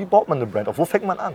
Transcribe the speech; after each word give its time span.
wie 0.00 0.06
baut 0.06 0.28
man 0.28 0.38
eine 0.38 0.46
Brand 0.46 0.66
auf? 0.68 0.78
Wo 0.78 0.84
fängt 0.86 1.04
man 1.06 1.18
an? 1.18 1.34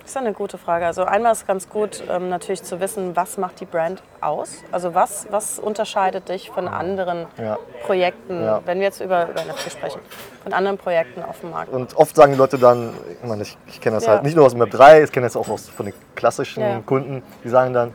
Das 0.00 0.12
ist 0.12 0.16
eine 0.18 0.32
gute 0.32 0.56
Frage. 0.56 0.86
Also 0.86 1.04
einmal 1.04 1.32
ist 1.32 1.46
ganz 1.48 1.68
gut 1.68 2.02
ähm, 2.08 2.28
natürlich 2.28 2.62
zu 2.62 2.78
wissen, 2.80 3.16
was 3.16 3.38
macht 3.38 3.58
die 3.60 3.64
Brand 3.64 4.02
aus? 4.20 4.62
Also 4.70 4.94
was, 4.94 5.26
was 5.30 5.58
unterscheidet 5.58 6.28
dich 6.28 6.48
von 6.50 6.68
anderen 6.68 7.26
Ja. 7.36 7.58
Projekten, 7.84 8.42
Ja. 8.42 8.60
wenn 8.64 8.78
wir 8.78 8.86
jetzt 8.86 9.00
über, 9.00 9.28
über 9.28 9.40
NFT 9.44 9.72
sprechen, 9.72 10.00
von 10.44 10.52
anderen 10.52 10.78
Projekten 10.78 11.22
auf 11.24 11.40
dem 11.40 11.50
Markt? 11.50 11.72
Und 11.72 11.96
oft 11.96 12.14
sagen 12.14 12.32
die 12.32 12.38
Leute 12.38 12.56
dann, 12.56 12.94
ich, 13.20 13.28
meine, 13.28 13.42
ich, 13.42 13.58
ich 13.66 13.80
kenne 13.80 13.96
das 13.96 14.06
Ja. 14.06 14.12
halt 14.12 14.22
nicht 14.22 14.36
nur 14.36 14.46
aus 14.46 14.52
dem 14.52 14.60
Web 14.60 14.70
3, 14.70 15.02
ich 15.02 15.10
kenne 15.12 15.26
das 15.26 15.36
auch 15.36 15.48
aus, 15.48 15.68
von 15.68 15.86
den 15.86 15.94
klassischen. 16.14 16.86
Kunden, 16.86 17.22
die 17.42 17.48
sagen 17.48 17.74
dann, 17.74 17.92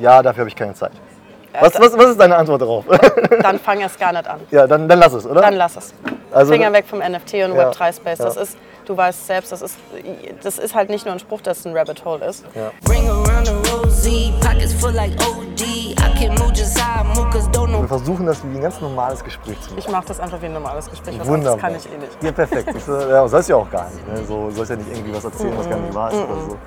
ja, 0.00 0.20
dafür 0.22 0.40
habe 0.40 0.48
ich 0.48 0.56
keine 0.56 0.74
Zeit. 0.74 0.90
Was, 1.60 1.78
was, 1.78 1.96
was 1.96 2.06
ist 2.06 2.18
deine 2.20 2.34
Antwort 2.36 2.62
darauf? 2.62 2.84
Dann 3.42 3.58
fang 3.60 3.78
erst 3.80 4.00
gar 4.00 4.10
nicht 4.12 4.26
an. 4.26 4.40
ja, 4.50 4.66
dann, 4.66 4.88
dann 4.88 4.98
lass 4.98 5.12
es, 5.12 5.26
oder? 5.26 5.42
Dann 5.42 5.54
lass 5.54 5.76
es. 5.76 5.94
Also- 6.32 6.50
Finger 6.50 6.72
weg 6.72 6.86
vom 6.88 6.98
NFT 7.00 7.34
und 7.44 7.54
Ja. 7.54 7.70
Web3-Space. 7.70 8.18
Das 8.18 8.36
ist, 8.38 8.56
du 8.86 8.96
weißt 8.96 9.26
selbst, 9.26 9.52
das 9.52 9.62
ist, 9.62 9.76
das 10.42 10.58
ist 10.58 10.74
halt 10.74 10.90
nicht 10.90 11.04
nur 11.04 11.14
ein 11.14 11.20
Spruch, 11.20 11.40
dass 11.40 11.60
es 11.60 11.66
ein 11.66 11.76
Rabbit 11.76 12.04
Hole 12.04 12.24
ist. 12.26 12.44
Know 17.66 17.80
Wir 17.80 17.88
versuchen 17.88 18.26
das 18.26 18.42
wie 18.44 18.56
ein 18.56 18.60
ganz 18.62 18.80
normales 18.80 19.24
Gespräch 19.24 19.60
zu 19.60 19.70
machen. 19.70 19.78
Ich 19.78 19.88
mache 19.88 20.04
das 20.06 20.20
einfach 20.20 20.40
wie 20.40 20.46
ein 20.46 20.52
normales 20.52 20.88
Gespräch. 20.90 21.18
Was 21.18 21.26
Wunderbar. 21.26 21.64
anderes 21.64 21.84
kann 21.84 21.92
ich 21.92 21.98
eh 21.98 21.98
nicht. 21.98 22.22
Ja, 22.22 22.32
perfekt. 22.32 22.68
Das, 22.74 22.88
äh, 22.88 23.10
ja, 23.10 23.26
sollst 23.28 23.48
ja 23.48 23.56
auch 23.56 23.70
gar 23.70 23.88
nicht. 23.90 24.06
Ne? 24.08 24.24
So 24.24 24.50
sollst 24.50 24.70
ja 24.70 24.76
nicht 24.76 24.90
irgendwie 24.90 25.14
was 25.14 25.24
erzählen, 25.24 25.52
was 25.56 25.68
gar 25.68 25.78
nicht 25.78 25.94
wahr 25.94 26.10
ist 26.12 26.18
oder 26.18 26.40
so. 26.40 26.58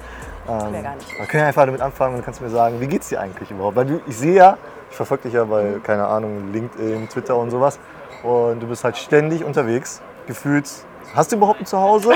Ähm, 0.48 0.74
Ja, 0.76 0.82
gar 0.82 0.96
nicht. 0.96 1.18
Wir 1.20 1.26
können 1.26 1.42
ja 1.42 1.48
einfach 1.48 1.66
damit 1.66 1.82
anfangen 1.82 2.16
und 2.16 2.22
du 2.22 2.26
kannst 2.26 2.42
mir 2.42 2.50
sagen, 2.50 2.80
wie 2.80 2.88
geht's 2.88 3.10
dir 3.10 3.20
eigentlich 3.22 3.50
überhaupt? 3.52 3.76
Weil 3.76 3.86
du, 3.86 4.02
ich 4.08 4.18
sehe 4.18 4.36
ja, 4.36 4.58
ich 4.90 4.96
verfolge 4.96 5.24
dich 5.24 5.34
ja 5.34 5.44
bei, 5.46 5.64
Mhm. 5.64 5.84
keine 5.84 6.06
Ahnung, 6.08 6.52
LinkedIn, 6.52 7.10
Twitter 7.10 7.36
und 7.38 7.50
sowas. 7.52 7.80
Und 8.24 8.60
du 8.62 8.68
bist 8.68 8.84
halt 8.84 8.98
ständig 8.98 9.44
unterwegs, 9.44 10.02
gefühlt. 10.28 10.70
Hast 11.16 11.32
du 11.32 11.38
überhaupt 11.38 11.62
ein 11.62 11.66
Zuhause? 11.66 12.12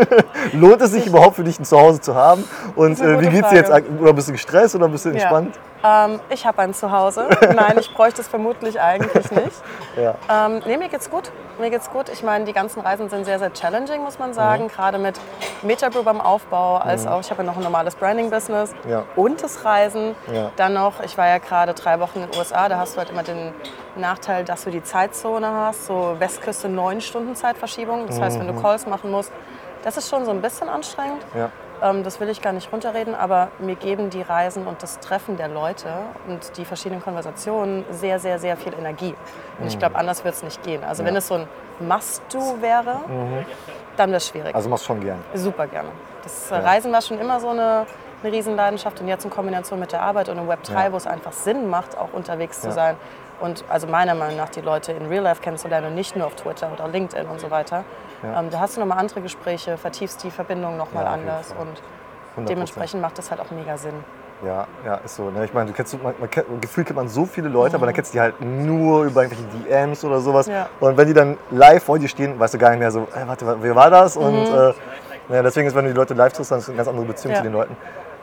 Lohnt 0.52 0.80
es 0.80 0.92
sich 0.92 1.06
überhaupt 1.06 1.36
für 1.36 1.44
dich 1.44 1.58
ein 1.58 1.64
Zuhause 1.64 2.00
zu 2.00 2.14
haben? 2.14 2.44
Und 2.76 3.00
äh, 3.00 3.20
wie 3.20 3.24
gute 3.24 3.36
geht's 3.36 3.48
dir 3.50 3.56
jetzt? 3.56 3.72
Oder 4.00 4.12
bist 4.12 4.28
du 4.28 4.32
gestresst 4.32 4.76
oder 4.76 4.88
bist 4.88 5.04
du 5.04 5.08
entspannt? 5.10 5.56
Ja. 5.56 5.60
Ähm, 5.86 6.20
ich 6.30 6.44
habe 6.46 6.62
ein 6.62 6.74
Zuhause. 6.74 7.28
Nein, 7.54 7.76
ich 7.78 7.92
bräuchte 7.94 8.20
es 8.20 8.28
vermutlich 8.28 8.80
eigentlich 8.80 9.30
nicht. 9.30 9.56
Ja. 9.96 10.14
Ähm, 10.30 10.60
nee, 10.66 10.76
mir 10.76 10.90
geht's 10.90 11.08
gut. 11.08 11.30
Mir 11.58 11.70
geht's 11.70 11.88
gut. 11.90 12.10
Ich 12.10 12.22
meine, 12.22 12.44
die 12.44 12.52
ganzen 12.52 12.80
Reisen 12.80 13.08
sind 13.08 13.24
sehr, 13.24 13.38
sehr 13.38 13.50
challenging, 13.54 14.02
muss 14.02 14.18
man 14.18 14.34
sagen. 14.34 14.64
Mhm. 14.64 14.68
Gerade 14.68 14.98
mit 14.98 15.18
Metagroup 15.62 16.06
am 16.06 16.20
Aufbau, 16.20 16.76
als 16.76 17.06
auch, 17.06 17.20
ich 17.20 17.30
habe 17.30 17.42
ja 17.42 17.46
noch 17.46 17.56
ein 17.56 17.62
normales 17.62 17.94
Branding-Business 17.94 18.74
Ja. 18.86 19.04
und 19.16 19.42
das 19.42 19.64
Reisen. 19.64 20.14
Ja. 20.30 20.50
Dann 20.56 20.74
noch, 20.74 21.00
ich 21.02 21.16
war 21.16 21.26
ja 21.28 21.38
gerade 21.38 21.72
drei 21.72 21.98
Wochen 21.98 22.20
in 22.20 22.30
den 22.30 22.38
USA, 22.38 22.68
da 22.68 22.76
hast 22.76 22.94
du 22.94 22.98
halt 22.98 23.08
immer 23.08 23.22
den 23.22 23.54
Nachteil, 23.94 24.44
dass 24.44 24.64
du 24.64 24.70
die 24.70 24.82
Zeitzone 24.82 25.50
hast, 25.50 25.86
so 25.86 26.16
Westküste 26.18 26.68
neun 26.68 27.00
Stunden 27.00 27.34
Zeitverschiebung. 27.34 28.06
Das 28.06 28.20
heißt, 28.20 28.38
wenn 28.38 28.48
du 28.48 28.60
Calls 28.60 28.86
machen 28.86 29.10
musst, 29.10 29.32
das 29.82 29.96
ist 29.96 30.10
schon 30.10 30.26
so 30.26 30.30
ein 30.30 30.42
bisschen 30.42 30.68
anstrengend. 30.68 31.22
Mhm. 31.32 31.40
Ja. 31.40 31.50
Ähm, 31.82 32.02
das 32.04 32.20
will 32.20 32.28
ich 32.28 32.40
gar 32.42 32.52
nicht 32.52 32.72
runterreden, 32.72 33.14
aber 33.14 33.48
mir 33.58 33.74
geben 33.76 34.10
die 34.10 34.22
Reisen 34.22 34.66
und 34.66 34.82
das 34.82 34.98
Treffen 35.00 35.36
der 35.36 35.48
Leute 35.48 35.88
und 36.28 36.56
die 36.56 36.64
verschiedenen 36.64 37.02
Konversationen 37.02 37.84
sehr, 37.90 38.18
sehr, 38.18 38.38
sehr 38.38 38.56
viel 38.56 38.72
Energie. 38.74 39.14
Und 39.58 39.66
ich 39.66 39.78
glaube, 39.78 39.96
anders 39.96 40.24
wird 40.24 40.34
es 40.34 40.42
nicht 40.42 40.62
gehen. 40.62 40.82
Also 40.84 41.04
wenn 41.04 41.16
es 41.16 41.28
so 41.28 41.34
ein 41.34 41.48
Must-Do 41.80 42.60
wäre, 42.60 43.00
dann 43.96 44.10
wäre 44.10 44.16
es 44.18 44.28
schwierig. 44.28 44.54
Also 44.54 44.68
machst 44.68 44.84
du 44.84 44.88
schon 44.88 45.00
gern. 45.00 45.18
Super 45.34 45.66
gerne. 45.66 45.88
Das 46.22 46.50
äh, 46.50 46.56
Reisen 46.56 46.92
war 46.92 47.02
schon 47.02 47.18
immer 47.20 47.40
so 47.40 47.50
eine, 47.50 47.86
eine 48.22 48.32
Riesenleidenschaft 48.32 49.00
und 49.00 49.08
jetzt 49.08 49.24
in 49.24 49.30
Kombination 49.30 49.78
mit 49.78 49.92
der 49.92 50.02
Arbeit 50.02 50.28
und 50.28 50.38
im 50.38 50.48
Web 50.48 50.62
3, 50.64 50.84
Ja. 50.86 50.92
wo 50.92 50.96
es 50.96 51.06
einfach 51.06 51.32
Sinn 51.32 51.68
macht, 51.68 51.96
auch 51.96 52.12
unterwegs 52.12 52.60
zu 52.60 52.68
Ja. 52.68 52.72
sein. 52.72 52.96
Und 53.38 53.64
also 53.68 53.86
meiner 53.86 54.14
Meinung 54.14 54.36
nach 54.38 54.48
die 54.48 54.62
Leute 54.62 54.92
in 54.92 55.06
Real 55.06 55.22
Life 55.22 55.42
kennenzulernen 55.42 55.88
und 55.88 55.94
nicht 55.94 56.16
nur 56.16 56.26
auf 56.26 56.34
Twitter 56.36 56.70
oder 56.72 56.88
LinkedIn 56.88 57.28
und 57.28 57.38
so 57.38 57.50
weiter. 57.50 57.84
Ja. 58.22 58.40
Ähm, 58.40 58.50
da 58.50 58.60
hast 58.60 58.76
du 58.76 58.80
nochmal 58.80 58.98
andere 58.98 59.20
Gespräche, 59.20 59.76
vertiefst 59.76 60.22
die 60.24 60.30
Verbindung 60.30 60.76
nochmal 60.76 61.04
Ja, 61.04 61.10
anders 61.12 61.54
und 61.58 62.44
100%. 62.44 62.48
dementsprechend 62.48 63.00
macht 63.02 63.18
das 63.18 63.30
halt 63.30 63.40
auch 63.40 63.50
mega 63.50 63.76
Sinn. 63.76 63.94
Ja, 64.44 64.66
ja, 64.84 64.96
ist 64.96 65.16
so. 65.16 65.30
Ne? 65.30 65.46
Ich 65.46 65.54
meine, 65.54 65.68
du 65.70 65.72
kennst, 65.72 66.00
man, 66.02 66.14
man 66.18 66.28
kennt, 66.30 66.46
gefühlt 66.60 66.86
kennt 66.86 66.96
man 66.98 67.08
so 67.08 67.24
viele 67.24 67.48
Leute, 67.48 67.76
aber 67.76 67.86
dann 67.86 67.94
kennst 67.94 68.12
du 68.12 68.16
die 68.18 68.20
halt 68.20 68.38
nur 68.40 69.04
über 69.04 69.22
irgendwelche 69.22 69.44
DMs 69.64 70.04
oder 70.04 70.20
sowas. 70.20 70.46
Mhm. 70.46 70.52
Ja. 70.52 70.68
Und 70.78 70.96
wenn 70.98 71.06
die 71.08 71.14
dann 71.14 71.38
live 71.50 71.82
vor 71.82 71.98
dir 71.98 72.08
stehen, 72.08 72.38
weißt 72.38 72.52
du 72.54 72.58
gar 72.58 72.70
nicht 72.70 72.80
mehr 72.80 72.90
so, 72.90 73.02
äh, 73.14 73.26
warte, 73.26 73.46
wa- 73.46 73.56
wer 73.60 73.74
war 73.74 73.88
das? 73.90 74.16
Und 74.18 74.44
äh, 74.46 74.74
ja, 75.30 75.42
deswegen 75.42 75.66
ist, 75.68 75.74
wenn 75.74 75.84
du 75.86 75.90
die 75.92 75.96
Leute 75.96 76.12
live 76.12 76.34
triffst, 76.34 76.50
dann 76.52 76.58
ist 76.58 76.64
es 76.64 76.68
eine 76.68 76.76
ganz 76.76 76.88
andere 76.88 77.06
Beziehung 77.06 77.32
Mhm. 77.32 77.36
Ja. 77.36 77.42
zu 77.42 77.48
den 77.48 77.52
Leuten. 77.54 77.76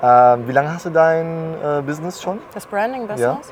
Ähm, 0.04 0.48
wie 0.48 0.52
lange 0.52 0.74
hast 0.74 0.86
du 0.86 0.90
dein 0.92 1.54
äh, 1.64 1.82
Business 1.82 2.22
schon? 2.22 2.40
Das 2.54 2.66
Branding-Business? 2.68 3.52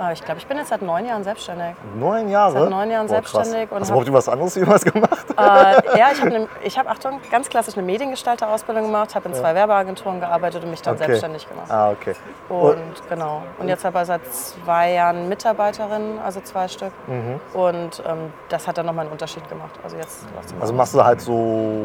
Äh, 0.00 0.12
ich 0.12 0.24
glaube, 0.24 0.38
ich 0.38 0.46
bin 0.46 0.56
jetzt 0.56 0.68
seit 0.70 0.82
neun 0.82 1.04
Jahren 1.06 1.22
selbstständig. 1.24 1.74
Neun 1.98 2.28
Jahre? 2.28 2.60
Seit 2.62 2.70
neun 2.70 2.90
Jahren 2.90 3.06
Boah, 3.06 3.20
krass. 3.20 3.32
selbstständig 3.32 3.70
und 3.70 3.80
Hast 3.80 3.90
du 3.90 3.94
überhaupt 3.94 4.12
was 4.12 4.28
anderes 4.28 4.54
jemals 4.54 4.84
gemacht? 4.84 5.26
Äh, 5.36 5.98
ja, 5.98 6.08
ich 6.12 6.20
habe, 6.20 6.48
ich 6.62 6.78
hab, 6.78 6.88
Achtung, 6.90 7.20
ganz 7.30 7.48
klassisch 7.48 7.76
eine 7.76 7.84
Mediengestalter-Ausbildung 7.86 8.84
gemacht, 8.84 9.14
habe 9.14 9.28
in 9.28 9.34
zwei 9.34 9.54
Werbeagenturen 9.54 10.20
gearbeitet 10.20 10.64
und 10.64 10.70
mich 10.70 10.82
dann 10.82 10.94
Okay. 10.94 11.04
selbstständig 11.06 11.48
gemacht. 11.48 11.70
Ah, 11.70 11.90
okay. 11.90 12.14
Und 12.48 12.78
genau. 13.08 13.42
Und 13.58 13.68
jetzt 13.68 13.84
aber 13.84 14.04
seit 14.04 14.20
zwei 14.32 14.92
Jahren 14.92 15.28
Mitarbeiterin, 15.28 16.18
also 16.24 16.40
zwei 16.40 16.68
Stück. 16.68 16.92
Und 17.54 18.02
ähm, 18.06 18.32
das 18.48 18.66
hat 18.66 18.78
dann 18.78 18.86
nochmal 18.86 19.04
einen 19.04 19.12
Unterschied 19.12 19.48
gemacht. 19.48 19.70
Also 19.82 19.96
jetzt 19.96 20.24
Also 20.60 20.72
machst 20.72 20.94
du 20.94 21.04
halt 21.04 21.20
so, 21.20 21.78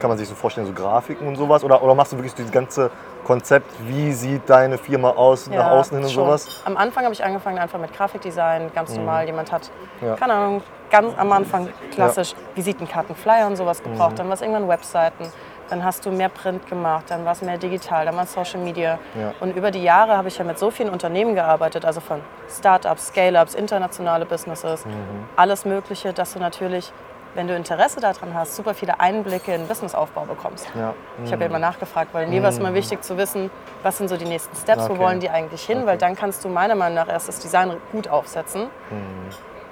kann 0.00 0.08
man 0.08 0.18
sich 0.18 0.28
so 0.28 0.34
vorstellen, 0.34 0.66
so 0.66 0.72
Grafiken 0.72 1.26
und 1.26 1.36
sowas? 1.36 1.64
Oder, 1.64 1.82
oder 1.82 1.94
machst 1.94 2.12
du 2.12 2.16
wirklich 2.16 2.34
dieses 2.34 2.50
ganze 2.52 2.90
Konzept, 3.24 3.70
wie 3.86 4.12
sieht 4.12 4.48
deine 4.48 4.78
Firma 4.78 5.10
aus, 5.10 5.48
nach 5.48 5.70
außen 5.70 5.96
hin 5.96 6.06
und 6.06 6.12
schon. 6.12 6.24
sowas? 6.24 6.62
Am 6.64 6.76
Anfang 6.76 7.04
habe 7.04 7.12
ich 7.14 7.22
angefangen 7.24 7.58
einfach 7.58 7.78
mit 7.78 7.92
Grafikdesign, 7.94 8.70
ganz 8.74 8.94
normal. 8.94 9.26
Jemand 9.26 9.52
hat, 9.52 9.70
Ja. 10.00 10.14
keine 10.16 10.32
Ahnung, 10.34 10.62
ganz 10.90 11.12
am 11.18 11.30
Anfang 11.32 11.68
klassisch 11.92 12.34
Visitenkarten, 12.54 13.14
Flyer 13.14 13.46
und 13.46 13.56
sowas 13.56 13.82
gebraucht. 13.82 14.12
Mhm. 14.12 14.16
Dann 14.16 14.26
war 14.28 14.34
es 14.34 14.40
irgendwann 14.40 14.68
Webseiten. 14.68 15.30
Dann 15.70 15.84
hast 15.84 16.06
du 16.06 16.10
mehr 16.10 16.30
Print 16.30 16.66
gemacht, 16.66 17.04
dann 17.08 17.26
war 17.26 17.32
es 17.32 17.42
mehr 17.42 17.58
digital, 17.58 18.06
dann 18.06 18.16
war 18.16 18.22
es 18.22 18.32
Social 18.32 18.58
Media. 18.58 18.98
Ja. 19.14 19.34
Und 19.40 19.54
über 19.54 19.70
die 19.70 19.82
Jahre 19.82 20.16
habe 20.16 20.28
ich 20.28 20.38
ja 20.38 20.44
mit 20.44 20.58
so 20.58 20.70
vielen 20.70 20.88
Unternehmen 20.88 21.34
gearbeitet, 21.34 21.84
also 21.84 22.00
von 22.00 22.22
Startups, 22.48 23.08
Scale-Ups, 23.08 23.54
internationale 23.54 24.24
Businesses, 24.24 24.86
Mhm. 24.86 24.92
alles 25.36 25.66
Mögliche, 25.66 26.14
dass 26.14 26.32
du 26.32 26.38
natürlich, 26.38 26.90
wenn 27.34 27.46
du 27.46 27.54
Interesse 27.54 28.00
daran 28.00 28.34
hast, 28.34 28.56
super 28.56 28.74
viele 28.74 28.98
Einblicke 29.00 29.54
in 29.54 29.66
Businessaufbau 29.66 30.24
bekommst. 30.24 30.66
Ja. 30.74 30.94
Ich 31.24 31.32
habe 31.32 31.42
ja 31.44 31.48
immer 31.50 31.58
nachgefragt, 31.58 32.12
weil 32.14 32.26
mir 32.26 32.42
war 32.42 32.48
es 32.50 32.58
immer 32.58 32.74
wichtig 32.74 33.02
zu 33.04 33.16
wissen, 33.16 33.50
was 33.82 33.98
sind 33.98 34.08
so 34.08 34.16
die 34.16 34.24
nächsten 34.24 34.56
Steps, 34.56 34.84
Okay. 34.84 34.94
wo 34.94 34.98
wollen 35.02 35.20
die 35.20 35.30
eigentlich 35.30 35.64
hin, 35.64 35.86
weil 35.86 35.98
dann 35.98 36.16
kannst 36.16 36.44
du 36.44 36.48
meiner 36.48 36.74
Meinung 36.74 36.96
nach 36.96 37.08
erst 37.08 37.28
das 37.28 37.38
Design 37.38 37.76
gut 37.92 38.08
aufsetzen. 38.08 38.68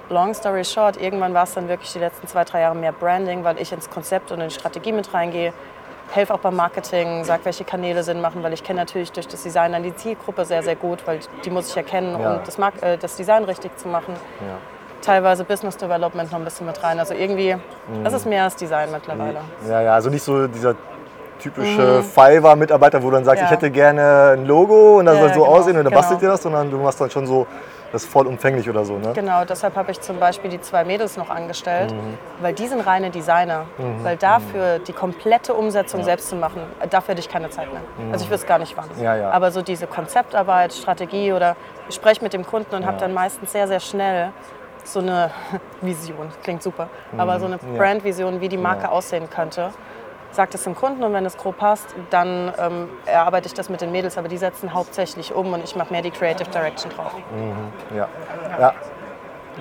Long 0.09 0.33
story 0.33 0.63
short, 0.63 0.95
irgendwann 1.01 1.33
war 1.33 1.43
es 1.43 1.53
dann 1.53 1.67
wirklich 1.67 1.91
die 1.91 1.99
letzten 1.99 2.27
zwei, 2.27 2.45
drei 2.45 2.61
Jahre 2.61 2.75
mehr 2.75 2.93
Branding, 2.93 3.43
weil 3.43 3.59
ich 3.59 3.73
ins 3.73 3.89
Konzept 3.89 4.31
und 4.31 4.39
in 4.39 4.47
die 4.47 4.55
Strategie 4.55 4.93
mit 4.93 5.13
reingehe. 5.13 5.51
Helfe 6.13 6.33
auch 6.33 6.39
beim 6.39 6.55
Marketing, 6.55 7.25
sag, 7.25 7.43
welche 7.43 7.65
Kanäle 7.65 8.01
Sinn 8.03 8.21
machen, 8.21 8.41
weil 8.41 8.53
ich 8.53 8.63
kenne 8.63 8.79
natürlich 8.79 9.11
durch 9.11 9.27
das 9.27 9.43
Design 9.43 9.73
dann 9.73 9.83
die 9.83 9.93
Zielgruppe 9.93 10.45
sehr, 10.45 10.63
sehr 10.63 10.77
gut, 10.77 11.05
weil 11.05 11.19
die 11.43 11.49
muss 11.49 11.69
ich 11.71 11.75
erkennen, 11.75 12.17
Ja. 12.17 12.35
um 12.35 12.39
das, 12.45 12.57
Mark 12.57 12.81
äh, 12.81 12.95
das 12.97 13.17
Design 13.17 13.43
richtig 13.43 13.77
zu 13.77 13.89
machen. 13.89 14.13
Ja. 14.39 14.55
Teilweise 15.07 15.45
Business 15.45 15.77
Development 15.77 16.29
noch 16.29 16.37
ein 16.39 16.43
bisschen 16.43 16.67
mit 16.67 16.83
rein. 16.83 16.99
Also 16.99 17.13
irgendwie, 17.13 17.55
das 18.03 18.11
ist 18.11 18.25
mehr 18.25 18.43
als 18.43 18.57
Design 18.57 18.89
mittlerweile. 18.91 19.37
Ja, 19.65 19.81
ja, 19.81 19.93
also 19.93 20.09
nicht 20.09 20.21
so 20.21 20.47
dieser 20.47 20.75
typische 21.39 22.03
Fiverr-Mitarbeiter, 22.03 23.01
wo 23.01 23.07
du 23.09 23.15
dann 23.15 23.23
sagst, 23.23 23.41
Mhm. 23.41 23.45
Ja. 23.47 23.51
ich 23.53 23.57
hätte 23.57 23.71
gerne 23.71 24.31
ein 24.33 24.45
Logo 24.45 24.97
und 24.99 25.05
das 25.05 25.15
Ja, 25.15 25.21
soll 25.21 25.33
so 25.33 25.39
genau, 25.43 25.55
aussehen 25.55 25.77
und 25.77 25.85
dann 25.85 25.91
genau. 25.93 25.95
bastelt 25.95 26.21
dir 26.21 26.27
das, 26.27 26.41
sondern 26.43 26.69
du 26.69 26.77
machst 26.77 26.99
dann 26.99 27.09
schon 27.09 27.25
so 27.25 27.47
das 27.93 28.03
vollumfänglich 28.03 28.69
oder 28.69 28.83
so, 28.83 28.97
ne? 28.97 29.13
Genau, 29.13 29.45
deshalb 29.45 29.77
habe 29.77 29.91
ich 29.91 30.01
zum 30.01 30.19
Beispiel 30.19 30.49
die 30.49 30.59
zwei 30.59 30.83
Mädels 30.83 31.15
noch 31.15 31.29
angestellt, 31.29 31.93
Mhm. 31.93 32.17
weil 32.41 32.51
die 32.53 32.67
sind 32.67 32.85
reine 32.85 33.09
Designer. 33.11 33.61
Weil 34.03 34.17
dafür 34.17 34.79
die 34.79 34.91
komplette 34.91 35.53
Umsetzung 35.53 36.03
selbst 36.03 36.27
zu 36.27 36.35
machen, 36.35 36.63
dafür 36.89 37.13
hätte 37.13 37.21
ich 37.21 37.29
keine 37.29 37.49
Zeit 37.49 37.71
mehr. 37.71 37.81
Also 38.11 38.25
ich 38.25 38.31
wüsste 38.31 38.45
gar 38.45 38.59
nicht 38.59 38.75
wann. 38.75 38.89
Mhm. 38.97 39.03
Ja, 39.05 39.15
ja. 39.15 39.29
Aber 39.31 39.51
so 39.51 39.61
diese 39.61 39.87
Konzeptarbeit, 39.87 40.73
Strategie 40.73 41.31
oder 41.31 41.55
ich 41.87 41.95
spreche 41.95 42.21
mit 42.21 42.33
dem 42.33 42.45
Kunden 42.45 42.75
und 42.75 42.85
habe 42.85 42.97
dann 42.99 43.13
meistens 43.13 43.53
sehr, 43.53 43.69
sehr 43.69 43.79
schnell 43.79 44.31
so 44.87 44.99
eine 44.99 45.31
Vision, 45.81 46.29
klingt 46.43 46.63
super, 46.63 46.89
aber 47.17 47.39
so 47.39 47.45
eine 47.45 47.57
Mhm. 47.57 47.77
Brandvision, 47.77 48.41
wie 48.41 48.49
die 48.49 48.57
Marke 48.57 48.83
Ja. 48.83 48.89
aussehen 48.89 49.29
könnte. 49.29 49.71
Sagt 50.31 50.53
es 50.55 50.63
dem 50.65 50.75
Kunden 50.75 51.03
und 51.03 51.13
wenn 51.13 51.25
es 51.25 51.37
grob 51.37 51.57
passt, 51.57 51.95
dann 52.09 52.51
ähm, 52.59 52.89
erarbeite 53.05 53.47
ich 53.47 53.53
das 53.53 53.69
mit 53.69 53.79
den 53.81 53.91
Mädels, 53.91 54.17
aber 54.17 54.27
die 54.27 54.37
setzen 54.37 54.73
hauptsächlich 54.73 55.33
um 55.33 55.53
und 55.53 55.63
ich 55.63 55.75
mache 55.75 55.91
mehr 55.91 56.01
die 56.01 56.11
Creative 56.11 56.49
Direction 56.49 56.91
drauf. 56.91 57.13
Ja. 57.95 58.07
ja. 58.59 58.73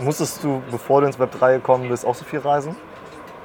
Musstest 0.01 0.43
du, 0.45 0.63
bevor 0.71 1.01
du 1.01 1.07
ins 1.07 1.19
Web 1.19 1.31
3 1.33 1.55
gekommen 1.55 1.89
bist, 1.89 2.05
auch 2.05 2.15
so 2.15 2.25
viel 2.25 2.41
reisen? 2.41 2.77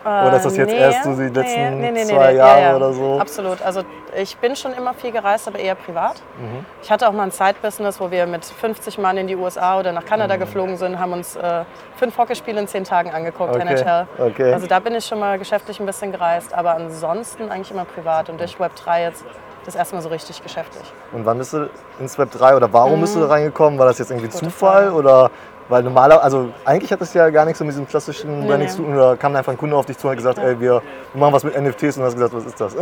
Oder 0.03 0.37
ist 0.37 0.45
das 0.45 0.57
jetzt 0.57 0.71
Nee, 0.71 0.79
erst 0.79 1.03
so 1.03 1.15
die 1.15 1.29
letzten 1.29 1.79
nee, 1.79 1.91
nee, 1.91 2.05
zwei 2.05 2.33
Jahre 2.33 2.61
ja, 2.61 2.69
ja. 2.71 2.75
oder 2.75 2.93
so? 2.93 3.19
Absolut. 3.19 3.61
Also 3.61 3.81
ich 4.15 4.35
bin 4.37 4.55
schon 4.55 4.73
immer 4.73 4.93
viel 4.93 5.11
gereist, 5.11 5.47
aber 5.47 5.59
eher 5.59 5.75
privat. 5.75 6.21
Mhm. 6.39 6.65
Ich 6.81 6.91
hatte 6.91 7.07
auch 7.07 7.13
mal 7.13 7.23
ein 7.23 7.31
Side-Business, 7.31 7.99
wo 7.99 8.09
wir 8.11 8.25
mit 8.25 8.43
50 8.43 8.97
Mann 8.97 9.17
in 9.17 9.27
die 9.27 9.35
USA 9.35 9.79
oder 9.79 9.91
nach 9.91 10.05
Kanada 10.05 10.35
geflogen 10.37 10.77
sind, 10.77 10.99
haben 10.99 11.13
uns 11.13 11.35
äh, 11.35 11.63
fünf 11.97 12.17
Hockeyspiele 12.17 12.59
in 12.59 12.67
zehn 12.67 12.83
Tagen 12.83 13.11
angeguckt, 13.11 13.55
Okay, 13.55 13.61
NHL. 13.67 14.07
okay. 14.17 14.53
Also 14.53 14.67
da 14.67 14.79
bin 14.79 14.95
ich 14.95 15.05
schon 15.05 15.19
mal 15.19 15.37
geschäftlich 15.37 15.79
ein 15.79 15.85
bisschen 15.85 16.11
gereist, 16.11 16.53
aber 16.53 16.71
ansonsten 16.75 17.49
eigentlich 17.51 17.71
immer 17.71 17.85
privat 17.85 18.29
und 18.29 18.39
durch 18.39 18.59
Web 18.59 18.75
3 18.75 19.03
jetzt 19.03 19.23
das 19.65 19.75
erste 19.75 19.95
Mal 19.95 20.01
so 20.01 20.09
richtig 20.09 20.41
geschäftlich. 20.41 20.83
Und 21.11 21.23
wann 21.25 21.37
bist 21.37 21.53
du 21.53 21.69
ins 21.99 22.17
Web 22.17 22.31
3 22.31 22.55
oder 22.55 22.73
warum 22.73 22.99
bist 23.01 23.15
du 23.15 23.19
da 23.19 23.27
reingekommen? 23.27 23.77
War 23.77 23.85
das 23.85 23.99
jetzt 23.99 24.09
irgendwie 24.09 24.27
Mhm. 24.27 24.31
Gute 24.31 24.45
Zufall 24.45 24.83
Frage. 24.85 24.95
oder 24.95 25.31
Weil 25.71 25.83
normaler, 25.83 26.21
also 26.21 26.49
eigentlich 26.65 26.91
hat 26.91 26.99
das 26.99 27.13
ja 27.13 27.29
gar 27.29 27.45
nichts 27.45 27.59
so 27.59 27.63
mit 27.63 27.71
diesem 27.71 27.87
klassischen 27.87 28.45
Branding 28.45 28.67
zu 28.67 28.83
tun. 28.83 28.93
Da 28.93 29.15
kam 29.15 29.33
einfach 29.37 29.53
ein 29.53 29.57
Kunde 29.57 29.77
auf 29.77 29.85
dich 29.85 29.97
zu 29.97 30.07
und 30.07 30.11
hat 30.11 30.17
gesagt, 30.17 30.37
ey, 30.37 30.59
wir 30.59 30.81
machen 31.13 31.31
was 31.31 31.45
mit 31.45 31.57
NFTs 31.57 31.95
und 31.95 32.01
du 32.01 32.07
hast 32.07 32.15
gesagt, 32.15 32.33
was 32.33 32.45
ist 32.45 32.59
das? 32.59 32.75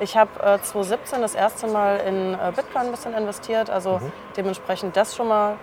Ich 0.00 0.16
habe 0.16 0.30
äh, 0.40 0.60
2017 0.60 1.20
das 1.20 1.34
erste 1.36 1.66
Mal 1.68 1.98
in 1.98 2.34
äh, 2.34 2.52
Bitcoin 2.54 2.86
ein 2.86 2.90
bisschen 2.90 3.14
investiert, 3.14 3.70
also 3.70 4.00
dementsprechend 4.36 4.96
das 4.96 5.14
schon 5.14 5.28
mal 5.28 5.54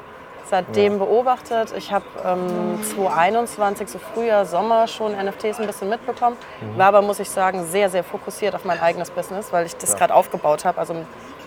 seitdem 0.50 1.00
beobachtet. 1.00 1.74
Ich 1.77 1.92
habe 1.92 2.06
ähm, 2.25 2.80
2021, 2.81 3.89
so 3.89 4.00
Frühjahr, 4.00 4.45
Sommer 4.45 4.88
schon 4.88 5.12
NFTs 5.13 5.59
ein 5.59 5.68
bisschen 5.68 5.89
mitbekommen, 5.89 6.38
war 6.77 6.88
aber, 6.88 7.01
muss 7.01 7.19
ich 7.19 7.30
sagen, 7.30 7.65
sehr, 7.65 7.89
sehr 7.89 8.04
fokussiert 8.04 8.56
auf 8.56 8.65
mein 8.65 8.80
eigenes 8.81 9.12
Business, 9.12 9.51
weil 9.51 9.65
ich 9.65 9.75
das 9.77 9.95
gerade 9.95 10.13
aufgebaut 10.13 10.65
habe. 10.65 10.80
Also 10.80 10.95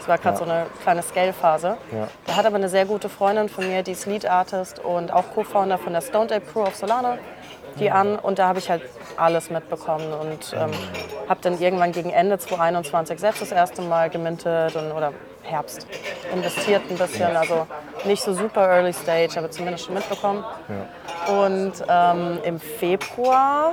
es 0.05 0.09
war 0.09 0.19
gerade 0.19 0.39
Ja. 0.39 0.45
so 0.45 0.51
eine 0.51 0.67
kleine 0.83 1.03
Scale-Phase. 1.03 1.79
Ja. 1.93 2.09
Da 2.27 2.37
hat 2.37 2.45
aber 2.45 2.57
eine 2.57 2.69
sehr 2.69 2.85
gute 2.85 3.09
Freundin 3.09 3.49
von 3.49 3.67
mir, 3.67 3.83
die 3.83 3.93
ist 3.93 4.05
Lead 4.05 4.27
Artist 4.27 4.79
und 4.79 5.11
auch 5.11 5.25
Co-Founder 5.35 5.79
von 5.79 5.95
der 5.95 6.03
Stone 6.03 6.27
Ape 6.35 6.43
Crew 6.53 6.61
auf 6.63 6.75
Solana, 6.77 7.17
die 7.81 7.91
an 7.91 8.19
und 8.19 8.39
da 8.39 8.49
habe 8.49 8.59
ich 8.59 8.69
halt 8.69 8.83
alles 9.17 9.49
mitbekommen 9.49 10.13
und 10.13 10.55
ähm, 10.55 10.71
habe 11.27 11.41
dann 11.41 11.59
irgendwann 11.59 11.93
gegen 11.93 12.11
Ende 12.11 12.39
2021 12.39 13.19
selbst 13.19 13.41
das 13.41 13.51
erste 13.51 13.81
Mal 13.81 14.11
gemintet 14.11 14.77
und, 14.77 14.93
oder 14.93 15.13
Herbst 15.45 15.87
investiert 16.33 16.83
ein 16.91 16.97
bisschen, 16.97 17.37
also 17.37 17.67
nicht 18.05 18.23
so 18.23 18.33
super 18.35 18.69
early 18.69 18.93
stage, 18.93 19.39
aber 19.39 19.51
zumindest 19.51 19.85
schon 19.87 19.95
mitbekommen. 19.95 20.45
Und 21.29 21.73
ähm, 21.89 22.39
im 22.45 22.61
Februar 22.61 23.73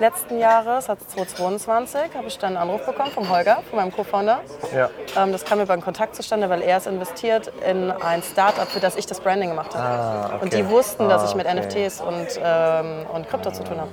letzten 0.00 0.38
Jahres, 0.38 0.88
also 0.88 1.04
2022, 1.06 2.00
habe 2.16 2.28
ich 2.28 2.38
dann 2.38 2.56
einen 2.56 2.68
Anruf 2.70 2.86
bekommen 2.86 3.10
vom 3.10 3.28
Holger, 3.28 3.58
von 3.68 3.80
meinem 3.80 3.92
Co-Founder. 3.92 4.40
ja. 4.72 4.88
Ähm, 5.16 5.32
das 5.32 5.44
kam 5.44 5.60
über 5.60 5.72
einen 5.72 5.82
Kontakt 5.82 6.14
zustande, 6.14 6.48
weil 6.48 6.62
er 6.62 6.76
ist 6.78 6.86
investiert 6.86 7.50
in 7.68 7.90
ein 7.90 8.22
Startup, 8.22 8.68
für 8.68 8.78
das 8.78 8.94
ich 8.96 9.06
das 9.06 9.18
Branding 9.20 9.50
gemacht 9.50 9.74
habe. 9.74 9.84
Ah, 9.88 10.26
okay. 10.34 10.38
Und 10.44 10.52
die 10.52 10.68
wussten, 10.68 11.08
dass 11.08 11.28
ich 11.28 11.34
mit 11.34 11.46
Ah, 11.46 11.50
okay. 11.50 11.86
NFTs 11.86 12.00
und, 12.00 12.26
ähm, 12.40 13.06
und 13.12 13.28
Krypto 13.28 13.50
zu 13.50 13.64
tun 13.64 13.78
habe. 13.80 13.90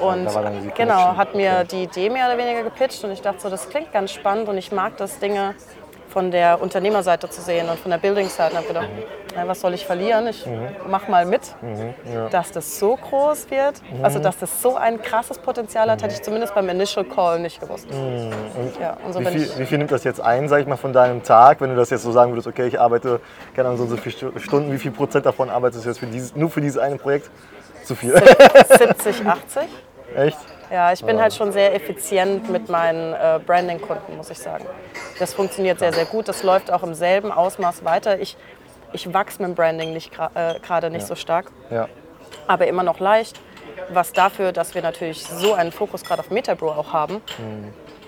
Und 0.00 0.32
dann 0.32 0.62
die 0.62 0.70
genau, 0.70 1.16
hat 1.16 1.34
mir 1.34 1.64
die 1.64 1.84
Idee 1.84 2.10
mehr 2.10 2.26
oder 2.26 2.38
weniger 2.38 2.62
gepitcht 2.62 3.02
und 3.04 3.10
ich 3.10 3.22
dachte 3.22 3.40
so, 3.40 3.50
das 3.50 3.68
klingt 3.68 3.92
ganz 3.92 4.12
spannend 4.12 4.48
und 4.48 4.56
ich 4.56 4.70
mag 4.70 4.96
das, 4.98 5.18
Dinge 5.18 5.54
von 6.14 6.30
der 6.30 6.62
Unternehmerseite 6.62 7.28
zu 7.28 7.40
sehen 7.42 7.68
und 7.68 7.76
von 7.80 7.90
der 7.90 7.98
Building-Seite. 7.98 8.52
Und 8.52 8.58
habe 8.58 8.68
gedacht, 8.68 8.88
Mhm. 8.88 9.02
na, 9.36 9.48
was 9.48 9.60
soll 9.60 9.74
ich 9.74 9.84
verlieren? 9.84 10.28
Ich 10.28 10.46
mach 10.88 11.08
mal 11.08 11.26
mit. 11.26 11.42
Dass 12.30 12.52
das 12.52 12.78
so 12.78 12.94
groß 12.96 13.50
wird, 13.50 13.82
Mhm. 13.92 14.04
also 14.04 14.20
dass 14.20 14.38
das 14.38 14.62
so 14.62 14.76
ein 14.76 15.02
krasses 15.02 15.38
Potenzial 15.38 15.90
hat, 15.90 16.02
hätte 16.04 16.14
ich 16.14 16.22
zumindest 16.22 16.54
beim 16.54 16.68
Initial 16.68 17.04
Call 17.04 17.40
nicht 17.40 17.58
gewusst. 17.60 17.88
Ja, 18.80 18.96
und 19.04 19.12
so 19.12 19.18
Wie 19.20 19.26
viel, 19.26 19.50
wie 19.58 19.66
viel 19.66 19.78
nimmt 19.78 19.90
das 19.90 20.04
jetzt 20.04 20.20
ein, 20.20 20.48
sag 20.48 20.60
ich 20.60 20.66
mal, 20.68 20.76
von 20.76 20.92
deinem 20.92 21.24
Tag, 21.24 21.60
wenn 21.60 21.70
du 21.70 21.76
das 21.76 21.90
jetzt 21.90 22.04
so 22.04 22.12
sagen 22.12 22.30
würdest, 22.30 22.46
okay, 22.46 22.68
ich 22.68 22.78
arbeite, 22.80 23.20
keine 23.56 23.68
Ahnung, 23.68 23.78
so, 23.78 23.84
und 23.84 23.90
so 23.90 23.96
viele 23.96 24.14
Stu- 24.14 24.38
Stunden, 24.38 24.72
wie 24.72 24.78
viel 24.78 24.92
Prozent 24.92 25.26
davon 25.26 25.50
arbeitest 25.50 25.84
du 25.84 25.88
jetzt 25.88 25.98
für 25.98 26.06
dieses, 26.06 26.36
nur 26.36 26.48
für 26.48 26.60
dieses 26.60 26.78
eine 26.78 26.96
Projekt? 26.96 27.28
Zu 27.84 27.96
viel. 27.96 28.14
70, 28.78 29.26
80. 29.26 29.62
Echt? 30.16 30.38
Ja, 30.70 30.92
ich 30.92 31.04
bin 31.04 31.20
halt 31.20 31.34
schon 31.34 31.52
sehr 31.52 31.74
effizient 31.74 32.50
mit 32.50 32.68
meinen 32.68 33.12
äh, 33.12 33.38
Branding-Kunden, 33.44 34.16
muss 34.16 34.30
ich 34.30 34.38
sagen. 34.38 34.64
Das 35.18 35.34
funktioniert 35.34 35.78
sehr, 35.78 35.92
sehr 35.92 36.04
gut. 36.06 36.28
Das 36.28 36.42
läuft 36.42 36.70
auch 36.72 36.82
im 36.82 36.94
selben 36.94 37.30
Ausmaß 37.30 37.84
weiter. 37.84 38.18
Ich, 38.18 38.36
ich 38.92 39.12
wachse 39.12 39.40
mit 39.42 39.50
dem 39.50 39.54
Branding 39.54 39.92
nicht 39.92 40.10
äh, 40.34 40.58
gerade 40.60 40.90
nicht 40.90 41.06
so 41.06 41.14
stark, 41.14 41.50
Ja. 41.70 41.88
aber 42.46 42.66
immer 42.66 42.82
noch 42.82 42.98
leicht. 43.00 43.40
Was 43.90 44.12
dafür, 44.12 44.52
dass 44.52 44.74
wir 44.74 44.82
natürlich 44.82 45.24
so 45.26 45.52
einen 45.54 45.70
Fokus 45.72 46.02
gerade 46.04 46.20
auf 46.20 46.30
Metabro 46.30 46.70
auch 46.70 46.92
haben, 46.92 47.20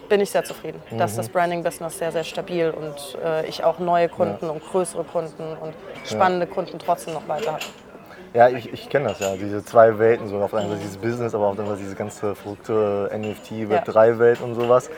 bin 0.09 0.20
ich 0.20 0.31
sehr 0.31 0.44
zufrieden. 0.44 0.81
Dass 0.93 1.17
das 1.17 1.29
Branding-Business 1.29 1.99
sehr, 1.99 2.12
sehr 2.12 2.25
stabil 2.25 2.70
und 2.70 3.19
äh, 3.23 3.44
ich 3.47 3.62
auch 3.64 3.79
neue 3.79 4.09
Kunden 4.09 4.49
und 4.49 4.64
größere 4.64 5.05
Kunden 5.05 5.56
und 5.61 5.75
spannende 6.05 6.47
Kunden 6.47 6.79
trotzdem 6.79 7.14
noch 7.14 7.29
weiter 7.29 7.52
habe. 7.52 7.64
Ja, 8.37 8.50
ich, 8.50 8.71
ich 8.71 8.91
kenne 8.91 9.09
das 9.09 9.21
ja, 9.21 9.35
diese 9.35 9.65
zwei 9.65 9.99
Welten, 9.99 10.29
so 10.29 10.37
auf 10.43 10.50
der 10.50 10.61
einen 10.61 10.69
Seite 10.69 10.83
dieses 10.83 10.99
Business, 10.99 11.35
aber 11.35 11.47
auf 11.47 11.55
der 11.55 11.65
anderen 11.65 11.79
Seite 11.79 11.87
diese 11.87 11.97
ganze 11.97 12.35
verrückte 12.35 13.11
NFT, 13.11 13.67
Web3-Welt 13.71 14.43
und 14.43 14.55
sowas. 14.55 14.91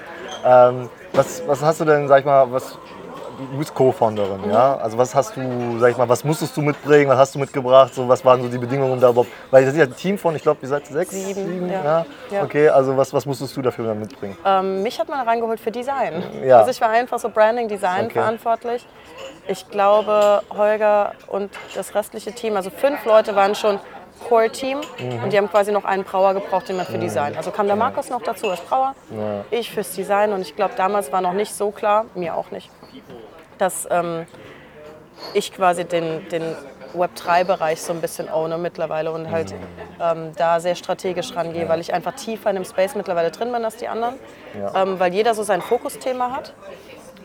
Ähm, 0.44 0.88
was, 1.12 1.46
was 1.46 1.62
hast 1.62 1.80
du 1.80 1.84
denn, 1.84 2.08
sag 2.08 2.18
ich 2.18 2.24
mal, 2.24 2.50
was, 2.50 2.76
du 3.38 3.58
bist 3.58 3.74
Co-Founderin, 3.74 4.42
Mhm. 4.42 4.50
ja? 4.50 4.76
Also 4.76 4.98
was 4.98 5.14
hast 5.14 5.36
du, 5.36 5.78
sag 5.78 5.90
ich 5.92 5.96
mal, 5.96 6.08
was 6.08 6.24
musstest 6.24 6.56
du 6.56 6.60
mitbringen, 6.62 7.08
was 7.08 7.18
hast 7.18 7.34
du 7.34 7.38
mitgebracht, 7.38 7.94
so, 7.94 8.08
was 8.08 8.24
waren 8.24 8.42
so 8.42 8.48
die 8.48 8.58
Bedingungen 8.58 9.00
da 9.00 9.10
überhaupt, 9.10 9.30
weil 9.50 9.64
das 9.64 9.74
ist 9.74 9.78
ja 9.78 9.84
ein 9.86 9.96
Team 9.96 10.18
von, 10.18 10.34
ich 10.36 10.42
glaube, 10.42 10.58
ihr 10.62 10.68
seid 10.68 10.86
sechs? 10.86 11.10
Sieben, 11.12 11.70
ja. 11.70 11.84
ja? 11.84 12.06
Ja. 12.30 12.42
Okay, 12.42 12.68
also 12.68 12.96
was, 12.96 13.12
was 13.14 13.24
musstest 13.26 13.56
du 13.56 13.62
dafür 13.62 13.86
dann 13.86 14.00
mitbringen? 14.00 14.36
Ähm, 14.44 14.82
mich 14.82 14.98
hat 14.98 15.08
man 15.08 15.26
reingeholt 15.26 15.60
für 15.60 15.70
Design. 15.70 16.22
Ja. 16.44 16.58
Also 16.58 16.70
ich 16.70 16.80
war 16.80 16.90
einfach 16.90 17.18
so 17.18 17.28
Branding, 17.28 17.68
Design 17.68 18.06
Okay. 18.06 18.14
verantwortlich. 18.18 18.86
Ich 19.46 19.68
glaube, 19.70 20.42
Holger 20.56 21.12
und 21.26 21.50
das 21.74 21.94
restliche 21.94 22.32
Team, 22.32 22.56
also 22.56 22.70
fünf 22.70 23.04
Leute 23.04 23.34
waren 23.34 23.54
schon 23.54 23.78
Core-Team 24.18 24.78
Mhm. 24.98 25.22
und 25.24 25.32
die 25.32 25.38
haben 25.38 25.50
quasi 25.50 25.72
noch 25.72 25.84
einen 25.84 26.04
Brauer 26.04 26.34
gebraucht, 26.34 26.68
den 26.68 26.76
man 26.76 26.86
für 26.86 26.98
Design. 26.98 27.36
Also 27.36 27.50
kam 27.50 27.66
der 27.66 27.76
Markus 27.76 28.10
noch 28.10 28.22
dazu 28.22 28.48
als 28.50 28.60
Brauer, 28.60 28.94
ich 29.50 29.70
fürs 29.70 29.92
Design. 29.94 30.32
Und 30.32 30.40
ich 30.42 30.54
glaube, 30.56 30.74
damals 30.76 31.12
war 31.12 31.20
noch 31.20 31.32
nicht 31.34 31.52
so 31.54 31.70
klar, 31.70 32.06
mir 32.14 32.34
auch 32.34 32.50
nicht, 32.50 32.70
dass 33.58 33.86
ähm, 33.90 34.26
ich 35.34 35.52
quasi 35.52 35.84
den, 35.84 36.28
den 36.28 36.42
Web3-Bereich 36.96 37.82
so 37.82 37.92
ein 37.92 38.00
bisschen 38.00 38.30
owne 38.32 38.56
mittlerweile 38.56 39.12
und 39.12 39.30
halt 39.30 39.54
ähm, 40.00 40.32
da 40.36 40.58
sehr 40.58 40.74
strategisch 40.74 41.36
rangehe, 41.36 41.68
weil 41.68 41.80
ich 41.80 41.92
einfach 41.92 42.14
tiefer 42.14 42.48
in 42.50 42.56
dem 42.56 42.64
Space 42.64 42.94
mittlerweile 42.94 43.30
drin 43.30 43.52
bin 43.52 43.62
als 43.64 43.76
die 43.76 43.88
anderen, 43.88 44.14
ähm, 44.74 44.98
weil 44.98 45.12
jeder 45.12 45.34
so 45.34 45.42
sein 45.42 45.60
Fokusthema 45.60 46.30
hat. 46.32 46.54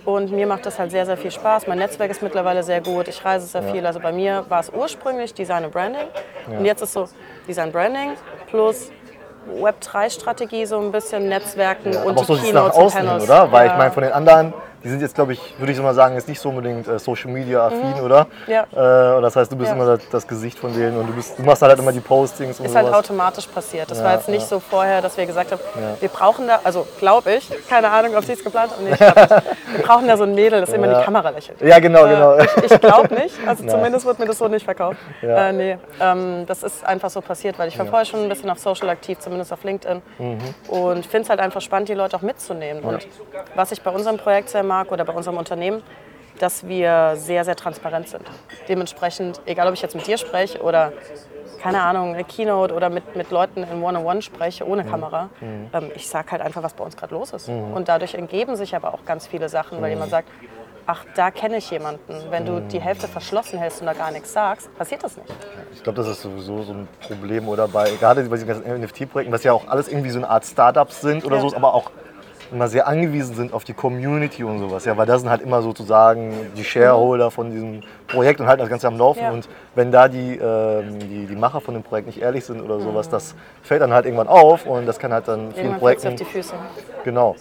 Und 0.05 0.31
mir 0.31 0.45
macht 0.47 0.65
das 0.65 0.77
halt 0.79 0.91
sehr, 0.91 1.05
sehr 1.05 1.15
viel 1.17 1.31
Spaß. 1.31 1.67
Mein 1.67 1.77
Netzwerk 1.77 2.11
ist 2.11 2.21
mittlerweile 2.21 2.61
sehr 2.63 2.81
gut. 2.81 3.07
Ich 3.07 3.23
reise 3.23 3.45
sehr 3.45 3.63
viel. 3.63 3.85
Also 3.85 3.99
bei 3.99 4.11
mir 4.11 4.45
war 4.49 4.59
es 4.59 4.69
ursprünglich 4.69 5.33
Design 5.33 5.63
und 5.65 5.71
Branding. 5.71 6.07
Und 6.47 6.65
jetzt 6.65 6.81
ist 6.81 6.93
so 6.93 7.07
Design 7.47 7.71
Branding 7.71 8.11
plus 8.47 8.91
Web3-Strategie, 9.61 10.65
so 10.65 10.79
ein 10.79 10.91
bisschen 10.91 11.27
Netzwerken 11.29 11.95
und 11.97 12.11
Aber 12.11 12.21
auch 12.21 12.25
so 12.25 12.35
nach 12.35 12.43
Keynotes 12.43 12.77
und 12.77 12.83
außen 12.83 13.01
hin, 13.01 13.21
oder? 13.21 13.51
Weil 13.51 13.65
Ja. 13.67 13.71
ich 13.73 13.77
meine, 13.77 13.91
von 13.91 14.03
den 14.03 14.11
anderen, 14.13 14.53
die 14.83 14.89
sind 14.89 15.01
jetzt, 15.01 15.15
glaube 15.15 15.33
ich, 15.33 15.39
würde 15.57 15.71
ich 15.71 15.77
so 15.77 15.83
mal 15.83 15.93
sagen, 15.93 16.15
jetzt 16.15 16.27
nicht 16.27 16.39
so 16.39 16.49
unbedingt 16.49 16.87
äh, 16.87 16.99
Social 16.99 17.31
Media 17.31 17.65
affin, 17.67 17.93
oder? 18.03 18.25
Mhm. 18.47 18.51
Ja. 18.53 19.13
Äh, 19.13 19.15
und 19.17 19.23
das 19.23 19.35
heißt, 19.35 19.51
du 19.51 19.55
bist 19.55 19.69
Ja. 19.69 19.75
immer 19.75 19.85
das, 19.97 20.09
das 20.09 20.27
Gesicht 20.27 20.59
von 20.59 20.73
denen 20.73 20.97
und 20.97 21.07
du, 21.07 21.13
bist, 21.13 21.37
du 21.39 21.43
machst 21.43 21.61
halt 21.61 21.77
immer 21.79 21.91
die 21.91 21.99
Postings 22.01 22.59
und 22.59 22.65
ist 22.65 22.75
halt 22.75 22.87
sowas. 22.87 22.99
automatisch 22.99 23.47
passiert. 23.47 23.89
Das 23.89 23.99
Ja, 23.99 24.03
war 24.05 24.13
jetzt 24.15 24.27
nicht 24.29 24.45
so 24.45 24.59
vorher, 24.59 25.01
dass 25.01 25.15
wir 25.17 25.25
gesagt 25.25 25.51
haben, 25.51 25.61
wir 25.99 26.09
brauchen 26.09 26.47
da, 26.47 26.59
also 26.63 26.85
glaube 26.99 27.33
ich, 27.33 27.49
keine 27.69 27.89
Ahnung, 27.89 28.15
ob 28.15 28.23
sie 28.25 28.33
es 28.33 28.43
geplant 28.43 28.71
haben, 28.73 28.83
nee, 28.83 28.91
ich 28.93 28.99
wir 29.77 29.83
brauchen 29.83 30.07
da 30.07 30.17
so 30.17 30.23
ein 30.23 30.35
Mädel, 30.35 30.61
das 30.61 30.69
immer 30.73 30.87
in 30.91 30.97
die 30.99 31.03
Kamera 31.05 31.29
lächelt. 31.29 31.61
Ja, 31.61 31.79
genau, 31.79 32.03
genau. 32.03 32.33
Äh, 32.33 32.45
ich 32.65 32.71
ich 32.71 32.81
glaube 32.81 33.13
nicht, 33.15 33.35
also 33.47 33.63
zumindest 33.67 34.05
wird 34.05 34.19
mir 34.19 34.25
das 34.25 34.37
so 34.37 34.47
nicht 34.47 34.65
verkauft. 34.65 34.97
Ja. 35.21 35.49
Äh, 35.49 35.53
nee, 35.53 35.77
ähm, 36.01 36.45
das 36.47 36.63
ist 36.63 36.85
einfach 36.85 37.09
so 37.09 37.21
passiert, 37.21 37.57
weil 37.59 37.67
ich 37.69 37.79
war 37.79 37.85
vorher 37.85 38.05
schon 38.05 38.21
ein 38.23 38.29
bisschen 38.29 38.49
auf 38.49 38.59
Social 38.59 38.89
aktiv, 38.89 39.17
zumindest 39.19 39.53
auf 39.53 39.63
LinkedIn. 39.63 40.01
Mhm. 40.19 40.37
Und 40.67 41.05
finde 41.05 41.23
es 41.23 41.29
halt 41.29 41.39
einfach 41.39 41.61
spannend, 41.61 41.89
die 41.89 41.93
Leute 41.93 42.15
auch 42.17 42.21
mitzunehmen. 42.21 42.83
Und 42.83 43.07
was 43.55 43.71
ich 43.71 43.81
bei 43.81 43.91
unserem 43.91 44.17
Projekt 44.17 44.49
sehr 44.49 44.63
mag 44.73 44.91
oder 44.91 45.05
bei 45.05 45.13
unserem 45.13 45.37
Unternehmen, 45.37 45.81
dass 46.39 46.67
wir 46.67 47.13
sehr, 47.15 47.45
sehr 47.45 47.55
transparent 47.55 48.07
sind. 48.09 48.25
Dementsprechend, 48.67 49.39
egal 49.45 49.67
ob 49.67 49.73
ich 49.75 49.81
jetzt 49.81 49.95
mit 49.95 50.07
dir 50.07 50.17
spreche 50.17 50.61
oder 50.61 50.91
keine 51.61 51.81
Ahnung, 51.81 52.13
eine 52.13 52.23
Keynote 52.25 52.73
oder 52.73 52.89
mit, 52.89 53.15
mit 53.15 53.31
Leuten 53.31 53.63
in 53.63 53.81
One-on-One 53.83 54.21
spreche, 54.21 54.65
Mhm. 54.65 54.71
ohne 54.71 54.83
Kamera. 54.83 55.29
Ähm, 55.41 55.91
ich 55.95 56.09
sage 56.09 56.31
halt 56.31 56.41
einfach, 56.41 56.61
was 56.63 56.73
bei 56.73 56.83
uns 56.83 56.97
gerade 56.97 57.13
los 57.15 57.31
ist. 57.31 57.47
Und 57.49 57.87
dadurch 57.87 58.15
entgeben 58.15 58.55
sich 58.57 58.75
aber 58.75 58.93
auch 58.93 59.05
ganz 59.05 59.27
viele 59.27 59.47
Sachen, 59.47 59.81
weil 59.81 59.91
jemand 59.91 60.11
sagt, 60.11 60.27
ach, 60.85 61.05
da 61.15 61.31
kenne 61.31 61.57
ich 61.57 61.69
jemanden. 61.71 62.15
Wenn 62.31 62.45
du 62.45 62.59
die 62.59 62.81
Hälfte 62.81 63.07
verschlossen 63.07 63.59
hältst 63.59 63.79
und 63.79 63.87
da 63.87 63.93
gar 63.93 64.11
nichts 64.11 64.33
sagst, 64.33 64.75
passiert 64.77 65.03
das 65.03 65.15
nicht. 65.15 65.29
Ich 65.73 65.83
glaube, 65.83 65.97
das 65.97 66.07
ist 66.09 66.21
sowieso 66.23 66.63
so 66.63 66.73
ein 66.73 66.87
Problem 67.07 67.47
oder 67.47 67.67
bei 67.69 67.91
gerade 67.91 68.23
bei 68.23 68.35
diesen 68.35 68.47
ganzen 68.49 68.81
NFT-Projekten, 68.81 69.31
was 69.31 69.43
ja 69.45 69.53
auch 69.53 69.65
alles 69.69 69.87
irgendwie 69.87 70.09
so 70.09 70.19
eine 70.19 70.29
Art 70.29 70.45
Startups 70.45 70.99
sind 70.99 71.23
oder 71.23 71.37
Ja. 71.37 71.47
so, 71.47 71.55
aber 71.55 71.73
auch 71.73 71.91
immer 72.53 72.67
sehr 72.67 72.87
angewiesen 72.87 73.35
sind 73.35 73.53
auf 73.53 73.63
die 73.63 73.73
Community 73.73 74.43
und 74.43 74.59
sowas. 74.59 74.85
Ja, 74.85 74.95
weil 74.97 75.05
das 75.05 75.21
sind 75.21 75.29
halt 75.29 75.41
immer 75.41 75.61
sozusagen 75.61 76.33
die 76.55 76.63
Shareholder 76.63 77.31
von 77.31 77.51
diesem 77.51 77.81
Projekt 78.07 78.39
und 78.39 78.47
halten 78.47 78.61
das 78.61 78.69
Ganze 78.69 78.87
am 78.87 78.97
Laufen. 78.97 79.21
Ja. 79.23 79.31
Und 79.31 79.49
wenn 79.75 79.91
da 79.91 80.07
die, 80.07 80.37
ähm, 80.37 80.99
die, 80.99 81.25
die 81.25 81.35
Macher 81.35 81.59
von 81.61 81.73
dem 81.73 81.83
Projekt 81.83 82.07
nicht 82.07 82.21
ehrlich 82.21 82.45
sind 82.45 82.61
oder 82.61 82.79
sowas, 82.79 83.09
das 83.09 83.35
fällt 83.63 83.81
dann 83.81 83.91
halt 83.93 84.05
irgendwann 84.05 84.27
auf 84.27 84.65
und 84.65 84.85
das 84.85 84.99
kann 84.99 85.11
halt 85.11 85.27
dann 85.27 85.51
vielen 85.53 85.65
Irgendwann 85.73 85.79
fällt 85.79 85.97
es 85.99 86.05
auf 86.05 86.11
Projekten. 86.11 86.17
die 86.17 86.25
Füße. 86.25 86.53
Genau. 87.03 87.35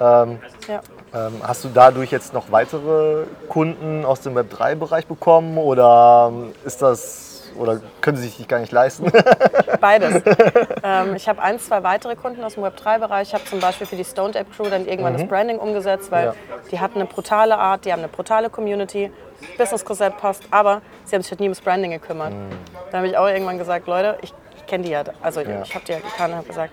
Ähm, 0.00 0.38
Ja. 0.68 0.80
ähm, 1.14 1.34
hast 1.42 1.64
du 1.64 1.68
dadurch 1.72 2.10
jetzt 2.10 2.32
noch 2.32 2.50
weitere 2.50 3.24
Kunden 3.48 4.04
aus 4.04 4.20
dem 4.20 4.34
Web3-Bereich 4.36 5.06
bekommen 5.06 5.58
oder 5.58 6.32
ist 6.64 6.80
das 6.82 7.31
oder 7.56 7.80
können 8.00 8.16
sie 8.16 8.24
sich 8.24 8.36
die 8.36 8.46
gar 8.46 8.58
nicht 8.60 8.72
leisten? 8.72 9.10
Beides. 9.80 10.22
ähm, 10.82 11.14
ich 11.14 11.28
habe 11.28 11.40
ein, 11.42 11.58
zwei 11.58 11.82
weitere 11.82 12.16
Kunden 12.16 12.42
aus 12.44 12.54
dem 12.54 12.64
Web3-Bereich. 12.64 13.28
Ich 13.28 13.34
habe 13.34 13.44
zum 13.44 13.60
Beispiel 13.60 13.86
für 13.86 13.96
die 13.96 14.04
Stoned 14.04 14.36
App 14.36 14.46
Crew 14.56 14.68
dann 14.68 14.86
irgendwann 14.86 15.14
das 15.14 15.26
Branding 15.26 15.58
umgesetzt, 15.58 16.10
weil 16.10 16.26
Ja. 16.26 16.34
die 16.70 16.80
hatten 16.80 16.96
eine 17.00 17.06
brutale 17.06 17.58
Art, 17.58 17.84
die 17.84 17.92
haben 17.92 18.00
eine 18.00 18.08
brutale 18.08 18.50
Community, 18.50 19.10
Business-Konzept 19.58 20.18
passt, 20.18 20.42
aber 20.50 20.82
sie 21.04 21.14
haben 21.14 21.22
sich 21.22 21.30
halt 21.32 21.40
nie 21.40 21.46
ums 21.46 21.60
Branding 21.60 21.90
gekümmert. 21.90 22.32
Da 22.90 22.98
habe 22.98 23.08
ich 23.08 23.16
auch 23.16 23.26
irgendwann 23.28 23.58
gesagt, 23.58 23.86
Leute, 23.86 24.18
ich, 24.22 24.32
ich 24.56 24.66
kenne 24.66 24.84
die 24.84 24.90
ja, 24.90 25.02
also 25.22 25.40
ich 25.40 25.74
habe 25.74 25.84
die 25.86 25.92
ja 25.92 25.98
gekannt 25.98 26.30
und 26.32 26.36
habe 26.36 26.46
gesagt, 26.48 26.72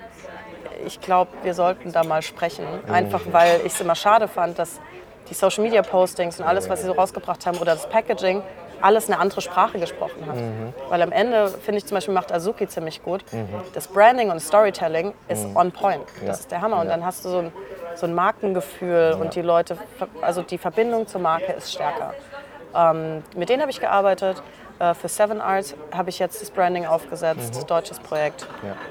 ich 0.85 1.01
glaube, 1.01 1.31
wir 1.43 1.53
sollten 1.53 1.91
da 1.91 2.03
mal 2.03 2.21
sprechen. 2.21 2.65
Einfach 2.91 3.21
weil 3.31 3.59
ich 3.65 3.73
es 3.73 3.81
immer 3.81 3.95
schade 3.95 4.27
fand, 4.27 4.57
dass 4.59 4.79
die 5.29 5.33
Social 5.33 5.63
Media 5.63 5.81
Postings 5.81 6.39
und 6.39 6.45
alles, 6.45 6.69
was 6.69 6.79
sie 6.81 6.87
so 6.87 6.93
rausgebracht 6.93 7.45
haben 7.45 7.57
oder 7.57 7.73
das 7.73 7.87
Packaging 7.89 8.41
alles 8.81 9.07
eine 9.09 9.19
andere 9.19 9.41
Sprache 9.41 9.79
gesprochen 9.79 10.25
hat. 10.27 10.35
Mhm. 10.35 10.73
Weil 10.89 11.01
am 11.01 11.11
Ende, 11.11 11.47
finde 11.49 11.77
ich 11.79 11.85
zum 11.85 11.95
Beispiel, 11.95 12.13
macht 12.13 12.31
Azuki 12.31 12.67
ziemlich 12.67 13.03
gut. 13.03 13.23
Das 13.73 13.87
Branding 13.87 14.29
und 14.31 14.39
Storytelling 14.39 15.13
ist 15.27 15.45
on 15.55 15.71
point. 15.71 16.03
Das 16.07 16.21
Mhm. 16.21 16.27
Ja. 16.27 16.33
ist 16.33 16.51
der 16.51 16.61
Hammer. 16.61 16.77
Und 16.79 16.87
Ja. 16.87 16.91
dann 16.93 17.05
hast 17.05 17.25
du 17.25 17.29
so 17.29 17.37
ein, 17.39 17.53
so 17.95 18.05
ein 18.05 18.13
Markengefühl 18.13 19.17
und 19.19 19.35
die 19.35 19.41
Leute, 19.41 19.77
also 20.21 20.41
die 20.41 20.57
Verbindung 20.57 21.07
zur 21.07 21.21
Marke 21.21 21.51
ist 21.53 21.73
stärker. 21.73 22.13
Ähm, 22.75 23.23
mit 23.35 23.49
denen 23.49 23.61
habe 23.61 23.71
ich 23.71 23.79
gearbeitet. 23.81 24.41
Äh, 24.79 24.93
für 24.93 25.09
Seven 25.09 25.41
Arts 25.41 25.75
habe 25.93 26.09
ich 26.09 26.19
jetzt 26.19 26.41
das 26.41 26.51
Branding 26.51 26.85
aufgesetzt, 26.85 27.69
deutsches 27.69 27.99
Projekt. 27.99 28.47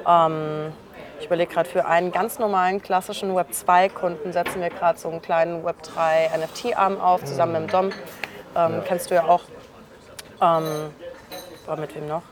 Ähm, 0.07 0.73
ich 1.21 1.27
überlege 1.27 1.53
gerade, 1.53 1.69
für 1.69 1.87
einen 1.87 2.13
ganz 2.13 2.39
normalen 2.39 2.83
klassischen 2.83 3.35
Web 3.35 3.49
2-Kunden 3.53 4.33
setzen 4.33 4.61
wir 4.61 4.69
gerade 4.71 4.99
so 4.99 5.09
einen 5.09 5.23
kleinen 5.23 5.65
Web 5.65 5.83
3 5.83 6.31
NFT-Arm 6.37 7.01
auf, 7.01 7.25
zusammen 7.25 7.53
mit 7.53 7.63
dem 7.63 7.69
Dom. 7.73 7.91
Ähm, 8.57 8.83
Kennst 8.85 9.11
du 9.11 9.15
ja 9.15 9.25
auch. 9.25 9.43
Ähm, 10.41 10.93
aber 11.67 11.81
mit 11.81 11.95
wem 11.95 12.09
noch? 12.09 12.23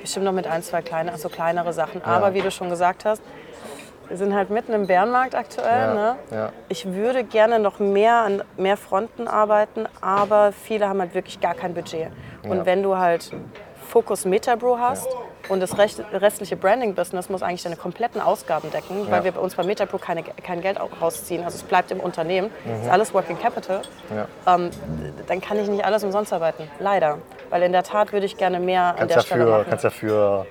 Bestimmt 0.00 0.24
noch 0.24 0.32
mit 0.32 0.46
ein, 0.46 0.62
zwei 0.62 0.82
kleine, 0.82 1.12
also 1.12 1.28
kleinere 1.28 1.72
Sachen. 1.72 2.02
Aber 2.04 2.34
wie 2.34 2.40
du 2.40 2.50
schon 2.50 2.70
gesagt 2.70 3.04
hast, 3.04 3.22
wir 4.08 4.16
sind 4.16 4.34
halt 4.34 4.50
mitten 4.50 4.72
im 4.72 4.86
Bärenmarkt 4.86 5.34
aktuell. 5.34 5.80
Ja, 5.88 5.94
Ne? 5.94 6.16
ja. 6.30 6.52
Ich 6.68 6.86
würde 6.92 7.24
gerne 7.24 7.58
noch 7.58 7.78
mehr 7.78 8.14
an 8.16 8.42
mehr 8.56 8.76
Fronten 8.76 9.26
arbeiten, 9.28 9.86
aber 10.00 10.52
viele 10.52 10.88
haben 10.88 11.00
halt 11.00 11.14
wirklich 11.14 11.40
gar 11.40 11.54
kein 11.54 11.72
Budget. 11.74 12.08
Und 12.42 12.58
Ja. 12.58 12.66
wenn 12.66 12.82
du 12.82 12.96
halt 12.98 13.30
Fokus 13.92 14.24
Metabro 14.24 14.78
hast 14.78 15.06
und 15.50 15.60
das 15.60 15.76
restliche 15.76 16.56
Branding-Business 16.56 17.28
muss 17.28 17.42
eigentlich 17.42 17.62
deine 17.62 17.76
kompletten 17.76 18.22
Ausgaben 18.22 18.70
decken, 18.70 19.06
weil 19.10 19.18
Ja. 19.18 19.24
wir 19.24 19.32
bei 19.32 19.40
uns 19.40 19.54
bei 19.54 19.62
Metabro 19.64 19.98
keine, 19.98 20.22
kein 20.22 20.62
Geld 20.62 20.78
rausziehen. 21.02 21.44
Also 21.44 21.56
es 21.56 21.62
bleibt 21.62 21.90
im 21.90 22.00
Unternehmen, 22.00 22.50
ist 22.82 22.88
alles 22.90 23.12
Working 23.12 23.38
Capital. 23.38 23.82
Mhm. 24.08 24.16
Ja. 24.16 24.54
Ähm, 24.54 24.70
dann 25.26 25.42
kann 25.42 25.58
ich 25.58 25.68
nicht 25.68 25.84
alles 25.84 26.02
umsonst 26.04 26.32
arbeiten. 26.32 26.70
Leider. 26.78 27.18
Weil 27.50 27.64
in 27.64 27.72
der 27.72 27.82
Tat 27.82 28.14
würde 28.14 28.24
ich 28.24 28.38
gerne 28.38 28.60
mehr 28.60 28.82
an 28.82 28.96
Kannst 28.96 29.10
der 29.10 29.16
ja, 29.16 29.22
Stelle 29.26 29.44
machen. 29.44 29.66
kannst 29.68 29.84
ja 29.84 29.90
für 29.90 30.46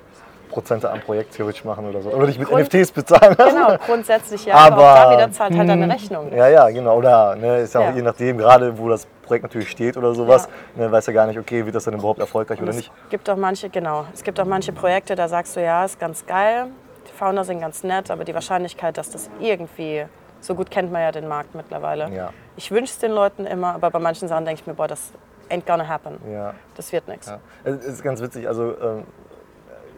Prozente 0.52 0.92
am 0.92 1.00
Projekt 1.02 1.34
theoretisch 1.34 1.64
machen 1.64 1.88
oder 1.88 2.02
so. 2.02 2.10
Oder 2.10 2.28
dich 2.28 2.38
mit 2.38 2.48
Grund- 2.48 2.62
NFTs 2.72 2.92
bezahlen. 2.92 3.36
Genau, 3.36 3.76
grundsätzlich 3.86 4.46
ja. 4.46 4.56
Aber, 4.56 4.78
auch 4.78 4.96
da 4.96 5.12
wieder 5.14 5.32
zahlt 5.32 5.58
halt 5.58 5.70
deine 5.70 5.86
hm, 5.86 5.92
Rechnung. 5.92 6.32
Ja, 6.36 6.48
ja, 6.48 6.70
genau. 6.70 6.98
Oder 6.98 7.36
ne, 7.36 7.60
ist 7.62 7.74
ja 7.74 7.80
auch 7.80 7.86
Ja. 7.86 7.92
je 7.96 8.02
nachdem, 8.02 8.38
gerade 8.38 8.78
wo 8.78 8.90
das 8.90 9.08
Projekt 9.24 9.44
natürlich 9.44 9.70
steht 9.72 9.98
oder 9.98 10.14
sowas, 10.14 10.48
ne, 10.76 10.92
weiß 10.92 11.08
ja 11.08 11.14
gar 11.14 11.26
nicht, 11.28 11.40
okay, 11.40 11.66
wird 11.66 11.74
das 11.76 11.86
dann 11.86 11.94
überhaupt 11.96 12.20
erfolgreich 12.20 12.62
oder 12.62 12.70
Es 12.70 12.76
nicht. 12.76 12.92
gibt 13.10 13.30
auch 13.30 13.38
manche, 13.38 13.70
genau, 13.70 14.06
es 14.14 14.24
gibt 14.24 14.40
auch 14.40 14.46
manche 14.46 14.74
Projekte, 14.74 15.16
da 15.16 15.28
sagst 15.28 15.56
du, 15.56 15.64
ja, 15.64 15.86
ist 15.86 16.00
ganz 16.00 16.26
geil, 16.26 16.68
die 17.08 17.14
Founder 17.14 17.44
sind 17.44 17.62
ganz 17.62 17.84
nett, 17.84 18.12
aber 18.12 18.26
die 18.26 18.34
Wahrscheinlichkeit, 18.34 18.98
dass 18.98 19.10
das 19.10 19.30
irgendwie, 19.40 20.06
so 20.42 20.54
gut 20.56 20.70
kennt 20.70 20.92
man 20.92 21.02
ja 21.02 21.12
den 21.12 21.28
Markt 21.28 21.56
mittlerweile. 21.56 22.10
Ja. 22.10 22.32
Ich 22.58 22.72
wünsche 22.72 22.92
es 22.92 23.00
den 23.00 23.12
Leuten 23.12 23.46
immer, 23.46 23.76
aber 23.76 23.90
bei 23.90 24.00
manchen 24.00 24.28
Sachen 24.28 24.44
denke 24.46 24.62
ich 24.62 24.68
mir, 24.68 24.74
boah, 24.74 24.88
das 24.88 25.12
ain't 25.50 25.66
gonna 25.66 25.88
happen. 25.88 26.20
Ja. 26.32 26.54
Das 26.76 26.92
wird 26.92 27.08
nichts. 27.08 27.28
Ja. 27.28 27.40
Es 27.64 27.86
ist 27.86 28.04
ganz 28.04 28.22
witzig, 28.22 28.48
also 28.48 28.74
ähm, 28.82 29.04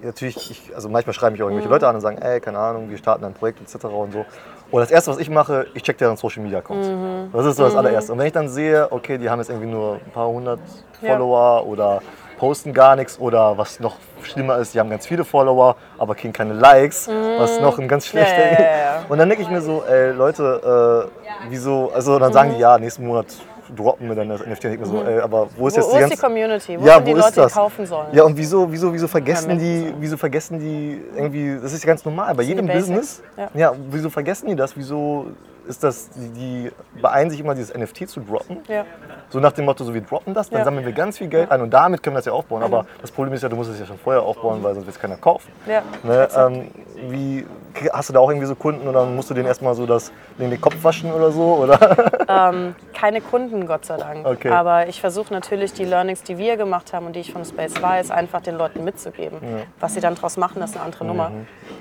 natürlich, 0.04 0.52
ich, 0.52 0.76
also 0.76 0.90
manchmal 0.90 1.14
schreiben 1.14 1.34
mich 1.34 1.42
auch 1.42 1.48
Mhm. 1.48 1.54
irgendwelche 1.54 1.74
Leute 1.74 1.88
an 1.88 1.96
und 1.96 2.02
sagen, 2.02 2.18
ey, 2.20 2.40
keine 2.40 2.60
Ahnung, 2.60 2.90
wir 2.90 2.98
starten 2.98 3.24
ein 3.26 3.34
Projekt 3.34 3.62
etc. 3.62 3.86
und 3.86 4.14
so. 4.14 4.26
Und 4.72 4.82
das 4.82 4.92
erste, 4.92 5.12
was 5.12 5.18
ich 5.20 5.30
mache, 5.30 5.68
ich 5.74 5.84
check 5.84 5.98
deren 5.98 6.18
Social 6.18 6.42
Media 6.44 6.60
Accounts. 6.60 6.88
Mhm. 6.88 7.30
Das 7.32 7.46
ist 7.46 7.58
so 7.58 7.64
das 7.64 7.76
allererste. 7.76 8.12
Und 8.12 8.20
wenn 8.20 8.28
ich 8.28 8.34
dann 8.34 8.50
sehe, 8.50 8.92
okay, 8.92 9.18
die 9.18 9.30
haben 9.30 9.40
jetzt 9.40 9.50
irgendwie 9.50 9.70
nur 9.70 9.96
ein 10.06 10.12
paar 10.12 10.28
hundert 10.28 10.60
Follower 11.00 11.66
oder 11.68 12.02
posten 12.40 12.74
gar 12.74 12.96
nichts 12.96 13.20
oder 13.20 13.58
was 13.58 13.80
noch 13.80 13.96
schlimmer 14.24 14.58
ist, 14.58 14.74
die 14.74 14.80
haben 14.80 14.90
ganz 14.90 15.06
viele 15.06 15.24
Follower, 15.24 15.76
aber 15.98 16.16
kriegen 16.16 16.34
keine 16.34 16.54
Likes, 16.54 17.08
was 17.38 17.60
noch 17.60 17.78
ein 17.78 17.88
ganz 17.88 18.08
schlechter. 18.08 18.36
Mhm. 18.36 18.52
Ja, 18.54 18.60
ja, 18.60 18.72
ja, 18.72 18.78
ja. 18.78 19.06
Und 19.10 19.18
dann 19.20 19.30
denke 19.30 19.44
ich 19.44 19.50
mir 19.50 19.62
so, 19.62 19.84
ey, 19.88 20.12
Leute, 20.12 21.10
äh, 21.12 21.50
wieso, 21.50 21.92
also 21.94 22.18
dann 22.20 22.34
sagen 22.34 22.54
die, 22.56 22.60
ja, 22.60 22.78
nächsten 22.78 23.06
Monat 23.06 23.28
droppen 23.76 24.08
wir 24.08 24.16
dann 24.16 24.30
das 24.30 24.46
NFT. 24.46 24.66
Ich 24.66 24.80
mir 24.80 24.86
so, 24.86 25.04
ey, 25.04 25.20
aber 25.20 25.48
wo 25.58 25.68
ist 25.68 25.78
Mhm. 25.78 25.82
Wo, 25.82 25.82
jetzt 25.82 25.88
wo 25.88 25.92
die 25.92 25.96
ist 25.96 26.00
ganze 26.02 26.16
die 26.16 26.22
Community? 26.22 26.82
Wo 26.82 26.86
ja, 26.86 26.96
sind 26.96 27.08
die 27.08 27.12
Leute, 27.14 27.28
ist 27.28 27.38
das? 27.38 27.54
die 27.54 27.60
kaufen 27.60 27.86
sollen? 27.86 28.08
Ja, 28.12 28.24
und 28.24 28.38
wieso, 28.38 28.72
wieso, 28.72 28.94
wieso 28.94 29.08
vergessen 29.08 29.52
Ja, 29.52 29.56
die, 29.56 29.94
wieso 30.00 30.18
vergessen 30.18 30.60
die 30.60 31.02
irgendwie, 31.16 31.60
das 31.62 31.74
ist 31.74 31.84
ja 31.84 31.88
ganz 31.88 32.04
normal, 32.06 32.34
bei 32.36 32.44
jedem. 32.44 32.68
Business. 32.68 33.22
Ja. 33.38 33.50
Ja. 33.54 33.74
wieso 33.90 34.10
vergessen 34.10 34.48
die 34.48 34.56
das? 34.56 34.76
Wieso 34.78 35.28
ist 35.68 35.84
das, 35.84 36.10
die, 36.10 36.30
die 36.30 36.72
beeilen 37.02 37.30
sich 37.30 37.40
immer, 37.40 37.56
dieses 37.56 37.74
NFT 37.74 38.10
zu 38.10 38.20
droppen? 38.20 38.58
Ja. 38.68 38.86
So 39.30 39.40
nach 39.40 39.52
dem 39.52 39.66
Motto, 39.66 39.84
so 39.84 39.94
wir 39.94 40.02
droppen 40.02 40.34
das, 40.34 40.50
dann 40.50 40.64
sammeln 40.64 40.86
wir 40.86 40.94
ganz 40.94 41.18
viel 41.18 41.28
Geld 41.28 41.50
ein 41.52 41.62
und 41.62 41.72
damit 41.74 42.04
können 42.04 42.16
wir 42.16 42.20
das 42.20 42.26
ja 42.26 42.34
aufbauen. 42.34 42.64
Aber 42.64 42.86
das 43.02 43.12
Problem 43.12 43.34
ist 43.34 43.42
ja, 43.42 43.50
du 43.50 43.56
musst 43.56 43.72
es 43.72 43.80
ja 43.80 43.86
schon 43.86 43.98
vorher 43.98 44.22
aufbauen, 44.22 44.62
weil 44.62 44.74
sonst 44.76 44.86
wird 44.86 44.96
es 44.96 45.02
keiner 45.02 45.16
kaufen. 45.18 45.52
Ja, 45.66 45.82
Ne, 46.04 46.28
ähm, 46.36 46.68
wie, 47.10 47.46
hast 47.92 48.10
du 48.10 48.14
da 48.14 48.20
auch 48.20 48.30
irgendwie 48.30 48.48
so 48.48 48.56
Kunden 48.56 48.88
und 48.88 48.94
dann 48.94 49.16
musst 49.16 49.30
du 49.30 49.34
denen 49.34 49.48
erstmal 49.48 49.74
so 49.74 49.86
das, 49.86 50.12
den, 50.38 50.50
den 50.50 50.62
Kopf 50.62 50.76
waschen 50.84 51.12
oder 51.12 51.32
so? 51.32 51.56
Oder? 51.56 52.70
Keine 53.04 53.20
Kunden, 53.20 53.68
Gott 53.68 53.84
sei 53.84 53.98
Dank. 53.98 54.26
Okay. 54.26 54.48
Aber 54.48 54.88
ich 54.88 55.02
versuche 55.02 55.34
natürlich 55.34 55.74
die 55.74 55.84
Learnings, 55.84 56.24
die 56.24 56.38
wir 56.38 56.56
gemacht 56.56 56.94
haben 56.94 57.06
und 57.06 57.18
die 57.18 57.20
ich 57.20 57.34
von 57.34 57.44
Space 57.44 57.82
weiß, 57.82 58.12
einfach 58.12 58.40
den 58.40 58.58
Leuten 58.58 58.86
mitzugeben. 58.86 59.40
Was 59.78 59.96
sie 59.96 60.00
dann 60.00 60.16
daraus 60.16 60.38
machen, 60.38 60.62
ist 60.62 60.78
eine 60.78 60.86
andere 60.86 61.04
Nummer. 61.04 61.30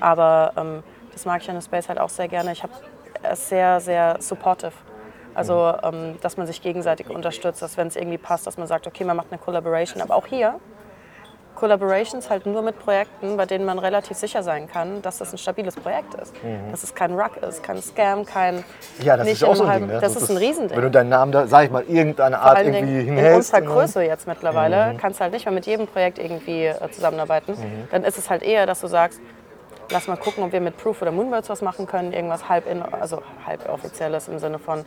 Aber 0.01 0.51
ähm, 0.57 0.83
das 1.13 1.23
mag 1.23 1.41
ich 1.41 1.47
an 1.47 1.55
der 1.55 1.61
Space 1.61 1.87
halt 1.87 1.97
auch 1.97 2.09
sehr 2.09 2.27
gerne. 2.27 2.51
Ich 2.51 2.61
habe 2.61 2.73
es 3.21 3.47
sehr, 3.47 3.79
sehr 3.79 4.17
supportive. 4.19 4.73
Also, 5.33 5.73
ähm, 5.81 6.17
dass 6.19 6.35
man 6.35 6.45
sich 6.45 6.61
gegenseitig 6.61 7.09
unterstützt, 7.09 7.61
dass 7.61 7.77
wenn 7.77 7.87
es 7.87 7.95
irgendwie 7.95 8.17
passt, 8.17 8.45
dass 8.45 8.57
man 8.57 8.67
sagt, 8.67 8.85
okay, 8.85 9.05
man 9.05 9.15
macht 9.15 9.27
eine 9.31 9.39
Collaboration. 9.39 10.01
Aber 10.01 10.15
auch 10.15 10.27
hier, 10.27 10.59
Collaborations 11.55 12.29
halt 12.29 12.45
nur 12.45 12.61
mit 12.61 12.77
Projekten, 12.79 13.37
bei 13.37 13.45
denen 13.45 13.65
man 13.65 13.79
relativ 13.79 14.17
sicher 14.17 14.43
sein 14.43 14.67
kann, 14.67 15.01
dass 15.01 15.19
das 15.19 15.31
ein 15.33 15.37
stabiles 15.37 15.75
Projekt 15.75 16.13
ist. 16.15 16.33
Dass 16.71 16.83
es 16.83 16.93
kein 16.95 17.13
Ruck 17.19 17.37
ist, 17.37 17.63
kein 17.63 17.81
Scam, 17.81 18.25
kein. 18.25 18.63
Ja, 19.01 19.15
das 19.17 19.25
nicht 19.25 19.41
ist 19.41 19.43
auch 19.43 19.55
so 19.55 19.63
ein 19.63 19.69
halben- 19.69 19.87
Ding. 19.87 19.95
Ne? 19.95 20.01
Das, 20.01 20.15
ist 20.15 20.29
ein 20.29 20.37
Riesending. 20.37 20.75
Wenn 20.75 20.83
du 20.83 20.91
deinen 20.91 21.09
Namen 21.09 21.31
da, 21.31 21.47
sag 21.47 21.65
ich 21.65 21.71
mal, 21.71 21.83
irgendeine 21.87 22.37
Vor 22.37 22.45
Art 22.45 22.59
irgendwie 22.59 22.79
Dingen 22.81 22.99
in 22.99 23.05
hinhältst. 23.05 23.35
unserer 23.53 23.57
dann- 23.61 23.69
Größe 23.69 24.03
jetzt 24.03 24.27
mittlerweile 24.27 24.95
kannst 24.99 25.19
du 25.19 25.23
halt 25.23 25.33
nicht 25.33 25.45
mehr 25.45 25.53
mit 25.53 25.65
jedem 25.65 25.87
Projekt 25.87 26.19
irgendwie 26.19 26.65
äh, 26.65 26.91
zusammenarbeiten. 26.91 27.55
Dann 27.91 28.03
ist 28.03 28.17
es 28.17 28.29
halt 28.29 28.43
eher, 28.43 28.65
dass 28.65 28.81
du 28.81 28.87
sagst, 28.87 29.19
lass 29.91 30.07
mal 30.07 30.17
gucken, 30.17 30.43
ob 30.43 30.51
wir 30.51 30.61
mit 30.61 30.77
Proof 30.77 31.01
oder 31.01 31.11
Moonbirds 31.11 31.49
was 31.49 31.61
machen 31.61 31.85
können, 31.87 32.13
irgendwas 32.13 32.49
halb 32.49 32.69
in, 32.69 32.81
also 32.81 33.21
halb 33.45 33.69
offizielles 33.69 34.27
im 34.27 34.39
Sinne 34.39 34.59
von 34.59 34.83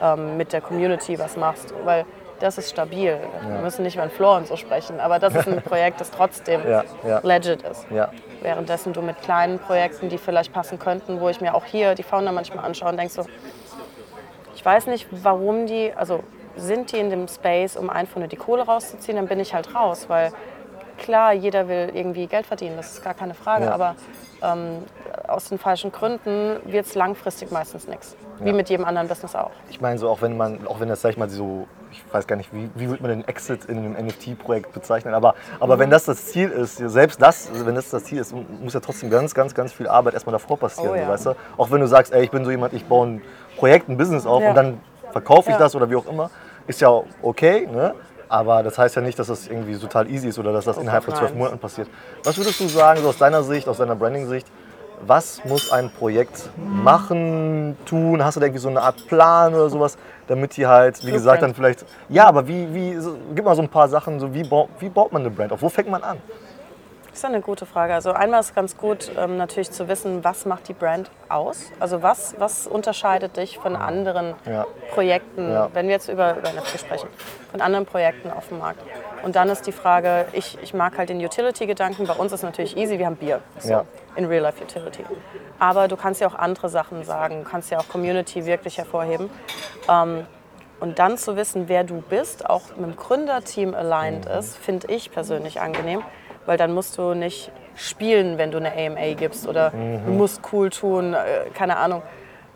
ähm, 0.00 0.36
mit 0.36 0.52
der 0.52 0.60
Community 0.60 1.18
was 1.18 1.36
machst, 1.36 1.72
weil 1.84 2.04
das 2.40 2.58
ist 2.58 2.70
stabil. 2.70 3.18
Wir 3.48 3.58
müssen 3.62 3.82
nicht 3.82 3.94
über 3.96 4.06
den 4.06 4.10
Floor 4.10 4.36
und 4.36 4.46
so 4.46 4.56
sprechen, 4.56 5.00
aber 5.00 5.18
das 5.18 5.34
ist 5.34 5.48
ein 5.48 5.62
Projekt, 5.64 6.00
das 6.00 6.10
trotzdem 6.10 6.60
legit 7.22 7.62
ist. 7.62 7.86
Währenddessen 8.42 8.92
du 8.92 9.02
mit 9.02 9.20
kleinen 9.22 9.58
Projekten, 9.58 10.08
die 10.08 10.18
vielleicht 10.18 10.52
passen 10.52 10.78
könnten, 10.78 11.20
wo 11.20 11.28
ich 11.28 11.40
mir 11.40 11.54
auch 11.54 11.64
hier 11.64 11.94
die 11.94 12.02
Founder 12.02 12.32
manchmal 12.32 12.64
anschaue 12.64 12.90
und 12.90 12.96
denke 12.98 13.12
so, 13.12 13.24
ich 14.54 14.64
weiß 14.64 14.86
nicht, 14.86 15.06
warum 15.10 15.66
die, 15.66 15.92
also 15.94 16.22
sind 16.56 16.92
die 16.92 16.98
in 16.98 17.10
dem 17.10 17.28
Space, 17.28 17.76
um 17.76 17.90
einfach 17.90 18.16
nur 18.16 18.28
die 18.28 18.36
Kohle 18.36 18.62
rauszuziehen, 18.62 19.16
dann 19.16 19.26
bin 19.28 19.40
ich 19.40 19.54
halt 19.54 19.74
raus, 19.74 20.06
weil 20.08 20.32
klar, 20.98 21.32
jeder 21.32 21.68
will 21.68 21.90
irgendwie 21.94 22.26
Geld 22.26 22.46
verdienen, 22.46 22.76
das 22.76 22.92
ist 22.92 23.04
gar 23.04 23.14
keine 23.14 23.34
Frage, 23.34 23.66
Ja. 23.66 23.72
aber 23.72 23.94
ähm, 24.42 24.84
aus 25.28 25.48
den 25.48 25.58
falschen 25.58 25.92
Gründen 25.92 26.58
wird 26.66 26.86
es 26.86 26.94
langfristig 26.94 27.50
meistens 27.50 27.88
nichts. 27.88 28.16
Wie 28.40 28.50
Ja. 28.50 28.54
mit 28.54 28.68
jedem 28.68 28.84
anderen 28.84 29.08
Business 29.08 29.34
auch. 29.34 29.50
Ich 29.70 29.80
meine, 29.80 29.98
so 29.98 30.10
auch 30.10 30.20
wenn 30.20 30.36
man, 30.36 30.66
auch 30.66 30.78
wenn 30.80 30.88
das, 30.88 31.00
sag 31.00 31.10
ich 31.10 31.16
mal, 31.16 31.28
so, 31.30 31.66
ich 31.90 32.02
weiß 32.12 32.26
gar 32.26 32.36
nicht, 32.36 32.52
wie, 32.52 32.68
wie 32.74 32.88
würde 32.88 33.02
man 33.02 33.10
den 33.10 33.26
Exit 33.26 33.64
in 33.64 33.78
einem 33.78 33.92
NFT-Projekt 34.06 34.72
bezeichnen, 34.74 35.14
aber, 35.14 35.34
aber 35.58 35.76
Mhm. 35.76 35.80
wenn 35.80 35.90
das 35.90 36.04
das 36.04 36.26
Ziel 36.26 36.50
ist, 36.50 36.76
selbst 36.76 37.20
das, 37.22 37.48
also 37.50 37.64
wenn 37.64 37.74
das 37.74 37.88
das 37.88 38.04
Ziel 38.04 38.18
ist, 38.18 38.34
muss 38.60 38.74
ja 38.74 38.80
trotzdem 38.80 39.08
ganz, 39.08 39.34
ganz, 39.34 39.54
ganz 39.54 39.72
viel 39.72 39.88
Arbeit 39.88 40.12
erstmal 40.14 40.32
davor 40.32 40.58
passieren, 40.58 40.90
Oh 40.92 40.94
ja. 40.96 41.06
so, 41.06 41.12
weißt 41.12 41.26
du? 41.26 41.34
Auch 41.56 41.70
wenn 41.70 41.80
du 41.80 41.86
sagst, 41.88 42.12
ey, 42.12 42.22
ich 42.24 42.30
bin 42.30 42.44
so 42.44 42.50
jemand, 42.50 42.74
ich 42.74 42.84
baue 42.84 43.06
ein 43.06 43.22
Projekt, 43.56 43.88
ein 43.88 43.96
Business 43.96 44.26
auf 44.26 44.44
und 44.46 44.54
dann 44.54 44.80
verkaufe 45.12 45.50
ich 45.50 45.56
das 45.56 45.74
oder 45.74 45.88
wie 45.88 45.96
auch 45.96 46.06
immer, 46.06 46.30
ist 46.66 46.80
ja 46.82 46.90
okay, 47.22 47.66
ne? 47.72 47.94
Aber 48.28 48.62
das 48.62 48.78
heißt 48.78 48.96
ja 48.96 49.02
nicht, 49.02 49.18
dass 49.18 49.28
das 49.28 49.46
irgendwie 49.46 49.76
total 49.76 50.10
easy 50.10 50.28
ist 50.28 50.38
oder 50.38 50.52
dass 50.52 50.64
das 50.64 50.78
innerhalb 50.78 51.04
von 51.04 51.14
zwölf. 51.14 51.34
Monaten 51.34 51.58
passiert. 51.58 51.88
Was 52.24 52.36
würdest 52.36 52.60
du 52.60 52.68
sagen, 52.68 53.00
so 53.00 53.08
aus 53.08 53.18
deiner 53.18 53.42
Sicht, 53.42 53.68
aus 53.68 53.78
deiner 53.78 53.94
Branding-Sicht, 53.94 54.46
was 55.06 55.44
muss 55.44 55.70
ein 55.72 55.90
Projekt 55.90 56.48
machen, 56.56 57.76
tun? 57.84 58.24
Hast 58.24 58.36
du 58.36 58.40
da 58.40 58.46
irgendwie 58.46 58.60
so 58.60 58.68
eine 58.68 58.80
Art 58.80 59.06
Plan 59.06 59.54
oder 59.54 59.68
sowas, 59.68 59.96
damit 60.26 60.56
die 60.56 60.66
halt, 60.66 61.04
wie 61.04 61.12
gesagt, 61.12 61.42
dann 61.42 61.54
vielleicht. 61.54 61.84
Ja, 62.08 62.26
aber 62.26 62.48
wie, 62.48 62.72
wie 62.74 62.98
so, 62.98 63.16
gib 63.34 63.44
mal 63.44 63.54
so 63.54 63.62
ein 63.62 63.68
paar 63.68 63.88
Sachen, 63.88 64.18
so 64.18 64.32
wie, 64.32 64.42
baut, 64.42 64.70
wie 64.80 64.88
baut 64.88 65.12
man 65.12 65.22
eine 65.22 65.30
Brand 65.30 65.52
auf? 65.52 65.62
Wo 65.62 65.68
fängt 65.68 65.90
man 65.90 66.02
an? 66.02 66.16
Das 67.16 67.22
ist 67.24 67.30
eine 67.30 67.40
gute 67.40 67.64
Frage. 67.64 67.94
Also 67.94 68.12
einmal 68.12 68.40
ist 68.40 68.54
ganz 68.54 68.76
gut 68.76 69.10
ähm, 69.16 69.38
natürlich 69.38 69.70
zu 69.70 69.88
wissen, 69.88 70.22
was 70.22 70.44
macht 70.44 70.68
die 70.68 70.74
Brand 70.74 71.10
aus? 71.30 71.72
Also 71.80 72.02
was, 72.02 72.34
was 72.38 72.66
unterscheidet 72.66 73.38
dich 73.38 73.56
von 73.56 73.74
anderen 73.74 74.34
Ja. 74.44 74.66
Projekten, 74.92 75.50
Ja. 75.50 75.70
wenn 75.72 75.86
wir 75.86 75.94
jetzt 75.94 76.10
über, 76.10 76.36
über 76.36 76.52
NFT 76.52 76.78
sprechen, 76.78 77.08
von 77.50 77.62
anderen 77.62 77.86
Projekten 77.86 78.30
auf 78.30 78.48
dem 78.48 78.58
Markt. 78.58 78.80
Und 79.22 79.34
dann 79.34 79.48
ist 79.48 79.66
die 79.66 79.72
Frage, 79.72 80.26
ich, 80.34 80.58
ich 80.60 80.74
mag 80.74 80.98
halt 80.98 81.08
den 81.08 81.24
Utility-Gedanken. 81.24 82.06
Bei 82.06 82.12
uns 82.12 82.32
ist 82.32 82.42
natürlich 82.42 82.76
easy, 82.76 82.98
wir 82.98 83.06
haben 83.06 83.16
Bier. 83.16 83.40
So, 83.60 83.70
Ja. 83.70 83.84
In 84.16 84.26
Real-Life 84.26 84.62
Utility. 84.62 85.02
Aber 85.58 85.88
du 85.88 85.96
kannst 85.96 86.20
ja 86.20 86.28
auch 86.28 86.34
andere 86.34 86.68
Sachen 86.68 87.02
sagen, 87.02 87.44
du 87.44 87.48
kannst 87.50 87.70
ja 87.70 87.78
auch 87.78 87.88
Community 87.88 88.44
wirklich 88.44 88.76
hervorheben. 88.76 89.30
Ähm, 89.88 90.26
und 90.80 90.98
dann 90.98 91.16
zu 91.16 91.34
wissen, 91.36 91.70
wer 91.70 91.82
du 91.82 92.02
bist, 92.02 92.44
auch 92.50 92.76
mit 92.76 92.84
dem 92.90 92.96
Gründerteam 92.96 93.74
aligned 93.74 94.26
Mhm. 94.26 94.32
ist, 94.38 94.58
finde 94.58 94.88
ich 94.92 95.10
persönlich 95.10 95.62
angenehm, 95.62 96.02
weil 96.46 96.56
dann 96.56 96.72
musst 96.72 96.96
du 96.98 97.14
nicht 97.14 97.50
spielen, 97.74 98.38
wenn 98.38 98.50
du 98.50 98.58
eine 98.58 98.72
AMA 98.72 99.14
gibst 99.14 99.46
oder 99.46 99.70
Mhm. 99.70 100.06
du 100.06 100.12
musst 100.12 100.40
cool 100.52 100.70
tun, 100.70 101.12
äh, 101.14 101.50
keine 101.54 101.76
Ahnung. 101.76 102.02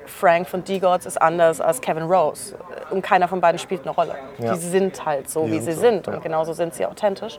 Frank 0.06 0.48
von 0.48 0.64
D-Gods 0.64 1.04
ist 1.06 1.20
anders 1.20 1.60
als 1.60 1.80
Kevin 1.80 2.04
Rose. 2.04 2.56
Und 2.90 3.02
keiner 3.02 3.28
von 3.28 3.40
beiden 3.40 3.58
spielt 3.58 3.82
eine 3.82 3.90
Rolle. 3.90 4.14
Ja. 4.38 4.54
Die 4.54 4.58
sind 4.58 5.04
halt 5.04 5.28
so, 5.28 5.44
Die 5.44 5.52
wie 5.52 5.58
sie 5.60 5.72
so, 5.72 5.82
sind. 5.82 6.06
ja. 6.06 6.14
Und 6.14 6.22
genauso 6.22 6.52
sind 6.52 6.74
sie 6.74 6.86
authentisch. 6.86 7.38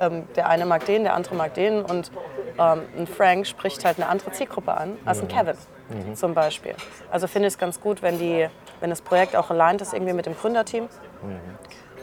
Ähm, 0.00 0.26
der 0.34 0.48
eine 0.48 0.64
mag 0.64 0.84
den, 0.86 1.02
der 1.04 1.14
andere 1.14 1.34
mag 1.34 1.54
den. 1.54 1.82
Und 1.82 2.10
ähm, 2.58 2.82
ein 2.96 3.06
Frank 3.06 3.46
spricht 3.46 3.84
halt 3.84 3.98
eine 3.98 4.08
andere 4.08 4.32
Zielgruppe 4.32 4.72
an 4.76 4.96
als 5.04 5.20
ein 5.20 5.28
Kevin 5.28 5.56
Mhm. 5.90 6.14
zum 6.14 6.34
Beispiel. 6.34 6.74
Also 7.10 7.26
finde 7.28 7.48
ich 7.48 7.54
es 7.54 7.58
ganz 7.58 7.80
gut, 7.80 8.02
wenn, 8.02 8.18
die, 8.18 8.46
wenn 8.80 8.90
das 8.90 9.00
Projekt 9.00 9.36
auch 9.36 9.50
aligned 9.50 9.80
ist 9.80 9.92
irgendwie 9.94 10.12
mit 10.12 10.26
dem 10.26 10.36
Gründerteam. 10.36 10.84
Mhm. 11.22 11.40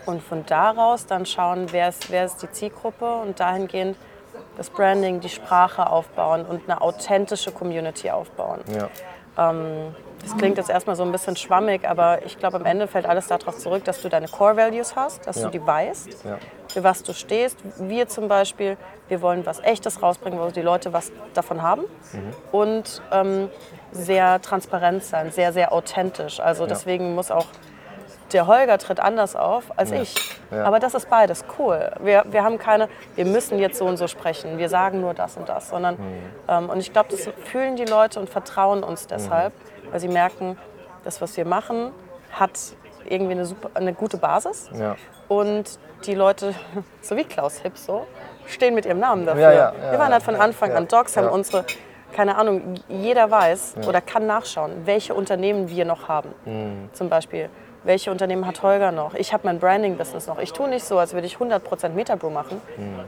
Und 0.06 0.22
von 0.24 0.46
daraus 0.46 1.06
dann 1.06 1.26
schauen, 1.26 1.68
wer 1.72 1.90
ist, 1.90 2.12
wer 2.12 2.26
ist 2.26 2.42
die 2.42 2.52
Zielgruppe 2.52 3.16
und 3.16 3.40
dahingehend 3.40 3.98
das 4.58 4.70
Branding, 4.70 5.20
die 5.20 5.30
Sprache 5.30 5.90
aufbauen 5.90 6.46
und 6.46 6.70
eine 6.70 6.82
authentische 6.82 7.52
Community 7.52 8.10
aufbauen. 8.12 8.62
Ja. 8.74 8.90
Das 10.22 10.38
klingt 10.38 10.58
jetzt 10.58 10.70
erstmal 10.70 10.96
so 10.96 11.04
ein 11.04 11.12
bisschen 11.12 11.36
schwammig, 11.36 11.88
aber 11.88 12.26
ich 12.26 12.40
glaube, 12.40 12.56
am 12.58 12.66
Ende 12.66 12.88
fällt 12.88 13.06
alles 13.06 13.28
darauf 13.28 13.58
zurück, 13.58 13.84
dass 13.84 14.02
du 14.02 14.10
deine 14.10 14.28
Core 14.28 14.56
Values 14.58 14.96
hast, 14.96 15.28
dass 15.28 15.38
Ja. 15.38 15.46
du 15.46 15.52
die 15.52 15.66
weißt, 15.66 16.24
Ja. 16.24 16.38
für 16.70 16.84
was 16.84 17.04
du 17.04 17.14
stehst. 17.14 17.58
Wir 17.78 18.08
zum 18.08 18.28
Beispiel, 18.28 18.78
wir 19.10 19.22
wollen 19.22 19.46
was 19.46 19.60
Echtes 19.60 20.02
rausbringen, 20.02 20.40
wo 20.40 20.48
die 20.48 20.62
Leute 20.62 20.94
was 20.94 21.12
davon 21.34 21.62
haben 21.62 21.82
Mhm. 22.14 22.34
und 22.54 23.02
ähm, 23.12 23.50
sehr 23.92 24.42
transparent 24.42 25.04
sein, 25.04 25.32
sehr, 25.32 25.52
sehr 25.54 25.74
authentisch. 25.74 26.40
Also 26.40 26.66
deswegen 26.66 27.14
muss 27.14 27.30
auch 27.30 27.46
der 28.34 28.48
Holger 28.48 28.78
tritt 28.78 29.00
anders 29.00 29.36
auf 29.36 29.66
als 29.78 29.92
ich. 29.92 30.16
Ja. 30.52 30.64
Aber 30.66 30.80
das 30.80 30.94
ist 30.94 31.10
beides 31.10 31.46
cool. 31.60 31.92
Wir, 32.00 32.24
wir 32.28 32.44
haben 32.44 32.58
keine, 32.58 32.90
wir 33.16 33.26
müssen 33.26 33.60
jetzt 33.60 33.78
so 33.78 33.86
und 33.86 33.98
so 33.98 34.08
sprechen, 34.08 34.58
wir 34.58 34.70
sagen 34.70 35.02
nur 35.02 35.14
das 35.14 35.38
und 35.38 35.48
das, 35.50 35.70
sondern, 35.70 35.96
Mhm. 35.96 36.02
ähm, 36.48 36.70
und 36.70 36.80
ich 36.80 36.92
glaube, 36.92 37.10
das 37.12 37.30
fühlen 37.46 37.76
die 37.76 37.86
Leute 37.86 38.20
und 38.20 38.30
vertrauen 38.30 38.84
uns 38.84 39.08
deshalb, 39.08 39.54
Mhm. 39.54 39.92
weil 39.92 40.00
sie 40.00 40.08
merken, 40.08 40.58
das, 41.04 41.22
was 41.22 41.38
wir 41.38 41.46
machen, 41.46 41.92
hat 42.32 42.52
irgendwie 43.08 43.34
eine, 43.34 43.46
super, 43.46 43.70
eine 43.76 43.94
gute 43.94 44.18
Basis. 44.18 44.70
Ja. 44.74 44.96
Und 45.28 45.80
die 46.06 46.16
Leute, 46.16 46.54
so 47.02 47.16
wie 47.16 47.24
Klaus 47.24 47.60
Hipp 47.60 47.78
so, 47.78 48.06
stehen 48.48 48.74
mit 48.76 48.86
ihrem 48.86 49.00
Namen 49.00 49.26
dafür. 49.26 49.42
Ja, 49.44 49.52
ja, 49.52 49.74
ja, 49.84 49.92
wir 49.92 50.00
waren 50.00 50.12
halt 50.12 50.24
von 50.24 50.36
ja, 50.36 50.40
Anfang 50.42 50.72
ja, 50.72 50.78
an 50.78 50.88
Docs, 50.88 51.16
haben 51.18 51.26
ja. 51.26 51.32
unsere, 51.32 51.66
keine 52.14 52.36
Ahnung, 52.38 52.76
jeder 52.88 53.30
weiß 53.30 53.76
oder 53.88 54.02
kann 54.02 54.26
nachschauen, 54.26 54.86
welche 54.86 55.14
Unternehmen 55.14 55.70
wir 55.70 55.86
noch 55.86 56.08
haben. 56.08 56.34
Mhm. 56.46 56.90
Zum 56.94 57.10
Beispiel, 57.10 57.50
welche 57.86 58.12
Unternehmen 58.12 58.46
hat 58.46 58.62
Holger 58.64 58.92
noch? 58.92 59.14
Ich 59.14 59.32
habe 59.32 59.46
mein 59.46 59.60
Branding-Business 59.60 60.28
noch. 60.28 60.40
Ich 60.40 60.52
tue 60.54 60.68
nicht 60.68 60.84
so, 60.84 60.98
als 60.98 61.14
würde 61.14 61.28
ich 61.28 61.38
100% 61.38 61.90
Metabrew 61.90 62.30
machen. 62.30 62.62
Mhm. 62.78 63.00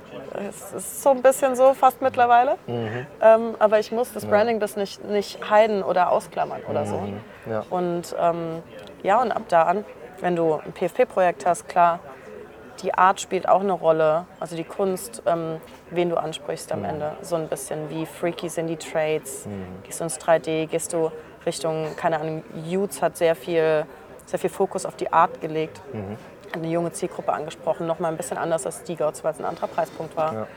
Es 0.48 0.72
ist 0.74 1.03
so 1.03 1.10
ein 1.10 1.22
bisschen 1.22 1.55
so 1.55 1.74
fast 1.74 2.01
mittlerweile. 2.01 2.57
Ähm, 2.67 3.55
aber 3.60 3.79
ich 3.79 3.91
muss 3.91 4.13
das 4.13 4.25
Branding-Business 4.25 5.00
nicht, 5.00 5.05
nicht 5.05 5.50
heiden 5.50 5.84
oder 5.84 6.12
ausklammern 6.12 6.62
oder 6.69 6.86
so. 6.86 6.98
Mhm. 6.98 7.19
Ja. 7.50 7.65
Und 7.69 8.15
ähm, 8.19 8.63
ja, 9.03 9.22
und 9.22 9.31
ab 9.31 9.43
da 9.50 9.63
an, 9.63 9.86
wenn 10.22 10.36
du 10.36 10.55
ein 10.55 10.74
PFP-Projekt 10.74 11.46
hast, 11.46 11.67
klar, 11.67 12.00
die 12.81 12.93
Art 12.93 13.19
spielt 13.19 13.50
auch 13.50 13.62
eine 13.62 13.72
Rolle, 13.72 14.25
also 14.39 14.55
die 14.55 14.63
Kunst, 14.63 15.24
ähm, 15.25 15.60
wen 15.89 16.10
du 16.10 16.17
ansprichst 16.17 16.72
am 16.72 16.86
Ende. 16.86 17.13
So 17.22 17.36
ein 17.36 17.48
bisschen 17.48 17.89
wie 17.89 18.05
freaky 18.05 18.50
sind 18.50 18.67
die 18.67 18.77
Trades. 18.77 19.48
Gehst 19.84 20.00
du 20.00 20.03
ins 20.03 20.19
3D, 20.19 20.67
gehst 20.67 20.93
du 20.93 21.12
Richtung, 21.46 21.88
keine 21.96 22.19
Ahnung, 22.19 22.43
Youths 22.65 23.01
hat 23.01 23.17
sehr 23.17 23.36
viel, 23.36 23.86
sehr 24.27 24.39
viel 24.39 24.50
Fokus 24.50 24.86
auf 24.86 24.96
die 24.96 25.12
Art 25.12 25.41
gelegt. 25.41 25.81
Eine 26.53 26.67
junge 26.67 26.91
Zielgruppe 26.91 27.34
angesprochen, 27.34 27.88
nochmal 27.88 28.12
ein 28.12 28.17
bisschen 28.17 28.38
anders 28.38 28.65
als 28.65 28.81
Stigots, 28.81 29.24
weil 29.24 29.34
es 29.34 29.39
ein 29.39 29.46
anderer 29.46 29.67
Preispunkt 29.67 30.15
war 30.15 30.48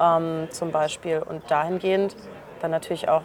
ähm, 0.00 0.48
zum 0.50 0.70
Beispiel. 0.70 1.18
Und 1.18 1.50
dahingehend 1.50 2.16
dann 2.60 2.70
natürlich 2.70 3.08
auch 3.08 3.22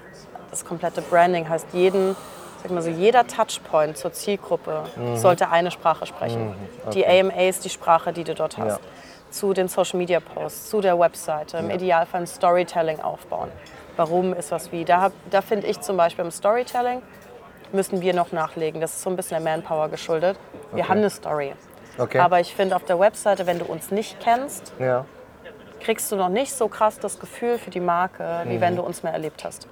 das 0.50 0.65
komplette 0.65 1.01
Branding 1.01 1.48
heißt 1.48 1.67
jeden, 1.72 2.15
sag 2.62 2.72
mal 2.72 2.81
so, 2.81 2.89
jeder 2.89 3.25
Touchpoint 3.25 3.98
zur 3.98 4.12
Zielgruppe 4.12 4.84
sollte 5.15 5.50
eine 5.50 5.72
Sprache 5.72 6.05
sprechen. 6.05 6.53
Die 6.93 7.08
AMA 7.08 7.34
ist 7.48 7.65
die 7.65 7.70
Sprache, 7.70 8.12
die 8.13 8.24
du 8.24 8.36
dort 8.36 8.58
hast. 8.58 8.77
Ja. 8.77 8.88
Zu 9.31 9.53
den 9.53 9.70
Social 9.70 9.98
Media 9.98 10.20
Posts, 10.20 10.70
zu 10.70 10.81
der 10.81 11.00
Webseite, 11.00 11.58
im 11.58 11.70
Idealfall 11.70 12.22
ein 12.22 12.27
Storytelling 12.27 13.00
aufbauen. 13.00 13.50
Warum 13.96 14.34
ist 14.34 14.51
was 14.51 14.74
wie? 14.74 14.84
Da, 14.84 15.12
da 15.29 15.41
finde 15.41 15.67
ich 15.67 15.79
zum 15.79 15.96
Beispiel 15.96 16.25
im 16.25 16.31
Storytelling 16.31 17.01
müssen 17.73 18.01
wir 18.01 18.13
noch 18.13 18.31
nachlegen. 18.31 18.81
Das 18.81 18.91
ist 18.91 19.01
so 19.01 19.09
ein 19.09 19.15
bisschen 19.15 19.43
der 19.43 19.53
Manpower 19.53 19.89
geschuldet. 19.89 20.37
Wir 20.73 20.87
haben 20.87 20.97
eine 20.99 21.09
Story. 21.09 21.53
Okay. 21.97 22.19
Aber 22.19 22.39
ich 22.39 22.53
finde 22.55 22.75
auf 22.75 22.84
der 22.86 22.99
Webseite, 22.99 23.45
wenn 23.47 23.60
du 23.60 23.65
uns 23.65 23.91
nicht 23.91 24.19
kennst, 24.19 24.73
Ja. 24.79 25.05
kriegst 25.81 26.12
du 26.12 26.15
noch 26.15 26.29
nicht 26.29 26.53
so 26.53 26.67
krass 26.67 26.97
das 26.99 27.19
Gefühl 27.19 27.57
für 27.57 27.69
die 27.69 27.79
Marke, 27.81 28.41
wie 28.45 28.62
wenn 28.62 28.75
du 28.75 28.81
uns 28.81 29.03
mehr 29.03 29.13
erlebt 29.13 29.43
hast. 29.43 29.67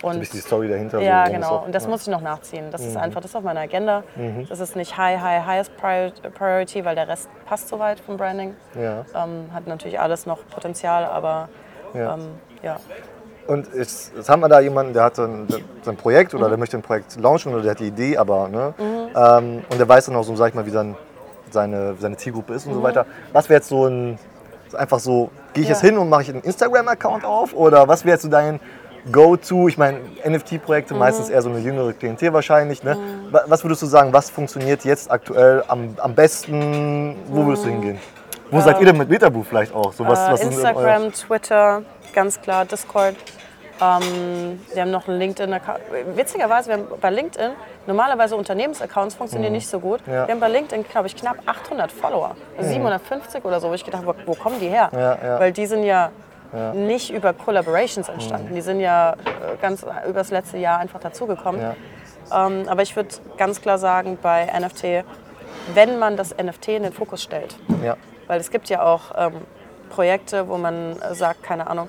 Und 0.00 0.12
Ein 0.12 0.20
bisschen 0.20 0.38
die 0.38 0.46
Story 0.46 0.68
dahinter. 0.68 1.00
ja, 1.00 1.26
so, 1.26 1.32
genau. 1.32 1.48
so. 1.48 1.54
Und 1.64 1.74
das 1.74 1.88
muss 1.88 2.02
ich 2.02 2.08
noch 2.08 2.20
nachziehen. 2.20 2.70
Das 2.70 2.82
ist 2.84 2.96
einfach, 2.96 3.20
das 3.20 3.32
ist 3.32 3.34
auf 3.36 3.42
meiner 3.42 3.60
Agenda. 3.60 4.04
Das 4.48 4.60
ist 4.60 4.76
nicht 4.76 4.96
high, 4.96 5.20
high, 5.20 5.44
highest 5.44 5.72
prior- 5.76 6.12
priority, 6.38 6.84
weil 6.84 6.94
der 6.94 7.08
Rest 7.08 7.28
passt 7.46 7.68
soweit 7.68 7.98
vom 7.98 8.16
Branding. 8.16 8.54
Ja. 8.80 9.04
Ähm, 9.16 9.48
hat 9.52 9.66
natürlich 9.66 9.98
alles 9.98 10.24
noch 10.24 10.38
Potenzial, 10.50 11.04
aber 11.04 11.48
Ja. 11.94 12.14
ähm, 12.14 12.28
ja. 12.62 12.76
Und 13.48 13.66
jetzt, 13.74 14.12
jetzt 14.14 14.28
haben 14.28 14.40
wir 14.40 14.48
da 14.48 14.60
jemanden, 14.60 14.92
der 14.92 15.04
hat 15.04 15.16
so 15.16 15.22
ein, 15.22 15.48
sein 15.82 15.96
Projekt 15.96 16.32
Mhm. 16.34 16.38
oder 16.40 16.48
der 16.50 16.58
möchte 16.58 16.76
ein 16.76 16.82
Projekt 16.82 17.16
launchen 17.18 17.52
oder 17.52 17.62
der 17.62 17.70
hat 17.72 17.80
die 17.80 17.88
Idee, 17.88 18.16
aber 18.18 18.48
ne? 18.48 18.74
ähm, 18.78 19.64
und 19.70 19.78
der 19.78 19.88
weiß 19.88 20.06
dann 20.06 20.16
auch 20.16 20.22
so, 20.22 20.36
sag 20.36 20.48
ich 20.50 20.54
mal, 20.54 20.66
wie 20.66 20.70
sein, 20.70 20.94
seine, 21.50 21.94
seine 21.98 22.16
Zielgruppe 22.18 22.52
ist 22.54 22.66
und 22.66 22.74
so 22.74 22.82
weiter. 22.82 23.06
Was 23.32 23.48
wäre 23.48 23.58
jetzt 23.60 23.68
so 23.70 23.86
ein, 23.86 24.18
einfach 24.76 24.98
so, 25.00 25.30
gehe 25.54 25.62
ich 25.62 25.68
Mhm. 25.68 25.72
Ja. 25.72 25.76
jetzt 25.76 25.80
hin 25.80 25.96
und 25.98 26.08
mache 26.10 26.22
ich 26.22 26.28
einen 26.30 26.42
Instagram-Account 26.42 27.24
auf 27.24 27.54
oder 27.54 27.88
was 27.88 28.04
wäre 28.04 28.14
jetzt 28.16 28.22
so 28.22 28.28
dein 28.28 28.60
Go-To? 29.10 29.66
Ich 29.68 29.78
meine, 29.78 29.98
NFT-Projekte 30.26 30.92
Mhm. 30.92 31.00
meistens 31.00 31.30
eher 31.30 31.40
so 31.40 31.48
eine 31.48 31.60
jüngere 31.60 31.94
Klientel 31.94 32.34
wahrscheinlich. 32.34 32.82
Ne? 32.84 32.98
Wa- 33.30 33.44
Was 33.46 33.64
würdest 33.64 33.80
du 33.80 33.86
sagen, 33.86 34.12
was 34.12 34.28
funktioniert 34.28 34.84
jetzt 34.84 35.10
aktuell 35.10 35.64
am, 35.68 35.96
am 36.02 36.14
besten? 36.14 37.16
Wo 37.30 37.46
würdest 37.46 37.64
du 37.64 37.70
hingehen? 37.70 37.98
Wo 38.50 38.60
seid 38.60 38.78
ihr 38.80 38.86
denn 38.86 38.96
mit 38.98 39.08
Metaboo 39.08 39.42
vielleicht 39.42 39.74
auch? 39.74 39.92
So, 39.94 40.06
was, 40.06 40.18
Ähm, 40.18 40.26
Äh, 40.26 40.32
was 40.32 40.40
Instagram, 40.42 41.12
Twitter, 41.12 41.82
ganz 42.14 42.40
klar, 42.40 42.64
Discord. 42.66 43.14
Ähm, 43.80 44.60
wir 44.72 44.82
haben 44.82 44.90
noch 44.90 45.06
einen 45.08 45.18
LinkedIn-Account. 45.18 45.80
Witzigerweise, 46.14 46.68
wir 46.70 46.76
haben 46.78 46.86
bei 47.00 47.10
LinkedIn, 47.10 47.52
normalerweise 47.86 48.36
Unternehmensaccounts 48.36 49.14
funktionieren 49.14 49.52
nicht 49.52 49.68
so 49.68 49.80
gut. 49.80 50.06
Mhm. 50.06 50.12
Ja. 50.12 50.22
Mhm. 50.22 50.26
Wir 50.26 50.34
haben 50.34 50.40
bei 50.40 50.48
LinkedIn, 50.48 50.84
glaube 50.88 51.06
ich, 51.06 51.16
knapp 51.16 51.36
800 51.46 51.92
Follower. 51.92 52.34
Also 52.56 52.70
750 52.70 53.44
oder 53.44 53.60
so. 53.60 53.70
Wo 53.70 53.74
ich 53.74 53.84
gedacht 53.84 54.04
habe, 54.04 54.18
wo, 54.26 54.34
kommen 54.34 54.58
die 54.60 54.68
her? 54.68 54.90
Ja, 54.92 55.18
ja. 55.22 55.40
Weil 55.40 55.52
die 55.52 55.66
sind 55.66 55.84
ja, 55.84 56.10
nicht 56.72 57.10
über 57.10 57.34
Collaborations 57.34 58.08
entstanden. 58.08 58.54
Die 58.54 58.62
sind 58.62 58.80
ja 58.80 59.12
äh, 59.12 59.16
ganz 59.60 59.82
über 59.82 60.14
das 60.14 60.30
letzte 60.30 60.56
Jahr 60.56 60.78
einfach 60.78 60.98
dazugekommen. 60.98 61.60
Ja. 61.60 62.46
Ähm, 62.46 62.66
aber 62.68 62.82
ich 62.82 62.96
würde 62.96 63.10
ganz 63.36 63.60
klar 63.60 63.78
sagen, 63.78 64.18
bei 64.20 64.46
NFT, 64.58 65.04
wenn 65.74 65.98
man 65.98 66.16
das 66.16 66.34
NFT 66.36 66.68
in 66.68 66.82
den 66.84 66.92
Fokus 66.92 67.22
stellt, 67.22 67.56
Ja. 67.82 67.96
weil 68.26 68.40
es 68.40 68.50
gibt 68.50 68.68
ja 68.70 68.82
auch 68.82 69.12
ähm, 69.16 69.34
Projekte, 69.90 70.48
wo 70.48 70.56
man 70.56 70.96
äh, 71.00 71.14
sagt, 71.14 71.42
keine 71.42 71.66
Ahnung, 71.66 71.88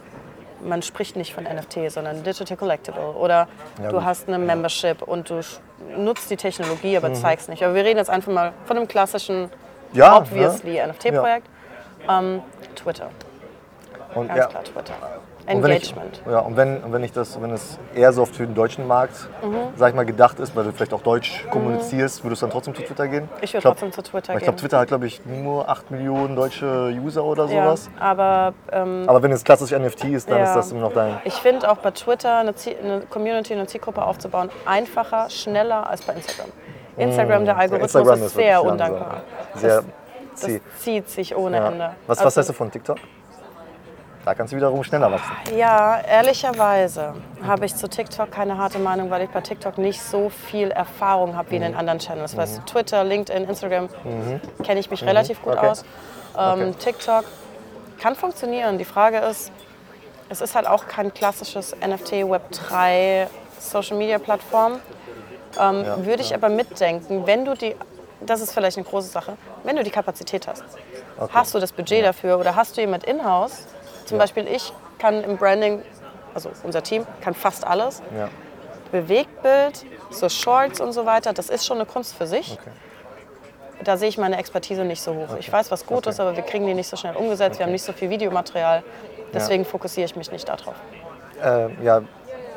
man 0.63 0.82
spricht 0.82 1.15
nicht 1.15 1.34
von 1.34 1.43
NFT, 1.45 1.89
sondern 1.91 2.24
Digital 2.24 2.58
Collectible. 2.58 3.13
Oder 3.15 3.48
Ja, 3.82 3.89
du 3.89 4.04
hast 4.04 4.28
eine 4.28 4.38
Membership 4.39 5.02
und 5.02 5.30
du 5.30 5.41
nutzt 5.98 6.30
die 6.30 6.38
Technologie, 6.38 6.91
Mhm. 6.91 6.98
aber 7.06 7.13
zeigst 7.13 7.50
nicht. 7.50 7.63
Aber 7.63 7.74
wir 7.76 7.84
reden 7.86 7.98
jetzt 7.98 8.10
einfach 8.10 8.32
mal 8.32 8.54
von 8.65 8.78
einem 8.78 8.88
klassischen, 8.88 9.50
Ja, 9.93 10.17
obviously 10.17 10.80
NFT-Projekt. 10.80 11.48
Ähm, 12.08 12.41
Twitter, 12.76 13.10
Und, 14.15 14.28
ganz 14.28 14.39
ja. 14.39 14.45
klar 14.48 14.63
Twitter. 14.63 14.93
Und 15.51 15.63
wenn 15.63 15.71
ich, 15.71 15.89
Engagement. 15.91 16.21
ja, 16.29 16.39
und 16.39 16.57
wenn, 16.57 16.83
und 16.83 16.93
wenn 16.93 17.03
ich 17.03 17.12
das, 17.12 17.41
wenn 17.41 17.51
es 17.51 17.79
eher 17.95 18.13
so 18.13 18.21
auf 18.21 18.31
den 18.31 18.53
deutschen 18.53 18.85
Markt, 18.88 19.29
Mhm. 19.41 19.55
sag 19.75 19.89
ich 19.89 19.95
mal, 19.95 20.05
gedacht 20.05 20.39
ist, 20.39 20.55
weil 20.55 20.63
du 20.63 20.71
vielleicht 20.71 20.93
auch 20.93 21.01
Deutsch 21.01 21.45
kommunizierst, 21.49 22.23
würdest 22.23 22.41
du 22.41 22.45
dann 22.45 22.51
trotzdem 22.53 22.75
zu 22.75 22.83
Twitter 22.83 23.07
gehen? 23.07 23.27
Ich 23.41 23.53
würde 23.53 23.67
trotzdem 23.67 23.91
zu 23.91 24.01
Twitter 24.03 24.29
weil 24.33 24.38
Ich 24.38 24.43
glaube, 24.43 24.55
gehen. 24.55 24.62
Twitter 24.62 24.79
hat, 24.79 24.88
glaube 24.89 25.07
ich, 25.07 25.25
nur 25.25 25.67
8 25.67 25.89
Millionen 25.91 26.35
deutsche 26.35 26.93
User 27.03 27.23
oder 27.23 27.45
ja, 27.45 27.63
sowas. 27.65 27.89
aber 27.99 28.53
ähm, 28.71 29.05
Aber 29.07 29.23
wenn 29.23 29.31
es 29.31 29.43
klassisch 29.43 29.71
NFT 29.71 30.05
ist, 30.13 30.29
dann 30.29 30.38
Ja. 30.39 30.43
ist 30.45 30.53
das 30.55 30.71
immer 30.71 30.81
noch 30.81 30.93
dein. 30.93 31.17
Ich 31.23 31.33
finde 31.35 31.69
auch 31.69 31.77
bei 31.77 31.91
Twitter 31.91 32.38
eine, 32.39 32.53
Ziel, 32.55 32.75
eine 32.83 33.01
Community, 33.01 33.53
eine 33.53 33.65
Zielgruppe 33.67 34.03
aufzubauen, 34.03 34.49
einfacher, 34.65 35.29
schneller 35.29 35.89
als 35.89 36.01
bei 36.01 36.13
Instagram. 36.13 36.51
Instagram, 36.97 37.45
der 37.45 37.57
Algorithmus 37.57 37.93
Mm. 37.93 37.97
Instagram 37.97 38.13
ist, 38.15 38.35
wirklich 38.35 38.45
sehr 38.45 38.63
undankbar. 38.63 39.21
Sehr 39.55 39.83
das, 40.41 40.51
zieht 40.77 41.09
sich 41.09 41.35
ohne 41.35 41.57
Ja. 41.57 41.67
Ende. 41.67 41.89
Was, 42.07 42.17
was 42.19 42.25
Also, 42.25 42.38
hältst 42.38 42.49
du 42.49 42.53
von 42.53 42.71
TikTok? 42.71 42.97
Da 44.25 44.34
kannst 44.36 44.51
du 44.53 44.58
wiederum 44.58 44.84
schneller 44.84 45.12
wachsen. 45.12 45.32
Ja, 45.58 46.01
ehrlicherweise 46.01 47.13
habe 47.45 47.65
ich 47.65 47.75
zu 47.75 47.88
TikTok 47.88 48.29
keine 48.32 48.58
harte 48.58 48.77
Meinung, 48.77 49.10
weil 49.10 49.23
ich 49.23 49.29
bei 49.29 49.41
TikTok 49.41 49.77
nicht 49.77 50.01
so 50.01 50.29
viel 50.29 50.71
Erfahrung 50.71 51.36
habe 51.36 51.49
wie 51.51 51.55
in 51.55 51.62
den 51.62 51.71
Mhm. 51.71 51.77
anderen 51.79 51.99
Channels. 51.99 52.36
Weißt 52.36 52.58
du, 52.58 52.62
Twitter, 52.65 53.03
LinkedIn, 53.03 53.45
Instagram 53.47 53.89
kenne 54.63 54.79
ich 54.79 54.91
mich 54.91 55.03
relativ 55.05 55.41
gut 55.41 55.53
Okay. 55.58 55.67
aus. 55.67 55.86
Ähm, 56.38 56.77
TikTok 56.77 57.23
kann 57.99 58.15
funktionieren. 58.15 58.77
Die 58.77 58.86
Frage 58.86 59.17
ist, 59.19 59.51
es 60.29 60.41
ist 60.41 60.53
halt 60.53 60.67
auch 60.67 60.88
kein 60.88 61.13
klassisches 61.13 61.73
NFT 61.75 62.23
Web3 62.23 63.27
Social 63.58 63.97
Media 63.97 64.19
Plattform. 64.19 64.79
Ähm, 65.60 65.86
Würde 66.05 66.21
ich 66.21 66.34
aber 66.36 66.49
mitdenken, 66.49 67.25
wenn 67.25 67.45
du 67.45 67.55
die, 67.55 67.75
das 68.21 68.41
ist 68.41 68.53
vielleicht 68.53 68.77
eine 68.77 68.86
große 68.86 69.08
Sache, 69.10 69.38
wenn 69.63 69.75
du 69.75 69.84
die 69.84 69.89
Kapazität 69.89 70.47
hast. 70.47 70.63
Hast 71.34 71.55
du 71.55 71.60
das 71.60 71.71
Budget 71.71 72.05
dafür 72.05 72.38
oder 72.39 72.55
hast 72.55 72.77
du 72.77 72.82
jemand 72.82 73.03
in-house? 73.05 73.65
Zum 74.10 74.17
Beispiel 74.17 74.48
ich 74.48 74.74
kann 74.98 75.24
im 75.24 75.38
Branding, 75.38 75.82
also 76.34 76.50
unser 76.63 76.84
Team, 76.84 77.06
kann 77.22 77.34
fast 77.34 77.65
alles. 77.65 78.02
Ja. 78.17 78.30
Bewegtbild, 78.91 79.86
so 80.10 80.28
Shorts 80.30 80.82
und 80.82 80.93
so 80.93 81.06
weiter, 81.06 81.32
das 81.32 81.50
ist 81.50 81.65
schon 81.65 81.78
eine 81.78 81.86
Kunst 81.86 82.15
für 82.15 82.26
sich. 82.26 82.54
Okay. 82.54 82.72
Da 83.84 83.98
sehe 83.98 84.10
ich 84.10 84.17
meine 84.17 84.38
Expertise 84.38 84.84
nicht 84.84 85.02
so 85.02 85.13
hoch. 85.15 85.38
Ich 85.39 85.52
weiß, 85.52 85.72
was 85.72 85.86
gut 85.86 86.08
ist, 86.08 86.19
aber 86.19 86.36
wir 86.36 86.43
kriegen 86.43 86.65
die 86.65 86.74
nicht 86.74 86.89
so 86.89 86.98
schnell 86.98 87.15
umgesetzt. 87.15 87.60
Wir 87.60 87.65
haben 87.65 87.72
nicht 87.72 87.84
so 87.84 87.93
viel 87.93 88.10
Videomaterial. 88.10 88.84
Deswegen 89.34 89.63
fokussiere 89.63 90.06
ich 90.06 90.15
mich 90.15 90.32
nicht 90.32 90.50
darauf. 90.50 90.76
äh, 91.41 91.69
ja, 91.84 92.02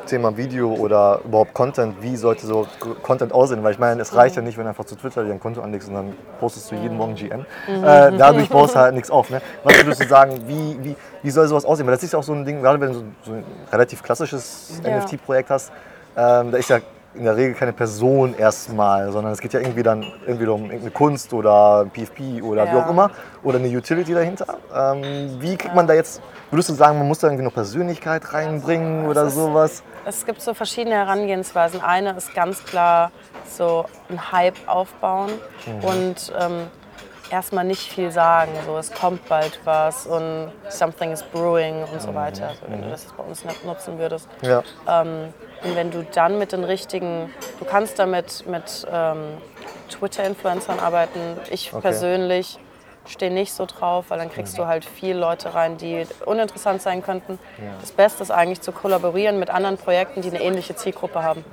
Thema 0.06 0.36
Video 0.36 0.72
oder 0.74 1.20
überhaupt 1.24 1.54
Content, 1.54 1.96
wie 2.00 2.16
sollte 2.16 2.46
so 2.46 2.66
Content 3.02 3.32
aussehen? 3.32 3.62
Weil 3.62 3.72
ich 3.72 3.78
meine, 3.78 4.00
es 4.02 4.14
reicht 4.14 4.36
ja 4.36 4.42
nicht, 4.42 4.56
wenn 4.56 4.64
du 4.64 4.70
einfach 4.70 4.84
zu 4.84 4.96
Twitter 4.96 5.24
dir 5.24 5.32
ein 5.32 5.40
Konto 5.40 5.60
anlegst 5.60 5.88
und 5.88 5.94
dann 5.94 6.12
postest 6.40 6.70
du 6.70 6.74
jeden 6.76 6.96
Morgen 6.96 7.14
GM. 7.14 7.44
Äh, 7.68 8.16
dadurch 8.16 8.48
baust 8.48 8.74
du 8.74 8.80
halt 8.80 8.94
nichts 8.94 9.10
auf. 9.10 9.30
Ne? 9.30 9.40
Was 9.64 9.76
würdest 9.76 10.02
du 10.02 10.08
sagen, 10.08 10.40
wie, 10.46 10.78
wie, 10.82 10.96
wie 11.22 11.30
soll 11.30 11.46
sowas 11.46 11.64
aussehen? 11.64 11.86
Weil 11.86 11.94
das 11.94 12.02
ist 12.02 12.12
ja 12.12 12.18
auch 12.18 12.22
so 12.24 12.32
ein 12.32 12.44
Ding, 12.44 12.60
gerade 12.60 12.80
wenn 12.80 12.88
du 12.88 12.94
so, 12.94 13.04
so 13.24 13.32
ein 13.32 13.44
relativ 13.70 14.02
klassisches 14.02 14.80
Ja. 14.84 14.98
NFT-Projekt 14.98 15.50
hast, 15.50 15.72
ähm, 16.16 16.50
da 16.50 16.58
ist 16.58 16.68
ja 16.68 16.78
in 17.14 17.24
der 17.24 17.36
Regel 17.36 17.54
keine 17.54 17.72
Person 17.72 18.34
erstmal, 18.34 19.12
sondern 19.12 19.32
es 19.32 19.40
geht 19.40 19.52
ja 19.52 19.60
irgendwie 19.60 19.82
dann 19.82 20.02
irgendwie 20.26 20.46
um 20.46 20.62
irgendeine 20.64 20.90
Kunst 20.92 21.32
oder 21.34 21.84
PFP 21.92 22.42
oder 22.42 22.64
wie 22.70 22.76
Ja. 22.76 22.84
auch 22.86 22.90
immer 22.90 23.10
oder 23.42 23.58
eine 23.58 23.68
Utility 23.68 24.14
dahinter. 24.14 24.46
Ähm, 24.74 25.36
wie 25.40 25.56
kriegt 25.56 25.74
man 25.74 25.86
da 25.86 25.94
jetzt, 25.94 26.22
würdest 26.50 26.70
du 26.70 26.74
sagen, 26.74 26.98
man 26.98 27.06
muss 27.08 27.18
da 27.18 27.26
irgendwie 27.28 27.44
noch 27.44 27.52
Persönlichkeit 27.54 28.32
reinbringen 28.32 29.06
oder 29.06 29.24
ist- 29.24 29.34
sowas? 29.34 29.82
Es 30.04 30.24
gibt 30.26 30.40
so 30.40 30.52
verschiedene 30.54 30.96
Herangehensweisen. 30.96 31.80
Eine 31.80 32.12
ist 32.16 32.34
ganz 32.34 32.64
klar 32.64 33.10
so 33.48 33.84
ein 34.08 34.32
Hype 34.32 34.56
aufbauen 34.66 35.30
und 35.82 36.32
ähm, 36.40 36.66
erstmal 37.32 37.64
nicht 37.64 37.90
viel 37.90 38.10
sagen. 38.12 38.52
So, 38.66 38.76
es 38.76 38.92
kommt 38.92 39.26
bald 39.28 39.58
was 39.64 40.06
und 40.06 40.52
something 40.68 41.10
is 41.10 41.22
brewing 41.22 41.84
und 41.92 42.00
so 42.00 42.14
weiter. 42.14 42.48
Also, 42.48 42.60
wenn 42.68 42.82
du 42.82 42.90
das 42.90 43.06
bei 43.16 43.24
uns 43.24 43.44
nicht 43.44 43.64
nutzen 43.64 43.98
würdest. 43.98 44.28
Ja. 44.42 44.62
Ähm, 44.88 45.32
und 45.64 45.74
wenn 45.76 45.90
du 45.90 46.04
dann 46.04 46.38
mit 46.38 46.52
den 46.52 46.64
richtigen, 46.64 47.32
du 47.58 47.64
kannst 47.64 47.98
damit 47.98 48.46
mit 48.46 48.86
ähm, 48.92 49.38
Twitter-Influencern 49.90 50.78
arbeiten. 50.78 51.38
Ich 51.50 51.72
Okay. 51.72 51.80
persönlich 51.80 52.58
stehe 53.06 53.32
nicht 53.32 53.52
so 53.52 53.66
drauf, 53.66 54.06
weil 54.08 54.18
dann 54.18 54.30
kriegst 54.30 54.56
du 54.58 54.66
halt 54.66 54.84
viele 54.84 55.18
Leute 55.18 55.54
rein, 55.54 55.76
die 55.76 56.06
uninteressant 56.24 56.82
sein 56.82 57.02
könnten. 57.02 57.38
Das 57.80 57.90
Beste 57.90 58.22
ist 58.22 58.30
eigentlich 58.30 58.60
zu 58.60 58.70
kollaborieren 58.70 59.38
mit 59.40 59.50
anderen 59.50 59.76
Projekten, 59.76 60.22
die 60.22 60.28
eine 60.30 60.40
ähnliche 60.40 60.76
Zielgruppe 60.76 61.22
haben. 61.24 61.44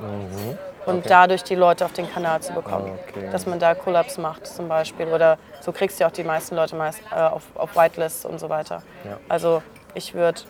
Und 0.89 1.09
dadurch 1.09 1.43
die 1.43 1.55
Leute 1.55 1.85
auf 1.85 1.93
den 1.93 2.11
Kanal 2.11 2.41
zu 2.41 2.53
bekommen. 2.53 2.97
Okay. 3.09 3.29
Dass 3.31 3.45
man 3.45 3.59
da 3.59 3.75
Collabs 3.75 4.17
macht 4.17 4.47
zum 4.47 4.67
Beispiel. 4.67 5.07
Oder 5.07 5.37
so 5.61 5.71
kriegst 5.71 5.99
du 5.99 6.05
auch 6.05 6.11
die 6.11 6.23
meisten 6.23 6.55
Leute 6.55 6.75
meist, 6.75 7.01
äh, 7.11 7.15
auf, 7.15 7.43
auf 7.55 7.75
Whitelists 7.75 8.25
und 8.25 8.39
so 8.39 8.49
weiter. 8.49 8.81
Ja. 9.03 9.17
Also 9.27 9.61
ich 9.93 10.13
würde 10.13 10.41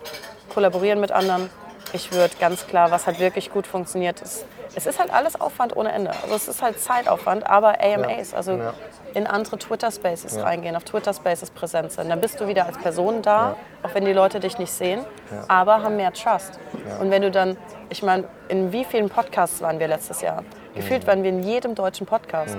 kollaborieren 0.54 0.99
mit 0.99 1.12
anderen. 1.12 1.49
Ich 1.93 2.12
würde 2.12 2.34
ganz 2.39 2.67
klar, 2.67 2.91
was 2.91 3.08
halt 3.08 3.19
wirklich 3.19 3.52
gut 3.52 3.65
funktioniert, 3.65 4.21
ist, 4.21 4.45
es 4.80 4.86
ist 4.86 5.00
halt 5.00 5.13
alles 5.13 5.39
Aufwand 5.39 5.76
ohne 5.76 5.92
Ende. 5.92 6.12
Also 6.24 6.36
es 6.36 6.48
ist 6.48 6.62
halt 6.62 6.80
Zeitaufwand, 6.80 7.46
aber 7.50 7.78
AMAs, 7.82 8.34
also 8.34 8.54
Ja. 8.54 8.74
in 9.13 9.28
andere 9.28 9.58
Twitter 9.58 9.92
Spaces 9.92 10.42
reingehen, 10.42 10.76
auf 10.76 10.84
Twitter 10.86 11.13
Spaces 11.13 11.50
präsent 11.52 11.92
sein. 11.92 12.08
Dann 12.10 12.22
bist 12.22 12.39
du 12.39 12.48
wieder 12.48 12.65
als 12.65 12.78
Person 12.78 13.22
da, 13.22 13.56
auch 13.84 13.94
wenn 13.94 14.06
die 14.06 14.13
Leute 14.13 14.39
dich 14.39 14.58
nicht 14.58 14.72
sehen, 14.72 15.06
aber 15.48 15.84
haben 15.84 15.96
mehr 15.98 16.13
Trust. 16.13 16.60
Und 17.02 17.12
wenn 17.12 17.22
du 17.22 17.30
dann, 17.32 17.58
ich 17.89 18.02
meine, 18.04 18.24
in 18.48 18.72
wie 18.72 18.86
vielen 18.86 19.10
Podcasts 19.10 19.62
waren 19.62 19.80
wir 19.80 19.88
letztes 19.88 20.22
Jahr? 20.22 20.44
Gefühlt 20.76 21.06
waren 21.08 21.24
wir 21.24 21.30
in 21.30 21.44
jedem 21.44 21.76
deutschen 21.76 22.06
Podcast. 22.08 22.58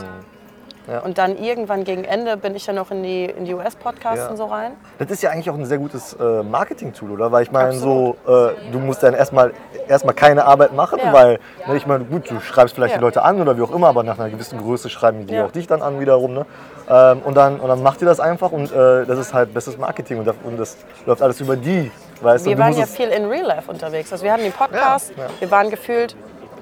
Ja. 0.88 1.00
Und 1.00 1.18
dann 1.18 1.36
irgendwann 1.36 1.84
gegen 1.84 2.04
Ende 2.04 2.36
bin 2.36 2.54
ich 2.56 2.64
dann 2.66 2.74
noch 2.76 2.90
in 2.90 3.02
die, 3.02 3.26
in 3.26 3.44
die 3.44 3.54
US-Podcasts 3.54 4.24
Ja. 4.24 4.28
und 4.28 4.36
so 4.36 4.46
rein. 4.46 4.72
Das 4.98 5.10
ist 5.10 5.22
ja 5.22 5.30
eigentlich 5.30 5.48
auch 5.50 5.54
ein 5.54 5.64
sehr 5.66 5.78
gutes 5.78 6.14
äh, 6.14 6.42
Marketing-Tool, 6.42 7.10
oder? 7.12 7.30
Weil 7.30 7.42
ich 7.44 7.52
meine, 7.52 7.72
so, 7.72 8.16
äh, 8.26 8.70
du 8.72 8.78
musst 8.78 9.02
dann 9.02 9.14
erstmal 9.14 9.52
erstmal 9.88 10.14
keine 10.14 10.44
Arbeit 10.46 10.72
machen, 10.74 10.98
Ja. 11.04 11.12
weil 11.12 11.38
ne, 11.68 11.76
ich 11.76 11.86
meine, 11.86 12.04
gut, 12.04 12.30
du 12.30 12.40
schreibst 12.40 12.74
vielleicht 12.74 12.92
Ja. 12.94 12.98
die 12.98 13.04
Leute 13.04 13.22
an 13.22 13.40
oder 13.40 13.56
wie 13.56 13.62
auch 13.62 13.70
immer, 13.72 13.88
aber 13.88 14.02
nach 14.02 14.18
einer 14.18 14.30
gewissen 14.30 14.58
Größe 14.60 14.88
schreiben 14.88 15.26
die 15.26 15.34
Ja. 15.34 15.46
auch 15.46 15.52
dich 15.52 15.66
dann 15.66 15.82
an 15.82 16.00
wiederum. 16.00 16.34
Ne? 16.34 16.46
Ähm, 16.88 17.20
und, 17.24 17.36
dann, 17.36 17.60
und 17.60 17.68
dann 17.68 17.82
macht 17.82 18.00
ihr 18.02 18.06
das 18.08 18.18
einfach 18.18 18.50
und 18.50 18.72
äh, 18.72 19.04
das 19.06 19.18
ist 19.18 19.32
halt 19.34 19.54
bestes 19.54 19.78
Marketing 19.78 20.18
und 20.18 20.26
das, 20.26 20.34
und 20.42 20.58
das 20.58 20.76
läuft 21.06 21.22
alles 21.22 21.40
über 21.40 21.56
die. 21.56 21.90
Weißt? 22.20 22.44
Wir 22.46 22.56
du 22.56 22.62
waren 22.62 22.72
ja 22.76 22.86
viel 22.86 23.08
in 23.08 23.26
Real 23.26 23.46
Life 23.46 23.70
unterwegs. 23.70 24.12
Also 24.12 24.24
wir 24.24 24.32
hatten 24.32 24.42
den 24.42 24.52
Podcast, 24.52 25.12
Ja, 25.16 25.24
ja. 25.24 25.30
wir 25.38 25.50
waren 25.50 25.70
gefühlt, 25.70 26.16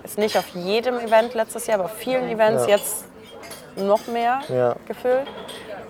ist 0.04 0.18
nicht 0.18 0.36
auf 0.36 0.48
jedem 0.48 0.98
Event 0.98 1.34
letztes 1.34 1.66
Jahr, 1.66 1.76
aber 1.78 1.86
auf 1.86 1.94
vielen 1.96 2.28
Events 2.28 2.64
Ja. 2.66 2.76
jetzt 2.76 3.04
noch 3.76 4.06
mehr 4.06 4.40
Ja. 4.48 4.74
gefühlt. 4.86 5.26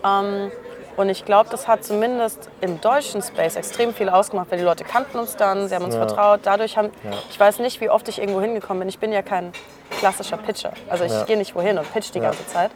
Ähm, 0.05 0.51
und 0.97 1.09
ich 1.11 1.25
glaube, 1.25 1.49
das 1.51 1.69
hat 1.69 1.85
zumindest 1.85 2.51
im 2.61 2.81
deutschen 2.81 3.23
Space 3.23 3.55
extrem 3.57 3.95
viel 3.95 4.09
ausgemacht, 4.09 4.51
weil 4.51 4.59
die 4.59 4.65
Leute 4.65 4.83
kannten 4.85 5.19
uns 5.19 5.37
dann, 5.37 5.69
sie 5.69 5.75
haben 5.75 5.85
uns 5.85 5.95
Ja. 5.95 6.07
vertraut. 6.07 6.41
Dadurch 6.43 6.77
haben, 6.77 6.91
ich 7.31 7.39
weiß 7.39 7.61
nicht, 7.61 7.81
wie 7.81 7.89
oft 7.89 8.09
ich 8.09 8.19
irgendwo 8.19 8.41
hingekommen 8.41 8.81
bin. 8.81 8.89
Ich 8.89 8.99
bin 8.99 9.13
ja 9.13 9.23
kein 9.23 9.53
klassischer 10.01 10.37
Pitcher. 10.39 10.73
Also 10.89 11.05
ich 11.05 11.13
Ja. 11.13 11.25
gehe 11.25 11.37
nicht 11.37 11.55
wohin 11.55 11.79
und 11.79 11.93
pitch 11.93 12.13
die 12.15 12.21
ganze 12.21 12.45
Zeit. 12.49 12.71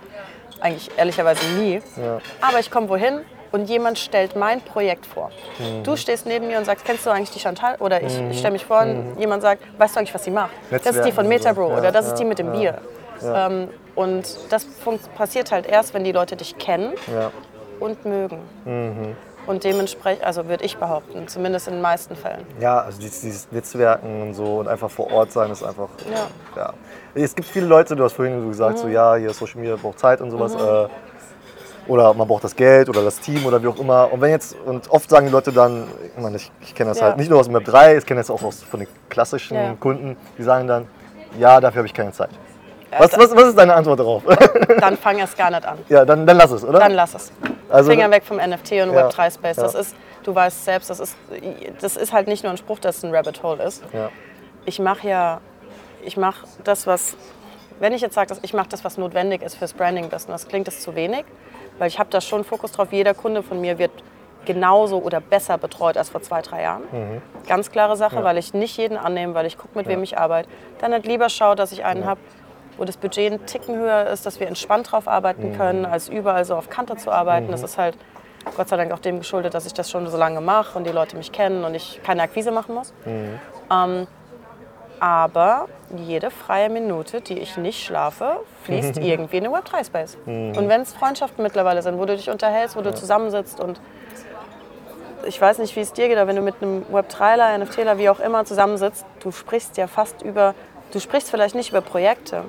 Eigentlich 0.61 0.91
ehrlicherweise 0.97 1.45
nie. 1.59 1.83
Ja. 1.97 2.19
Aber 2.41 2.61
ich 2.61 2.71
komme 2.71 2.89
wohin 2.89 3.23
und 3.51 3.69
jemand 3.69 3.99
stellt 3.99 4.37
mein 4.37 4.61
Projekt 4.61 5.05
vor. 5.05 5.31
Mhm. 5.59 5.83
Du 5.83 5.97
stehst 5.97 6.25
neben 6.25 6.47
mir 6.47 6.59
und 6.59 6.65
sagst, 6.65 6.85
kennst 6.85 7.05
du 7.05 7.11
eigentlich 7.11 7.31
die 7.31 7.41
Chantal? 7.41 7.75
Oder 7.81 8.01
ich, 8.03 8.17
ich 8.31 8.39
stelle 8.39 8.53
mich 8.53 8.65
vor 8.65 8.83
und 8.83 9.17
jemand 9.19 9.43
sagt, 9.43 9.63
weißt 9.79 9.97
du 9.97 9.99
eigentlich, 9.99 10.15
was 10.15 10.23
sie 10.23 10.31
macht? 10.31 10.53
Das 10.71 10.87
ist 10.87 11.05
die 11.05 11.11
von 11.11 11.27
Mhm. 11.27 11.33
Und 11.33 11.43
so. 11.43 11.49
Metabro 11.49 11.71
Ja, 11.73 11.79
oder 11.79 11.91
das 11.91 12.07
ja, 12.07 12.13
ist 12.13 12.21
die 12.21 12.25
mit 12.25 12.39
dem 12.39 12.55
ja. 12.55 12.61
Bier. 12.61 12.79
Ähm, 13.25 13.69
und 13.95 14.25
das 14.51 14.67
passiert 15.17 15.53
halt 15.53 15.67
erst, 15.67 15.95
wenn 15.95 16.05
die 16.05 16.13
Leute 16.13 16.37
dich 16.37 16.57
kennen 16.59 16.93
Ja. 17.13 17.31
und 17.81 18.05
mögen. 18.05 18.39
Mhm. 18.65 19.17
Und 19.45 19.65
dementsprechend, 19.65 20.25
also 20.25 20.47
würde 20.49 20.65
ich 20.65 20.77
behaupten, 20.77 21.27
zumindest 21.27 21.67
in 21.67 21.75
den 21.75 21.83
meisten 21.83 22.15
Fällen. 22.15 22.47
Ja, 22.61 22.81
also 22.81 23.01
dieses, 23.01 23.21
dieses 23.23 23.51
Netzwerken 23.51 24.23
und 24.23 24.35
so 24.35 24.59
und 24.61 24.69
einfach 24.69 24.89
vor 24.89 25.11
Ort 25.11 25.33
sein 25.33 25.51
ist 25.51 25.65
einfach. 25.65 25.89
Ja. 26.15 26.29
ja. 26.57 26.73
Es 27.15 27.35
gibt 27.35 27.49
viele 27.49 27.67
Leute, 27.67 27.97
du 27.97 28.05
hast 28.05 28.13
vorhin 28.13 28.41
so 28.41 28.47
gesagt, 28.49 28.79
so 28.79 28.87
ja, 28.87 29.17
hier 29.17 29.33
Social 29.35 29.61
Media 29.61 29.75
braucht 29.77 29.99
Zeit 29.99 30.21
und 30.21 30.31
sowas. 30.31 30.55
Äh, 30.55 30.89
oder 31.89 32.15
man 32.15 32.29
braucht 32.29 32.45
das 32.45 32.55
Geld 32.55 32.89
oder 32.89 33.03
das 33.03 33.19
Team 33.19 33.45
oder 33.45 33.61
wie 33.61 33.67
auch 33.67 33.79
immer. 33.81 34.13
Und 34.13 34.21
wenn 34.21 34.31
jetzt, 34.31 34.55
und 34.65 34.89
oft 34.91 35.11
sagen 35.11 35.27
die 35.27 35.33
Leute 35.33 35.53
dann, 35.53 35.89
ich 36.17 36.23
meine, 36.23 36.37
ich, 36.37 36.53
ich 36.61 36.75
kenne 36.77 36.91
das 36.91 37.01
Ja. 37.01 37.07
halt 37.07 37.17
nicht 37.17 37.29
nur 37.29 37.41
aus 37.41 37.47
dem 37.47 37.55
Web 37.55 37.65
3, 37.65 37.97
ich 37.97 38.07
kenne 38.07 38.21
das 38.21 38.31
auch 38.31 38.43
aus, 38.43 38.63
von 38.63 38.79
den 38.79 38.89
klassischen 39.09 39.57
Ja. 39.57 39.75
Kunden, 39.81 40.17
die 40.39 40.45
sagen 40.45 40.69
dann, 40.69 40.87
ja, 41.41 41.61
dafür 41.61 41.79
habe 41.79 41.87
ich 41.89 41.95
keine 41.95 42.13
Zeit. 42.13 42.31
Was, 42.99 43.17
was, 43.17 43.35
was 43.35 43.45
ist 43.49 43.59
deine 43.59 43.75
Antwort 43.75 43.99
darauf? 44.01 44.23
Dann 44.81 44.97
fang 44.99 45.19
erst 45.19 45.37
gar 45.37 45.51
nicht 45.51 45.65
an. 45.67 45.79
ja, 45.89 46.05
dann, 46.05 46.27
dann 46.27 46.37
lass 46.37 46.51
es, 46.51 46.65
oder? 46.65 46.79
Dann 46.79 46.93
lass 46.93 47.15
es. 47.15 47.33
Also- 47.71 47.91
Finger 47.91 48.11
weg 48.11 48.23
vom 48.25 48.37
NFT 48.37 48.73
und 48.83 48.93
Ja. 48.93 49.09
Web3-Space. 49.09 49.57
Das 49.57 49.73
Ja. 49.75 49.81
ist, 49.81 49.97
du 50.25 50.35
weißt 50.35 50.65
selbst, 50.65 50.91
das 50.91 51.01
ist, 51.01 51.17
das 51.81 51.97
ist 51.97 52.13
halt 52.13 52.29
nicht 52.29 52.43
nur 52.45 52.53
ein 52.53 52.59
Spruch, 52.59 52.79
dass 52.79 52.99
es 52.99 53.05
ein 53.05 53.15
Rabbit 53.15 53.43
Hole 53.43 53.63
ist. 53.63 53.83
ja. 53.93 54.11
ich 54.65 54.79
mache 54.79 55.09
ja, 55.09 55.41
ich 56.05 56.17
mache 56.17 56.47
das, 56.65 56.87
was, 56.87 57.17
wenn 57.81 57.93
ich 57.93 58.01
jetzt 58.03 58.15
sage, 58.15 58.29
dass 58.29 58.39
ich 58.43 58.55
mache 58.55 58.69
das, 58.69 58.85
was 58.85 58.99
notwendig 58.99 59.43
ist 59.43 59.57
fürs 59.57 59.73
Branding-Business, 59.73 60.47
klingt 60.49 60.67
das 60.69 60.81
zu 60.81 60.95
wenig, 60.95 61.25
weil 61.79 61.89
ich 61.89 61.99
habe 61.99 62.11
da 62.11 62.21
schon 62.21 62.45
Fokus 62.45 62.73
drauf. 62.73 62.89
Jeder 62.93 63.15
Kunde 63.15 63.43
von 63.43 63.61
mir 63.61 63.79
wird 63.79 63.91
genauso 64.45 64.99
oder 64.99 65.21
besser 65.21 65.57
betreut 65.57 65.97
als 65.97 66.11
vor 66.11 66.21
zwei, 66.23 66.43
drei 66.43 66.63
Jahren. 66.63 66.83
Ganz 67.47 67.71
klare 67.71 67.97
Sache, 67.97 68.23
weil 68.25 68.39
ich 68.39 68.53
nicht 68.55 68.77
jeden 68.77 68.97
annehme, 68.97 69.35
weil 69.35 69.47
ich 69.47 69.57
gucke, 69.57 69.79
mit 69.79 69.87
wem 69.87 70.03
ich 70.03 70.19
arbeite. 70.19 70.49
Dann 70.81 70.93
halt 70.93 71.07
lieber 71.07 71.29
schaue, 71.29 71.55
dass 71.55 71.71
ich 71.73 71.85
einen 71.85 72.05
habe, 72.07 72.21
wo 72.79 72.85
das 72.85 72.97
Budget 72.97 73.33
einen 73.33 73.47
Ticken 73.47 73.77
höher 73.77 74.07
ist, 74.09 74.27
dass 74.27 74.41
wir 74.41 74.49
entspannt 74.49 74.93
drauf 74.93 75.09
arbeiten 75.09 75.57
können, 75.57 75.85
als 75.85 76.09
überall 76.09 76.45
so 76.45 76.55
auf 76.57 76.71
Kante 76.71 76.97
zu 76.97 77.11
arbeiten. 77.11 77.51
Das 77.51 77.63
ist 77.63 77.79
halt 77.79 77.97
Gott 78.57 78.69
sei 78.69 78.77
Dank 78.77 78.93
auch 78.93 78.99
dem 78.99 79.19
geschuldet, 79.19 79.55
dass 79.55 79.67
ich 79.67 79.73
das 79.75 79.91
schon 79.91 80.07
so 80.09 80.17
lange 80.17 80.41
mache 80.41 80.77
und 80.77 80.85
die 80.85 80.91
Leute 80.91 81.17
mich 81.17 81.31
kennen 81.33 81.65
und 81.65 81.75
ich 81.75 82.01
keine 82.03 82.23
Akquise 82.23 82.51
machen 82.51 82.75
muss. 82.75 82.93
Ähm, 83.71 84.07
aber 84.99 85.69
jede 85.97 86.31
freie 86.31 86.69
Minute, 86.71 87.21
die 87.21 87.39
ich 87.39 87.57
nicht 87.57 87.85
schlafe, 87.85 88.41
fließt 88.65 88.99
irgendwie 88.99 89.39
in 89.39 89.45
den 89.45 89.53
Web3-Space. 89.53 90.17
Und 90.27 90.69
wenn 90.69 90.83
es 90.83 90.93
Freundschaften 90.93 91.43
mittlerweile 91.43 91.83
sind, 91.83 91.99
wo 91.99 92.05
du 92.05 92.17
dich 92.17 92.31
unterhältst, 92.31 92.77
wo 92.77 92.83
du 92.83 92.95
zusammensitzt 92.95 93.59
und 93.61 93.81
ich 95.27 95.41
weiß 95.41 95.59
nicht, 95.59 95.75
wie 95.77 95.81
es 95.81 95.93
dir 95.93 96.09
geht, 96.09 96.19
aber 96.19 96.29
wenn 96.29 96.37
du 96.37 96.43
mit 96.43 96.57
einem 96.61 96.85
Web3ler, 96.93 97.59
NFTler, 97.59 97.99
wie 97.99 98.09
auch 98.11 98.21
immer 98.21 98.45
zusammensitzt, 98.45 99.07
du 99.21 99.31
sprichst 99.31 99.77
ja 99.77 99.87
fast 99.87 100.23
über, 100.23 100.55
du 100.93 101.01
sprichst 101.01 101.31
vielleicht 101.31 101.55
nicht 101.55 101.71
über 101.71 101.81
Projekte, 101.81 102.45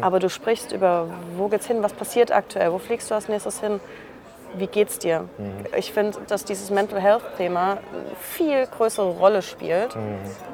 aber 0.00 0.18
du 0.20 0.30
sprichst 0.30 0.72
über, 0.72 1.08
wo 1.36 1.48
geht's 1.48 1.66
hin, 1.66 1.82
was 1.82 1.92
passiert 1.92 2.32
aktuell, 2.32 2.72
wo 2.72 2.78
fliegst 2.78 3.10
du 3.10 3.14
als 3.14 3.28
nächstes 3.28 3.60
hin, 3.60 3.80
wie 4.54 4.66
geht's 4.66 4.98
dir? 4.98 5.28
Ich 5.76 5.92
finde, 5.92 6.18
dass 6.26 6.44
dieses 6.44 6.70
Mental 6.70 7.00
Health 7.00 7.22
Thema 7.36 7.72
eine 7.72 7.80
viel 8.20 8.66
größere 8.66 9.10
Rolle 9.10 9.42
spielt 9.42 9.96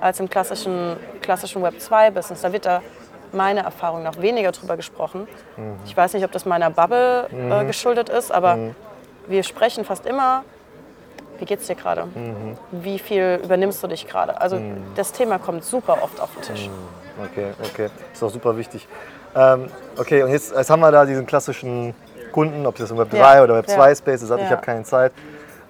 als 0.00 0.18
im 0.20 0.28
klassischen, 0.28 0.96
klassischen 1.22 1.62
Web 1.62 1.80
2 1.80 2.11
Business. 2.11 2.40
Da 2.40 2.52
wird 2.52 2.66
da 2.66 2.83
meiner 3.33 3.62
Erfahrung 3.62 4.02
nach 4.02 4.20
weniger 4.20 4.52
drüber 4.52 4.76
gesprochen. 4.76 5.28
Ich 5.87 5.96
weiß 5.96 6.14
nicht, 6.14 6.24
ob 6.24 6.33
das 6.33 6.44
meiner 6.44 6.70
Bubble 6.70 7.28
äh, 7.30 7.64
geschuldet 7.64 8.09
ist, 8.09 8.33
aber 8.33 8.59
wir 9.26 9.42
sprechen 9.42 9.85
fast 9.85 10.07
immer, 10.07 10.44
wie 11.38 11.44
geht's 11.44 11.66
dir 11.66 11.74
gerade? 11.74 12.09
Wie 12.70 12.98
viel 12.98 13.40
übernimmst 13.44 13.83
du 13.83 13.87
dich 13.88 14.07
gerade? 14.07 14.40
Also 14.40 14.59
das 14.94 15.12
Thema 15.12 15.38
kommt 15.38 15.64
super 15.64 15.98
oft 16.02 16.20
auf 16.20 16.30
den 16.35 16.42
Tisch. 16.42 16.70
Okay, 17.22 17.53
okay. 17.62 17.88
Ist 18.12 18.22
auch 18.22 18.31
super 18.31 18.57
wichtig. 18.57 18.87
Ähm, 19.37 19.68
okay, 19.98 20.22
und 20.22 20.31
jetzt, 20.31 20.55
jetzt 20.55 20.70
haben 20.70 20.81
wir 20.81 20.90
da 20.90 21.05
diesen 21.05 21.27
klassischen 21.27 21.94
Kunden, 22.33 22.66
ob 22.66 22.77
das 22.77 22.90
im 22.90 22.98
Web 22.98 23.11
3 23.11 23.37
Ja, 23.37 23.42
oder 23.42 23.55
Web 23.55 23.68
2 23.68 23.88
ja. 23.90 23.94
Space 23.96 24.22
ist, 24.22 24.29
sagt, 24.29 24.42
ich 24.42 24.48
Ja. 24.50 24.57
habe 24.57 24.66
keine 24.66 24.83
Zeit. 24.85 25.12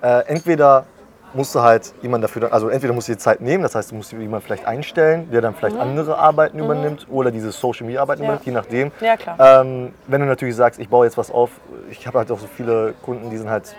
Äh, 0.03 0.21
entweder 0.27 0.85
musst 1.33 1.55
du 1.55 1.61
halt 1.63 1.93
jemanden 2.01 2.23
dafür, 2.23 2.53
also 2.53 2.69
entweder 2.69 2.93
musst 2.95 3.09
du 3.09 3.13
dir 3.13 3.19
Zeit 3.19 3.41
nehmen, 3.41 3.63
das 3.65 3.75
heißt, 3.75 3.91
du 3.91 3.97
musst 3.97 4.13
jemanden 4.13 4.43
vielleicht 4.47 4.67
einstellen, 4.67 5.31
der 5.33 5.41
dann 5.41 5.55
vielleicht 5.55 5.77
andere 5.77 6.17
Arbeiten 6.17 6.59
übernimmt 6.61 7.07
oder 7.11 7.31
diese 7.33 7.51
Social 7.53 7.87
Media 7.87 8.01
Arbeiten 8.03 8.23
Mhm. 8.23 8.29
Ja. 8.29 8.35
übernimmt, 8.35 8.47
je 8.47 8.53
nachdem. 8.53 8.93
Ja, 9.01 9.17
klar. 9.17 9.37
Ähm, 9.63 9.93
wenn 10.07 10.21
du 10.21 10.27
natürlich 10.27 10.55
sagst, 10.57 10.79
ich 10.79 10.89
baue 10.89 11.07
jetzt 11.07 11.19
was 11.19 11.31
auf, 11.31 11.51
ich 11.91 12.07
habe 12.07 12.19
halt 12.19 12.31
auch 12.31 12.39
so 12.39 12.47
viele 12.47 12.95
Kunden, 13.03 13.31
die 13.31 13.37
sind 13.37 13.51
halt 13.51 13.75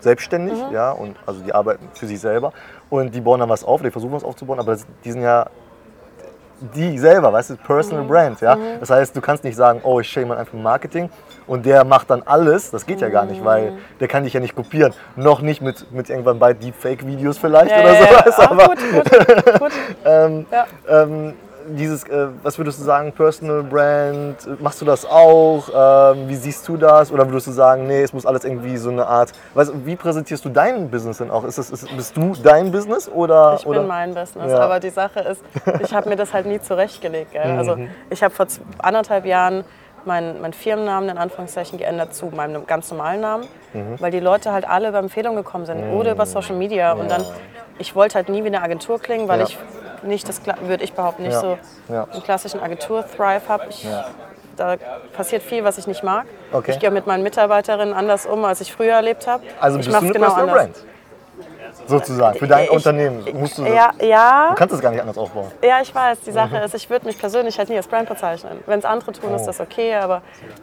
selbstständig, 0.00 0.54
Mhm. 0.66 0.72
ja, 0.72 0.92
und 0.92 1.16
also 1.26 1.40
die 1.42 1.52
arbeiten 1.54 1.88
für 1.94 2.06
sich 2.06 2.18
selber 2.20 2.52
und 2.88 3.14
die 3.14 3.20
bauen 3.20 3.38
dann 3.38 3.48
was 3.50 3.64
auf, 3.64 3.82
die 3.82 3.90
versuchen 3.90 4.12
was 4.14 4.24
aufzubauen, 4.24 4.58
aber 4.58 4.76
die 5.04 5.12
sind 5.12 5.22
ja 5.22 5.46
die 6.74 6.98
selber, 6.98 7.32
weißt 7.32 7.50
du, 7.50 7.56
Personal 7.56 8.04
Brand, 8.04 8.40
ja. 8.40 8.56
Das 8.78 8.90
heißt, 8.90 9.16
du 9.16 9.20
kannst 9.20 9.44
nicht 9.44 9.56
sagen, 9.56 9.80
oh, 9.82 10.00
ich 10.00 10.16
mal 10.26 10.38
einfach 10.38 10.54
Marketing 10.54 11.10
und 11.46 11.66
der 11.66 11.84
macht 11.84 12.10
dann 12.10 12.22
alles. 12.24 12.70
Das 12.70 12.86
geht 12.86 13.00
ja 13.00 13.08
gar 13.08 13.24
nicht, 13.24 13.44
weil 13.44 13.72
der 13.98 14.08
kann 14.08 14.24
dich 14.24 14.32
ja 14.32 14.40
nicht 14.40 14.54
kopieren. 14.54 14.92
Noch 15.16 15.40
nicht 15.40 15.62
mit, 15.62 15.90
mit 15.92 16.10
irgendwann 16.10 16.38
bei 16.38 16.52
Deepfake-Videos 16.52 17.38
vielleicht 17.38 17.70
Ja, 17.70 17.80
oder 17.80 17.92
ja, 17.94 18.00
ja. 18.00 18.08
sowas, 18.32 18.38
Ah, 18.38 18.50
aber 18.50 18.64
gut, 18.66 18.78
gut, 18.92 19.60
gut. 19.60 19.72
ähm, 20.04 20.46
Ja. 20.50 20.66
ähm, 20.88 21.34
dieses, 21.76 22.04
äh, 22.04 22.28
was 22.42 22.58
würdest 22.58 22.78
du 22.80 22.84
sagen, 22.84 23.12
Personal 23.12 23.62
Brand, 23.62 24.60
machst 24.60 24.80
du 24.80 24.84
das 24.84 25.04
auch? 25.06 25.68
Ähm, 26.14 26.28
wie 26.28 26.36
siehst 26.36 26.66
du 26.68 26.76
das? 26.76 27.10
Oder 27.12 27.26
würdest 27.28 27.46
du 27.46 27.52
sagen, 27.52 27.86
nee, 27.86 28.02
es 28.02 28.12
muss 28.12 28.26
alles 28.26 28.44
irgendwie 28.44 28.76
so 28.76 28.90
eine 28.90 29.06
Art, 29.06 29.32
weißt, 29.54 29.72
wie 29.84 29.96
präsentierst 29.96 30.44
du 30.44 30.48
dein 30.48 30.90
Business 30.90 31.18
denn 31.18 31.30
auch? 31.30 31.44
Ist 31.44 31.58
das, 31.58 31.70
ist, 31.70 31.94
bist 31.96 32.16
du 32.16 32.34
dein 32.42 32.70
Business 32.72 33.08
oder? 33.08 33.56
Ich 33.58 33.66
oder? 33.66 33.80
bin 33.80 33.88
mein 33.88 34.14
Business, 34.14 34.52
Ja. 34.52 34.58
aber 34.60 34.80
die 34.80 34.90
Sache 34.90 35.20
ist, 35.20 35.42
ich 35.82 35.92
habe 35.94 36.08
mir 36.08 36.16
das 36.16 36.32
halt 36.32 36.46
nie 36.46 36.60
zurechtgelegt. 36.60 37.32
Gell? 37.32 37.56
Also 37.58 37.76
Mhm. 37.76 37.88
ich 38.10 38.22
habe 38.22 38.34
vor 38.34 38.46
anderthalb 38.78 39.24
Jahren 39.26 39.64
meinen 40.04 40.40
mein 40.40 40.52
Firmennamen 40.54 41.10
in 41.10 41.18
Anführungszeichen 41.18 41.78
geändert 41.78 42.14
zu 42.14 42.26
meinem 42.26 42.66
ganz 42.66 42.90
normalen 42.90 43.20
Namen, 43.20 43.44
Mhm. 43.74 43.96
weil 44.00 44.10
die 44.10 44.20
Leute 44.20 44.50
halt 44.52 44.66
alle 44.68 44.88
über 44.88 44.98
Empfehlungen 44.98 45.36
gekommen 45.44 45.66
sind 45.66 45.82
oder 45.92 46.12
über 46.12 46.24
Social 46.26 46.56
Media 46.56 46.92
und 46.92 47.10
dann 47.10 47.24
ich 47.78 47.94
wollte 47.94 48.16
halt 48.16 48.28
nie 48.28 48.42
wie 48.42 48.48
eine 48.48 48.62
Agentur 48.62 48.98
klingen, 48.98 49.26
weil 49.28 49.40
Ja. 49.40 49.46
ich 49.46 49.58
nicht 50.02 50.28
das 50.28 50.40
würde 50.62 50.84
ich 50.84 50.92
behaupten 50.92 51.22
nicht 51.22 51.32
Ja. 51.32 51.40
so 51.40 51.58
Ja. 51.88 52.04
einen 52.10 52.22
klassischen 52.22 52.60
Agentur-Thrive 52.60 53.48
habe. 53.48 53.64
Ja. 53.82 54.06
Da 54.56 54.76
passiert 55.16 55.42
viel, 55.42 55.64
was 55.64 55.78
ich 55.78 55.86
nicht 55.86 56.02
mag. 56.02 56.26
Okay. 56.52 56.72
Ich 56.72 56.78
gehe 56.80 56.90
mit 56.90 57.06
meinen 57.06 57.22
Mitarbeiterinnen 57.22 57.94
anders 57.94 58.26
um, 58.26 58.44
als 58.44 58.60
ich 58.60 58.72
früher 58.72 58.92
erlebt 58.94 59.26
habe. 59.26 59.44
Also 59.60 59.78
ich 59.78 59.86
bist 59.86 60.00
du 60.00 60.04
eine 60.04 60.12
genau. 60.12 60.46
Brand? 60.46 60.76
Sozusagen, 61.90 62.38
für 62.38 62.46
dein 62.46 62.64
Ich- 62.64 62.70
Unternehmen. 62.70 63.24
Musst 63.34 63.58
du, 63.58 63.64
Ja, 63.64 63.90
ja. 64.00 64.48
Du 64.50 64.54
kannst 64.56 64.74
es 64.74 64.80
gar 64.80 64.90
nicht 64.90 65.00
anders 65.00 65.18
aufbauen. 65.18 65.50
Ja, 65.62 65.80
ich 65.82 65.94
weiß. 65.94 66.20
Die 66.26 66.32
Sache 66.32 66.56
ist, 66.58 66.74
ich 66.74 66.88
würde 66.88 67.06
mich 67.06 67.18
persönlich 67.18 67.58
halt 67.58 67.68
nie 67.68 67.76
als 67.76 67.86
Brand 67.88 68.08
bezeichnen. 68.08 68.60
Wenn 68.66 68.78
es 68.78 68.84
andere 68.84 69.12
tun, 69.12 69.34
ist 69.34 69.44
das 69.46 69.60
okay, 69.60 69.94
aber 69.94 70.22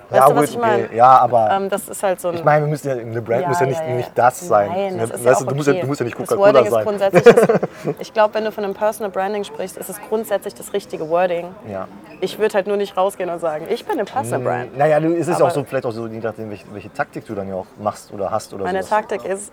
weißt 0.09 0.21
ja, 0.23 0.29
du, 0.29 0.35
was 0.35 0.49
ich 0.49 0.57
meine? 0.57 0.85
okay. 0.85 0.95
Ja, 0.97 1.17
aber 1.19 1.49
Ähm, 1.51 1.69
das 1.69 1.87
ist 1.89 2.01
halt 2.03 2.19
so 2.21 2.29
ein. 2.29 2.35
ich 2.35 2.43
meine, 2.43 2.65
wir 2.65 2.69
müssen 2.69 2.87
ja, 2.87 2.93
eine 2.95 3.21
Brand 3.21 3.41
Ja, 3.43 3.47
muss 3.49 3.59
ja 3.59 3.65
nicht, 3.65 3.79
ja, 3.81 3.87
nicht 3.95 4.11
das 4.15 4.39
sein. 4.47 4.69
Nein, 4.69 4.97
das 4.99 5.09
ist 5.11 5.25
weißt 5.25 5.41
ja 5.41 5.45
du, 5.45 5.51
du, 5.51 5.55
musst 5.55 5.67
ja, 5.67 5.73
okay. 5.73 5.81
du 5.81 5.87
musst 5.87 5.99
ja 5.99 6.05
nicht 6.05 6.17
Coca-Cola 6.17 6.65
sein. 6.65 6.83
grundsätzlich 6.85 7.23
das, 7.23 7.35
Ich 7.99 8.13
glaube, 8.13 8.33
wenn 8.35 8.45
du 8.45 8.51
von 8.51 8.63
einem 8.63 8.73
Personal 8.73 9.11
Branding 9.11 9.43
sprichst, 9.43 9.77
ist 9.77 9.89
es 9.89 9.99
grundsätzlich 10.09 10.55
das 10.55 10.73
richtige 10.73 11.09
Wording. 11.09 11.47
Ja. 11.71 11.87
Ich 12.21 12.39
würde 12.39 12.55
halt 12.55 12.67
nur 12.67 12.77
nicht 12.77 12.97
rausgehen 12.97 13.29
und 13.29 13.39
sagen, 13.39 13.65
ich 13.69 13.85
bin 13.85 13.93
eine 13.93 14.05
Personal 14.05 14.39
Brand. 14.41 14.77
Naja, 14.77 14.99
du, 14.99 15.13
es 15.13 15.27
ist 15.27 15.27
ja 15.27 15.35
auch 15.35 15.41
Aber- 15.41 15.51
so, 15.51 15.63
vielleicht 15.63 15.85
auch 15.85 15.91
so, 15.91 16.07
je 16.07 16.19
nachdem, 16.19 16.49
welche, 16.49 16.65
welche 16.73 16.93
Taktik 16.93 17.25
du 17.27 17.35
dann 17.35 17.47
ja 17.49 17.55
auch 17.55 17.65
machst 17.79 18.11
oder 18.11 18.31
hast 18.31 18.53
oder 18.53 18.63
Meine 18.65 18.83
sowas. 18.83 18.89
Taktik 18.89 19.25
ist, 19.25 19.51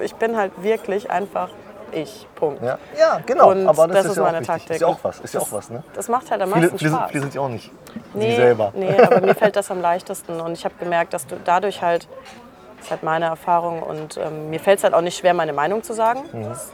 ich 0.00 0.14
bin 0.14 0.36
halt 0.36 0.52
wirklich 0.62 0.97
einfach 1.06 1.50
ich. 1.92 2.26
Punkt. 2.34 2.62
Ja, 2.62 2.78
ja 2.98 3.20
genau. 3.24 3.50
Und 3.50 3.66
aber 3.66 3.86
das, 3.86 3.96
das 3.96 4.04
ist, 4.06 4.10
ist 4.12 4.16
ja 4.18 4.22
meine. 4.24 4.42
Taktik. 4.42 4.70
Ist 4.70 4.80
ja 4.80 4.86
auch 4.86 4.98
was. 5.02 5.20
Ist 5.20 5.34
ja 5.34 5.40
auch 5.40 5.52
was, 5.52 5.70
ne? 5.70 5.82
Das 5.94 6.08
macht 6.08 6.30
halt 6.30 6.42
am 6.42 6.52
Viele, 6.52 6.60
meisten 6.62 6.78
viele, 6.78 6.90
sind, 6.90 6.98
Spaß. 6.98 7.10
viele 7.10 7.22
sind 7.22 7.34
ja 7.34 7.40
auch 7.40 7.48
nicht 7.48 7.70
sie 8.12 8.18
Nee, 8.18 8.36
selber. 8.36 8.72
nee, 8.74 9.00
aber 9.00 9.20
mir 9.20 9.34
fällt 9.34 9.56
das 9.56 9.70
am 9.70 9.80
leichtesten. 9.80 10.40
Und 10.40 10.52
ich 10.52 10.64
habe 10.64 10.74
gemerkt, 10.78 11.14
dass 11.14 11.26
du 11.26 11.36
dadurch 11.44 11.82
halt, 11.82 12.06
das 12.76 12.86
ist 12.86 12.90
halt 12.90 13.02
meine 13.02 13.26
Erfahrung, 13.26 13.82
und 13.82 14.18
ähm, 14.18 14.50
mir 14.50 14.60
fällt 14.60 14.78
es 14.78 14.84
halt 14.84 14.94
auch 14.94 15.00
nicht 15.00 15.18
schwer, 15.18 15.34
meine 15.34 15.52
Meinung 15.52 15.82
zu 15.82 15.94
sagen. 15.94 16.24
Mhm. 16.32 16.44
Das 16.44 16.72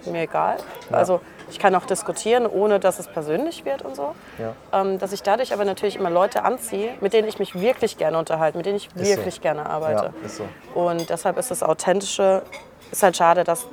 ist 0.00 0.10
mir 0.10 0.22
egal. 0.22 0.56
Also 0.90 1.20
ich 1.50 1.58
kann 1.58 1.74
auch 1.74 1.84
diskutieren, 1.84 2.46
ohne 2.46 2.80
dass 2.80 2.98
es 2.98 3.06
persönlich 3.06 3.64
wird 3.64 3.82
und 3.82 3.94
so. 3.94 4.14
Ja. 4.38 4.80
Ähm, 4.80 4.98
dass 4.98 5.12
ich 5.12 5.22
dadurch 5.22 5.52
aber 5.52 5.64
natürlich 5.64 5.96
immer 5.96 6.10
Leute 6.10 6.44
anziehe, 6.44 6.94
mit 7.00 7.12
denen 7.12 7.28
ich 7.28 7.38
mich 7.38 7.60
wirklich 7.60 7.98
gerne 7.98 8.18
unterhalte, 8.18 8.56
mit 8.56 8.66
denen 8.66 8.76
ich 8.76 8.88
so. 8.94 9.04
wirklich 9.04 9.40
gerne 9.40 9.66
arbeite. 9.66 10.12
Ja, 10.20 10.26
ist 10.26 10.36
so. 10.38 10.44
Und 10.74 11.08
deshalb 11.10 11.38
ist 11.38 11.50
das 11.50 11.62
Authentische, 11.62 12.42
ist 12.92 13.02
halt 13.02 13.16
schade, 13.16 13.42
dass 13.44 13.66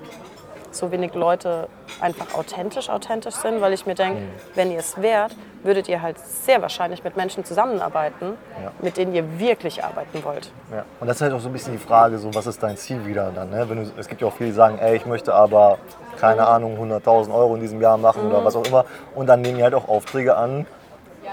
so 0.72 0.92
wenig 0.92 1.16
Leute 1.16 1.68
einfach 2.00 2.36
authentisch 2.38 2.90
authentisch 2.90 3.34
sind, 3.36 3.60
weil 3.60 3.74
ich 3.74 3.86
mir 3.88 3.96
denke, 3.96 4.22
Mhm. 4.22 4.30
wenn 4.54 4.72
ihr 4.72 4.78
es 4.80 5.02
wärt, 5.02 5.36
würdet 5.64 5.90
ihr 5.90 6.02
halt 6.02 6.18
sehr 6.20 6.62
wahrscheinlich 6.62 7.04
mit 7.04 7.18
Menschen 7.18 7.44
zusammenarbeiten, 7.44 8.38
Ja. 8.64 8.72
mit 8.80 8.96
denen 8.98 9.14
ihr 9.16 9.40
wirklich 9.40 9.84
arbeiten 9.84 10.24
wollt. 10.24 10.52
Ja. 10.72 10.86
Und 11.00 11.08
das 11.08 11.18
ist 11.18 11.22
halt 11.24 11.34
auch 11.34 11.40
so 11.40 11.50
ein 11.50 11.54
bisschen 11.54 11.74
die 11.74 11.80
Frage, 11.80 12.20
so, 12.20 12.34
was 12.36 12.46
ist 12.46 12.62
dein 12.62 12.78
Ziel 12.78 13.04
wieder 13.08 13.32
dann? 13.34 13.50
Ne? 13.50 13.68
Wenn 13.68 13.84
du, 13.84 13.92
es 13.98 14.08
gibt 14.08 14.22
ja 14.22 14.28
auch 14.28 14.34
viele, 14.34 14.52
die 14.52 14.56
sagen, 14.56 14.78
ey, 14.78 14.96
ich 14.96 15.06
möchte 15.08 15.34
aber, 15.34 15.80
keine 16.20 16.48
Ahnung, 16.48 16.78
100.000 16.78 17.34
Euro 17.34 17.56
in 17.56 17.62
diesem 17.62 17.82
Jahr 17.82 17.98
machen 17.98 18.26
Mhm. 18.26 18.30
oder 18.32 18.46
was 18.46 18.56
auch 18.56 18.66
immer. 18.66 18.86
Und 19.16 19.26
dann 19.28 19.42
nehmen 19.42 19.58
die 19.58 19.64
halt 19.64 19.74
auch 19.74 19.88
Aufträge 19.90 20.38
an, 20.38 20.68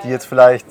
die 0.02 0.08
jetzt 0.08 0.24
vielleicht 0.24 0.66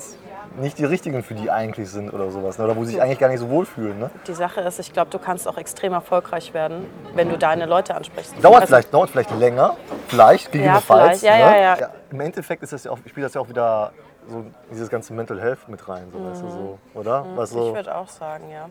nicht 0.58 0.78
die 0.78 0.84
richtigen 0.84 1.22
für 1.22 1.34
die 1.34 1.50
eigentlich 1.50 1.90
sind 1.90 2.12
oder 2.12 2.30
sowas. 2.30 2.58
Ne? 2.58 2.64
Oder 2.64 2.76
wo 2.76 2.84
sie 2.84 2.92
sich 2.92 3.02
eigentlich 3.02 3.18
gar 3.18 3.28
nicht 3.28 3.40
so 3.40 3.48
wohlfühlen. 3.48 3.98
Ne? 3.98 4.10
Die 4.26 4.32
Sache 4.34 4.60
ist, 4.62 4.78
ich 4.78 4.92
glaube, 4.92 5.10
du 5.10 5.18
kannst 5.18 5.46
auch 5.48 5.58
extrem 5.58 5.92
erfolgreich 5.92 6.54
werden, 6.54 6.86
wenn 7.14 7.28
du 7.28 7.36
deine 7.38 7.66
Leute 7.66 7.94
ansprichst. 7.94 8.34
Dauert, 8.42 8.62
Also, 8.62 8.66
vielleicht, 8.66 8.92
dauert 8.94 9.10
vielleicht 9.10 9.30
länger, 9.38 9.76
vielleicht, 10.08 10.52
gegebenenfalls. 10.52 11.20
vielleicht. 11.20 11.40
Ja, 11.40 11.50
ne? 11.50 11.60
ja, 11.62 11.78
ja. 11.78 11.90
Im 12.10 12.20
Endeffekt 12.20 12.62
ist 12.62 12.72
das 12.72 12.84
ja 12.84 12.90
auch, 12.90 12.98
spielt 13.06 13.26
das 13.26 13.34
ja 13.34 13.40
auch 13.40 13.48
wieder 13.48 13.92
so 14.28 14.44
dieses 14.72 14.88
ganze 14.88 15.12
Mental 15.12 15.40
Health 15.40 15.68
mit 15.68 15.86
rein, 15.88 16.08
so, 16.12 16.18
weißt 16.30 16.42
du, 16.42 16.48
so, 16.50 16.78
oder? 16.94 17.24
Was, 17.36 17.52
Mhm. 17.52 17.58
Ich 17.58 17.64
so, 17.68 17.74
würde 17.74 17.94
auch 17.96 18.08
sagen, 18.08 18.50
ja. 18.50 18.68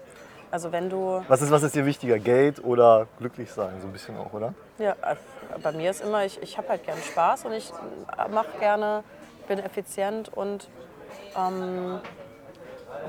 Also 0.51 0.71
wenn 0.71 0.89
du, 0.89 1.23
was, 1.27 1.41
ist, 1.41 1.51
was 1.51 1.63
ist 1.63 1.75
dir 1.75 1.85
wichtiger, 1.85 2.17
Geld 2.19 2.63
oder 2.63 3.07
glücklich 3.19 3.51
sein, 3.51 3.71
so 3.81 3.87
ein 3.87 3.91
bisschen 3.93 4.15
auch, 4.17 4.31
oder? 4.33 4.53
ja, 4.77 4.91
äh, 4.91 5.15
bei 5.61 5.71
mir 5.71 5.89
ist 5.91 6.01
immer, 6.03 6.25
ich, 6.25 6.41
ich 6.41 6.57
habe 6.57 6.69
halt 6.69 6.83
gerne 6.85 7.01
Spaß 7.01 7.45
und 7.45 7.53
ich 7.53 7.71
mache 8.31 8.47
gerne, 8.59 9.03
bin 9.47 9.59
effizient 9.59 10.29
und 10.35 10.67
ähm, 11.37 11.99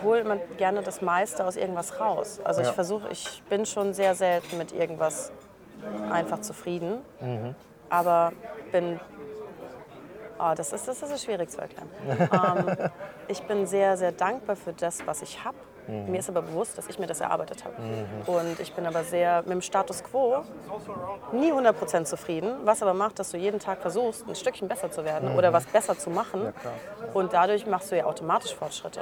hole 0.02 0.20
immer 0.20 0.36
gerne 0.56 0.82
das 0.82 1.00
meiste 1.00 1.44
aus 1.44 1.56
irgendwas 1.56 2.00
raus. 2.00 2.40
Also 2.44 2.60
ich 2.60 2.66
Ja. 2.68 2.72
versuche, 2.72 3.08
ich 3.10 3.42
bin 3.48 3.64
schon 3.66 3.94
sehr 3.94 4.14
selten 4.14 4.58
mit 4.58 4.72
irgendwas 4.72 5.30
einfach 6.10 6.40
zufrieden, 6.40 7.02
Mhm. 7.20 7.54
aber 7.88 8.32
bin 8.72 9.00
Ah, 10.38 10.54
das, 10.54 10.72
ist, 10.72 10.86
das 10.86 11.02
ist 11.02 11.24
schwierig 11.24 11.50
zu 11.50 11.58
erklären. 11.62 11.88
ähm, 12.70 12.76
ich 13.26 13.42
bin 13.44 13.66
sehr, 13.66 13.96
sehr 13.96 14.12
dankbar 14.12 14.54
für 14.56 14.74
das, 14.74 15.02
was 15.06 15.22
ich 15.22 15.42
habe. 15.44 15.56
Mhm. 15.86 16.10
Mir 16.10 16.18
ist 16.18 16.28
aber 16.28 16.42
bewusst, 16.42 16.76
dass 16.76 16.88
ich 16.88 16.98
mir 16.98 17.06
das 17.06 17.20
erarbeitet 17.20 17.64
habe. 17.64 17.74
Und 18.26 18.60
ich 18.60 18.72
bin 18.72 18.86
aber 18.86 19.04
sehr 19.04 19.42
mit 19.42 19.52
dem 19.52 19.62
Status 19.62 20.02
quo 20.02 20.42
nie 21.32 21.52
100% 21.52 22.04
zufrieden, 22.04 22.54
was 22.64 22.82
aber 22.82 22.94
macht, 22.94 23.18
dass 23.18 23.30
du 23.30 23.36
jeden 23.36 23.60
Tag 23.60 23.80
versuchst, 23.80 24.26
ein 24.28 24.34
Stückchen 24.34 24.68
besser 24.68 24.90
zu 24.90 25.04
werden 25.04 25.36
oder 25.36 25.52
was 25.52 25.66
besser 25.66 25.98
zu 25.98 26.10
machen. 26.10 26.52
klar. 26.60 26.74
Und 27.14 27.32
dadurch 27.32 27.66
machst 27.66 27.90
du 27.90 27.96
ja 27.96 28.04
automatisch 28.04 28.54
Fortschritte. 28.54 29.00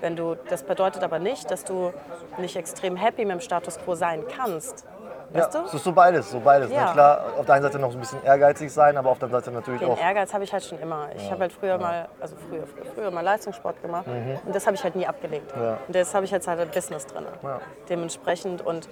Wenn 0.00 0.16
du, 0.16 0.34
das 0.48 0.62
bedeutet 0.62 1.02
aber 1.02 1.18
nicht, 1.18 1.50
dass 1.50 1.64
du 1.64 1.92
nicht 2.38 2.56
extrem 2.56 2.96
happy 2.96 3.24
mit 3.24 3.32
dem 3.32 3.40
Status 3.40 3.78
quo 3.78 3.94
sein 3.94 4.24
kannst. 4.34 4.86
Weißt 5.32 5.54
ja, 5.54 5.60
du? 5.60 5.66
es 5.66 5.74
ist 5.74 5.84
so 5.84 5.92
beides, 5.92 6.30
so 6.30 6.40
beides. 6.40 6.70
Ja. 6.70 6.86
Ne? 6.86 6.92
Klar, 6.92 7.24
auf 7.38 7.46
der 7.46 7.54
einen 7.54 7.64
Seite 7.64 7.78
noch 7.78 7.90
so 7.90 7.98
ein 7.98 8.00
bisschen 8.00 8.22
ehrgeizig 8.24 8.72
sein, 8.72 8.96
aber 8.96 9.10
auf 9.10 9.18
der 9.18 9.26
anderen 9.26 9.44
Seite 9.44 9.54
natürlich 9.54 9.80
Den 9.80 9.90
auch. 9.90 10.00
Ehrgeiz 10.00 10.32
habe 10.34 10.44
ich 10.44 10.52
halt 10.52 10.64
schon 10.64 10.78
immer. 10.80 11.08
Ich 11.16 11.30
habe 11.30 11.42
halt 11.42 11.52
früher 11.52 11.78
mal, 11.78 12.08
also 12.20 12.34
früher, 12.48 12.66
früher, 12.66 12.92
früher 12.94 13.10
mal 13.10 13.20
Leistungssport 13.20 13.80
gemacht 13.80 14.06
und 14.06 14.54
das 14.54 14.66
habe 14.66 14.76
ich 14.76 14.82
halt 14.82 14.96
nie 14.96 15.06
abgelegt. 15.06 15.54
Mhm. 15.56 15.62
Ja. 15.62 15.78
Und 15.86 15.94
das 15.94 16.14
habe 16.14 16.24
ich 16.24 16.30
jetzt 16.30 16.48
halt 16.48 16.60
ein 16.60 16.70
Business 16.70 17.06
drin. 17.06 17.24
Ja. 17.42 17.60
Dementsprechend 17.88 18.64
und 18.64 18.88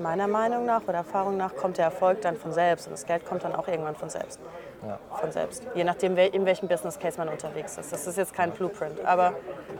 meiner 0.00 0.26
Meinung 0.26 0.64
nach 0.64 0.82
oder 0.84 0.98
Erfahrung 0.98 1.36
nach 1.36 1.54
kommt 1.54 1.78
der 1.78 1.86
Erfolg 1.86 2.22
dann 2.22 2.36
von 2.36 2.52
selbst 2.52 2.86
und 2.86 2.92
das 2.92 3.06
Geld 3.06 3.24
kommt 3.26 3.44
dann 3.44 3.54
auch 3.54 3.68
irgendwann 3.68 3.94
von 3.94 4.08
selbst. 4.08 4.40
Ja. 4.86 4.98
Von 5.14 5.30
selbst. 5.30 5.62
Je 5.74 5.84
nachdem, 5.84 6.16
in 6.16 6.46
welchem 6.46 6.68
Business 6.68 6.98
Case 6.98 7.18
man 7.18 7.28
unterwegs 7.28 7.76
ist. 7.76 7.92
Das 7.92 8.06
ist 8.06 8.16
jetzt 8.16 8.34
kein 8.34 8.50
Blueprint. 8.50 9.04
Aber 9.04 9.34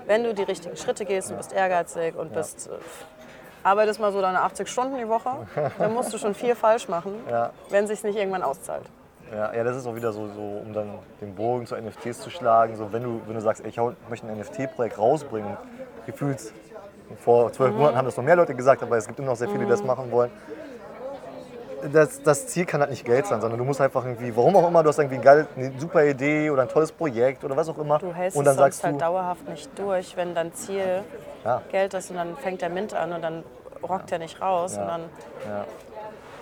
wenn 0.07 0.25
du 0.25 0.35
die 0.35 0.43
richtigen 0.43 0.77
Schritte 0.77 1.05
gehst 1.05 1.31
und 1.31 1.39
bist 1.39 1.53
ehrgeizig 1.53 2.15
und 2.17 2.33
bist, 2.35 2.69
äh, 2.69 2.73
arbeitest 3.63 4.01
mal 4.01 4.13
so 4.13 4.21
deine 4.21 4.41
80 4.43 4.69
Stunden 4.69 4.97
die 4.97 5.09
Woche, 5.09 5.31
dann 5.79 5.95
musst 5.95 6.13
du 6.13 6.19
schon 6.19 6.35
viel 6.35 6.55
falsch 6.55 6.89
machen, 6.89 7.15
Ja. 7.31 7.51
wenn 7.69 7.87
sich 7.87 8.03
nicht 8.03 8.17
irgendwann 8.17 8.43
auszahlt. 8.43 8.85
Ja, 9.33 9.55
ja, 9.55 9.63
das 9.63 9.77
ist 9.77 9.87
auch 9.87 9.95
wieder 9.95 10.13
so, 10.13 10.27
so, 10.29 10.41
um 10.65 10.73
dann 10.73 10.91
den 11.21 11.35
Bogen 11.37 11.65
zu 11.67 11.77
NFTs 11.77 12.21
zu 12.21 12.31
schlagen. 12.31 12.75
So, 12.75 12.93
wenn, 12.93 13.05
du, 13.05 13.21
wenn 13.27 13.35
du 13.37 13.41
sagst, 13.41 13.63
ey, 13.63 13.69
ich 13.71 13.77
möchte 14.09 14.27
ein 14.27 14.39
NFT-Projekt 14.41 14.99
rausbringen, 14.99 15.57
gefühlt 16.05 16.53
vor 17.25 17.53
zwölf 17.53 17.75
Monaten 17.75 17.97
haben 17.97 18.07
das 18.07 18.17
noch 18.17 18.25
mehr 18.25 18.35
Leute 18.37 18.55
gesagt, 18.55 18.83
aber 18.83 18.97
es 18.97 19.07
gibt 19.07 19.19
immer 19.21 19.29
noch 19.29 19.37
sehr 19.37 19.49
viele, 19.49 19.65
die 19.65 19.71
das 19.71 19.85
machen 19.85 20.11
wollen. 20.11 20.31
Das, 21.93 22.23
das 22.23 22.47
Ziel 22.49 22.67
kann 22.67 22.81
halt 22.81 22.91
nicht 22.91 23.05
Geld 23.05 23.27
sein, 23.27 23.41
sondern 23.41 23.59
du 23.59 23.65
musst 23.65 23.81
einfach 23.81 24.05
irgendwie, 24.05 24.35
warum 24.37 24.57
auch 24.57 24.69
immer, 24.69 24.83
du 24.83 24.89
hast 24.91 24.99
irgendwie 24.99 25.17
eine, 25.17 25.25
geile, 25.25 25.47
eine 25.57 25.73
super 25.79 26.05
Idee 26.05 26.51
oder 26.51 26.63
ein 26.63 26.69
tolles 26.69 26.93
Projekt 26.93 27.43
oder 27.45 27.57
was 27.57 27.69
auch 27.69 27.79
immer. 27.79 27.99
Du 27.99 28.13
hältst 28.13 28.37
und 28.37 28.45
dann 28.45 28.53
es 28.53 28.59
sonst 28.59 28.75
sagst 28.77 28.85
halt 28.85 28.95
du, 28.97 28.99
dauerhaft 29.01 29.49
nicht 29.49 29.79
durch, 29.79 30.17
wenn 30.17 30.35
dein 30.35 30.53
Ziel 30.53 31.03
Ja. 31.45 31.63
Geld 31.71 31.95
ist 31.95 32.11
und 32.11 32.17
dann 32.17 32.37
fängt 32.37 32.61
der 32.61 32.69
Mint 32.69 32.93
an 32.95 33.13
und 33.13 33.23
dann 33.23 33.45
rockt 33.83 34.13
er 34.13 34.19
nicht 34.19 34.41
raus 34.43 34.77
Ja. 34.77 34.83
und 34.83 34.89
dann, 34.89 35.01
ja, 35.49 35.65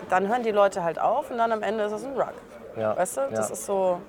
dann 0.08 0.28
hören 0.28 0.42
die 0.42 0.50
Leute 0.50 0.82
halt 0.82 0.98
auf 1.00 1.30
und 1.30 1.38
dann 1.38 1.52
am 1.52 1.62
Ende 1.62 1.84
ist 1.84 1.92
es 1.92 2.04
ein 2.04 2.14
Rock. 2.16 2.34
ja, 2.76 2.96
Weißt 2.96 3.16
du, 3.18 3.20
das 3.30 3.50
ist 3.50 3.66
so, 3.66 4.00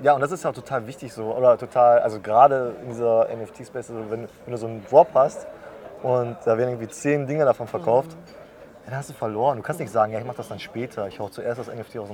Ja, 0.00 0.12
und 0.14 0.20
das 0.20 0.30
ist 0.30 0.44
ja 0.44 0.50
auch 0.50 0.54
total 0.54 0.86
wichtig 0.86 1.12
so, 1.12 1.34
oder 1.34 1.58
total, 1.58 1.98
also 2.00 2.20
gerade 2.20 2.74
in 2.82 2.90
dieser 2.90 3.26
NFT-Space, 3.34 3.90
also 3.90 4.10
wenn, 4.10 4.28
wenn 4.44 4.52
du 4.52 4.56
so 4.56 4.66
einen 4.66 4.84
Drop 4.88 5.08
hast 5.14 5.46
und 6.04 6.36
da 6.44 6.56
werden 6.56 6.70
irgendwie 6.70 6.88
zehn 6.88 7.26
Dinge 7.26 7.44
davon 7.44 7.66
verkauft, 7.66 8.16
dann 8.88 8.98
hast 9.00 9.10
du 9.10 9.14
verloren. 9.14 9.58
Du 9.58 9.62
kannst 9.62 9.80
nicht 9.80 9.92
sagen, 9.92 10.12
ja, 10.12 10.18
ich 10.18 10.24
mach 10.24 10.34
das 10.34 10.48
dann 10.48 10.58
später, 10.58 11.06
ich 11.08 11.20
hau 11.20 11.28
zuerst 11.28 11.60
das 11.60 11.66
NFT 11.68 11.98
aus. 11.98 12.08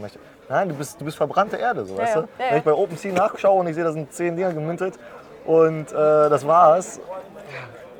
Nein, 0.48 0.68
du 0.68 0.74
bist, 0.74 1.00
du 1.00 1.04
bist 1.04 1.16
verbrannte 1.16 1.56
Erde, 1.56 1.84
so, 1.84 1.96
weißt 1.96 2.16
ja. 2.16 2.22
du? 2.22 2.28
Ja. 2.38 2.50
Wenn 2.50 2.58
ich 2.58 2.64
bei 2.64 2.72
OpenSea 2.72 3.12
nachschaue 3.12 3.60
und 3.60 3.68
ich 3.68 3.76
sehe, 3.76 3.84
da 3.84 3.92
sind 3.92 4.12
zehn 4.12 4.34
Dinger 4.34 4.52
gemintet 4.52 4.98
und 5.44 5.92
äh, 5.92 5.94
das 5.94 6.44
war's. 6.44 6.98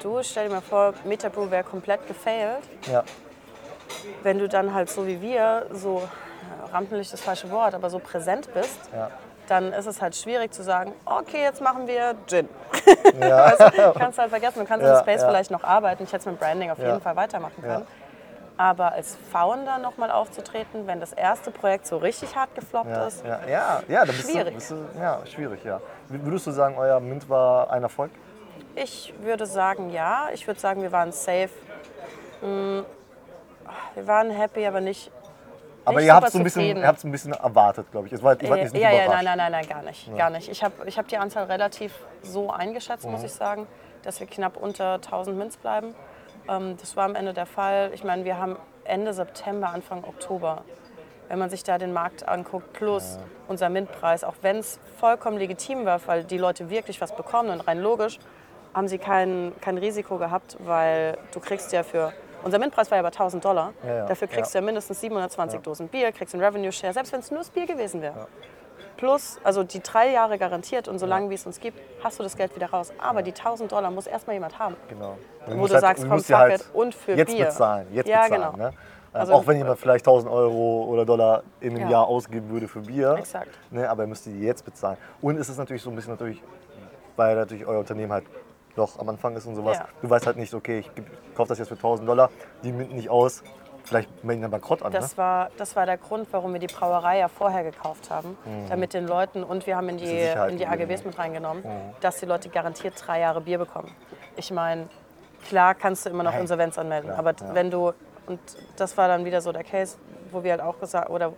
Du 0.03 0.21
stell 0.25 0.49
dir 0.49 0.55
mal 0.57 0.61
vor, 0.61 0.93
Metabrew 1.05 1.51
wäre 1.53 1.63
komplett 1.63 2.07
gefailt. 2.09 2.65
Ja, 2.91 3.05
Wenn 4.25 4.39
du 4.39 4.49
dann 4.49 4.75
halt 4.75 4.91
so 4.91 5.07
wie 5.07 5.21
wir, 5.21 5.67
so 5.73 6.03
ja, 6.03 6.73
Rampenlicht 6.73 7.13
ist 7.13 7.21
das 7.21 7.25
falsche 7.25 7.51
Wort, 7.53 7.75
aber 7.75 7.89
so 7.91 8.01
präsent 8.01 8.53
bist, 8.53 8.81
ja. 8.93 9.09
dann 9.47 9.73
ist 9.73 9.87
es 9.87 10.03
halt 10.03 10.17
schwierig 10.17 10.53
zu 10.53 10.65
sagen, 10.65 10.93
okay, 11.05 11.43
jetzt 11.43 11.63
machen 11.63 11.87
wir 11.87 12.17
Gin. 12.27 12.49
ja. 13.21 13.53
Weißt 13.59 13.79
du, 13.79 13.93
kannst 13.93 14.19
halt 14.19 14.31
vergessen, 14.31 14.59
du 14.59 14.65
kannst 14.65 14.85
Ja, 14.85 14.99
im 14.99 15.01
Space 15.05 15.23
vielleicht 15.23 15.53
noch 15.53 15.63
arbeiten. 15.63 16.03
Ich 16.03 16.13
hätte 16.13 16.23
es 16.23 16.27
mit 16.27 16.41
Branding 16.41 16.73
auf 16.73 16.79
jeden 16.79 17.01
Fall 17.01 17.15
weitermachen 17.15 17.63
können. 17.63 17.87
Aber 18.57 18.93
als 18.93 19.17
Founder 19.33 19.79
nochmal 19.79 20.11
aufzutreten, 20.13 20.87
wenn 20.87 21.01
das 21.01 21.13
erste 21.13 21.51
Projekt 21.51 21.87
so 21.87 21.97
richtig 21.97 22.37
hart 22.37 22.55
gefloppt 22.55 22.89
Ja, 22.91 23.07
ist, 23.07 23.25
ja, 23.25 23.41
ja, 23.49 23.83
ja, 23.89 24.01
da 24.05 24.13
bist 24.13 24.31
Schwierig. 24.31 24.47
Du, 24.47 24.55
bist 24.55 24.71
du, 24.71 24.77
ja, 25.01 25.21
schwierig, 25.27 25.65
ja. 25.65 25.81
Würdest 26.09 26.47
du 26.47 26.51
sagen, 26.53 26.77
euer 26.79 27.01
Mint 27.01 27.29
war 27.29 27.71
ein 27.71 27.83
Erfolg? 27.83 28.11
ich 28.77 29.15
würde 29.21 29.47
sagen 29.47 29.91
ja. 29.91 30.29
Ich 30.33 30.47
würde 30.47 30.61
sagen, 30.61 30.83
wir 30.83 30.93
waren 30.93 31.13
safe. 31.13 31.51
Mm, 32.43 32.81
Wir 33.95 34.07
waren 34.07 34.31
happy, 34.31 34.67
aber 34.67 34.81
nicht. 34.81 35.11
Aber 35.85 35.99
nicht 35.99 36.07
ihr 36.07 36.15
habt 36.15 36.31
so 36.31 36.39
ein 36.39 36.45
bisschen, 36.45 36.77
ihr 36.77 36.89
ein 36.89 37.33
erwartet, 37.33 37.91
glaube 37.91 38.07
ich. 38.07 38.13
Es 38.13 38.23
war, 38.23 38.41
ihr 38.41 38.49
wart 38.49 38.59
Ja, 38.59 38.65
jetzt 38.65 38.73
nicht 38.73 38.83
ja, 38.83 38.91
ja, 38.91 39.09
nein, 39.09 39.25
nein, 39.25 39.39
nein, 39.39 39.53
nein, 39.53 39.69
gar 39.69 39.83
nicht. 39.83 40.17
Gar 40.17 40.31
nicht. 40.31 40.49
Ich 40.49 40.65
habe 40.65 40.75
ich 40.87 40.99
hab 40.99 41.09
die 41.09 41.19
Anzahl 41.19 41.45
relativ 41.45 41.93
so 42.23 42.51
eingeschätzt, 42.51 43.05
Mhm. 43.05 43.13
muss 43.13 43.23
ich 43.23 43.33
sagen, 43.33 43.67
dass 44.03 44.21
wir 44.21 44.27
knapp 44.27 44.57
unter 44.57 45.01
1000 45.01 45.37
Mints 45.37 45.57
bleiben. 45.57 45.95
Ähm, 46.49 46.77
das 46.81 46.97
war 46.97 47.05
am 47.05 47.15
Ende 47.15 47.33
der 47.33 47.47
Fall. 47.47 47.91
Ich 47.95 48.05
meine, 48.05 48.25
wir 48.25 48.39
haben 48.39 48.57
Ende 48.85 49.13
September, 49.13 49.69
Anfang 49.69 50.05
Oktober. 50.05 50.65
Wenn 51.29 51.39
man 51.39 51.49
sich 51.49 51.65
da 51.65 51.79
den 51.79 51.93
Markt 51.93 52.29
anguckt, 52.29 52.75
plus 52.75 53.19
unser 53.49 53.71
Mintpreis, 53.71 54.25
auch 54.25 54.35
wenn 54.43 54.59
es 54.59 54.79
vollkommen 54.99 55.39
legitim 55.39 55.87
war, 55.87 56.01
weil 56.07 56.25
die 56.25 56.37
Leute 56.37 56.69
wirklich 56.69 57.01
was 57.01 57.17
bekommen 57.17 57.49
und 57.49 57.61
rein 57.61 57.81
logisch, 57.81 58.19
haben 58.75 58.89
sie 58.89 58.99
kein, 58.99 59.53
kein 59.61 59.79
Risiko 59.79 60.19
gehabt, 60.19 60.57
weil 60.61 61.17
du 61.33 61.41
kriegst 61.41 61.73
ja 61.73 61.83
für, 61.83 62.13
unser 62.43 62.59
Mintpreis 62.59 62.91
war 62.91 62.99
ja 62.99 63.03
bei 63.03 63.09
1000 63.09 63.43
Dollar, 63.43 63.73
Ja, 63.83 63.95
ja, 63.95 64.07
dafür 64.07 64.29
kriegst 64.29 64.53
ja. 64.53 64.61
du 64.61 64.65
ja 64.65 64.67
mindestens 64.67 65.01
720 65.01 65.61
Dosen 65.61 65.89
Bier, 65.89 66.13
kriegst 66.13 66.35
einen 66.35 66.45
Revenue 66.45 66.73
Share, 66.73 66.93
selbst 66.93 67.13
wenn 67.13 67.21
es 67.21 67.31
nur 67.31 67.41
das 67.41 67.51
Bier 67.51 67.67
gewesen 67.67 68.03
wäre. 68.03 68.27
Plus, 68.97 69.39
also 69.45 69.65
die 69.65 69.81
drei 69.81 70.11
Jahre 70.13 70.39
garantiert 70.39 70.89
und 70.89 70.99
solange 70.99 71.29
wie 71.31 71.35
es 71.35 71.47
uns 71.47 71.59
gibt, 71.61 71.79
hast 72.03 72.19
du 72.19 72.23
das 72.23 72.37
Geld 72.37 72.55
wieder 72.55 72.71
raus. 72.71 72.93
Aber 72.99 73.23
die 73.23 73.33
1000 73.33 73.73
Dollar 73.73 73.91
muss 73.91 74.07
erstmal 74.07 74.35
jemand 74.35 74.59
haben. 74.59 74.77
Genau. 74.89 75.19
Wo 75.47 75.67
du 75.67 75.79
sagst, 75.79 76.07
komm, 76.09 76.19
fuck 76.21 76.29
ja 76.29 76.49
it, 76.49 76.65
und 76.73 76.95
für 76.95 77.13
jetzt 77.15 77.35
Bier. 77.35 77.47
bezahlen, 77.47 77.87
jetzt 77.93 78.09
Ja, 78.09 78.23
bezahlen. 78.23 78.53
genau. 78.55 78.57
Ne? 78.69 78.73
Also- 79.13 79.33
auch 79.35 79.47
wenn 79.47 79.57
jemand 79.59 79.79
vielleicht 79.79 80.05
1000 80.07 80.33
Euro 80.33 80.85
oder 80.85 81.05
Dollar 81.05 81.43
in 81.61 81.71
einem 81.75 81.83
Ja. 81.85 81.91
Jahr 81.91 82.07
ausgeben 82.09 82.49
würde 82.51 82.67
für 82.69 82.81
Bier. 82.81 83.15
Exakt. 83.19 83.51
Ne? 83.71 83.89
Aber 83.89 84.05
er 84.05 84.07
müsste 84.09 84.31
die 84.31 84.41
jetzt 84.41 84.65
bezahlen. 84.65 84.97
Und 85.21 85.39
es 85.39 85.49
ist 85.49 85.59
natürlich 85.59 85.83
so 85.83 85.91
ein 85.91 85.97
bisschen 85.97 86.13
natürlich, 86.13 86.43
weil 87.17 87.35
natürlich 87.37 87.67
euer 87.67 87.79
Unternehmen 87.81 88.13
halt 88.13 88.25
noch 88.77 88.99
am 88.99 89.09
Anfang 89.09 89.37
ist 89.37 89.47
und 89.47 89.55
sowas. 89.55 89.79
Ja. 89.79 89.87
Du 90.03 90.11
weißt 90.11 90.27
halt 90.27 90.37
nicht, 90.37 90.53
okay, 90.53 90.81
ich 90.81 90.91
kaufe 91.37 91.49
das 91.49 91.59
jetzt 91.59 91.69
für 91.69 91.77
1000 91.77 92.09
Dollar, 92.09 92.31
die 92.65 92.73
minden 92.73 92.97
nicht 92.97 93.09
aus. 93.09 93.43
Vielleicht 93.85 94.25
melden 94.25 94.43
dann 94.43 94.51
bankrott 94.51 94.83
an. 94.83 94.93
Das 94.93 95.13
ne? 95.13 95.19
war, 95.19 95.51
das 95.59 95.77
war 95.77 95.87
der 95.87 95.99
Grund, 95.99 96.29
warum 96.33 96.53
wir 96.53 96.61
die 96.61 96.67
Brauerei 96.67 97.19
ja 97.19 97.29
vorher 97.29 97.63
gekauft 97.63 98.11
haben. 98.11 98.37
Damit 98.69 98.95
den 98.95 99.07
Leuten, 99.07 99.45
und 99.45 99.67
wir 99.67 99.77
haben 99.77 99.89
in 99.91 99.99
die, 99.99 100.21
in 100.49 100.57
die 100.57 100.67
AGBs 100.67 101.05
mit 101.05 101.19
reingenommen, 101.19 101.63
dass 102.01 102.19
die 102.19 102.27
Leute 102.27 102.49
garantiert 102.49 102.95
drei 103.07 103.21
Jahre 103.21 103.41
Bier 103.43 103.59
bekommen. 103.59 103.95
Ich 104.37 104.51
meine, 104.51 104.89
klar 105.47 105.75
kannst 105.75 106.07
du 106.07 106.11
immer 106.11 106.23
noch 106.23 106.33
Nein. 106.33 106.43
Insolvenz 106.43 106.79
anmelden, 106.79 107.11
Klar, 107.11 107.19
aber 107.19 107.33
ja. 107.33 107.55
wenn 107.55 107.71
du, 107.71 107.93
und 108.27 108.41
das 108.77 108.97
war 108.97 109.09
dann 109.09 109.25
wieder 109.25 109.41
so 109.41 109.53
der 109.53 109.65
Case, 109.65 109.99
wo 110.31 110.43
wir 110.43 110.53
halt 110.53 110.63
auch 110.63 110.81
gesagt, 110.81 111.11
oder 111.11 111.33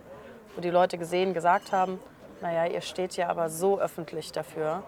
wo 0.55 0.61
die 0.61 0.69
Leute 0.69 0.97
gesehen, 0.97 1.33
gesagt 1.33 1.71
haben, 1.71 1.99
naja, 2.41 2.65
ihr 2.65 2.81
steht 2.81 3.17
ja 3.17 3.27
aber 3.29 3.49
so 3.49 3.79
öffentlich 3.79 4.31
dafür, 4.31 4.83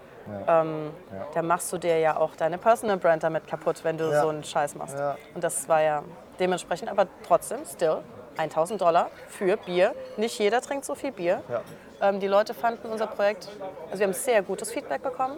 ähm, 0.47 0.91
da 1.33 1.41
machst 1.41 1.73
du 1.73 1.77
dir 1.77 1.97
ja 1.99 2.17
auch 2.17 2.35
deine 2.35 2.57
Personal 2.57 2.97
Brand 2.97 3.23
damit 3.23 3.47
kaputt, 3.47 3.83
wenn 3.83 3.97
du 3.97 4.11
Ja. 4.11 4.21
so 4.21 4.29
einen 4.29 4.43
Scheiß 4.43 4.75
machst. 4.75 4.97
Ja. 4.97 5.17
Und 5.33 5.43
das 5.43 5.67
war 5.67 5.81
ja 5.81 6.03
dementsprechend, 6.39 6.89
aber 6.89 7.07
trotzdem, 7.27 7.59
still, 7.65 7.97
1000 8.37 8.79
Dollar 8.81 9.09
für 9.27 9.57
Bier. 9.57 9.93
Nicht 10.17 10.39
jeder 10.39 10.61
trinkt 10.61 10.85
so 10.85 10.95
viel 10.95 11.11
Bier. 11.11 11.41
Ja. 11.49 11.61
Ähm, 12.01 12.19
die 12.19 12.27
Leute 12.27 12.53
fanden 12.53 12.89
unser 12.89 13.07
Projekt, 13.07 13.49
also 13.87 13.99
wir 13.99 14.07
haben 14.07 14.13
sehr 14.13 14.41
gutes 14.41 14.71
Feedback 14.71 15.01
bekommen 15.03 15.37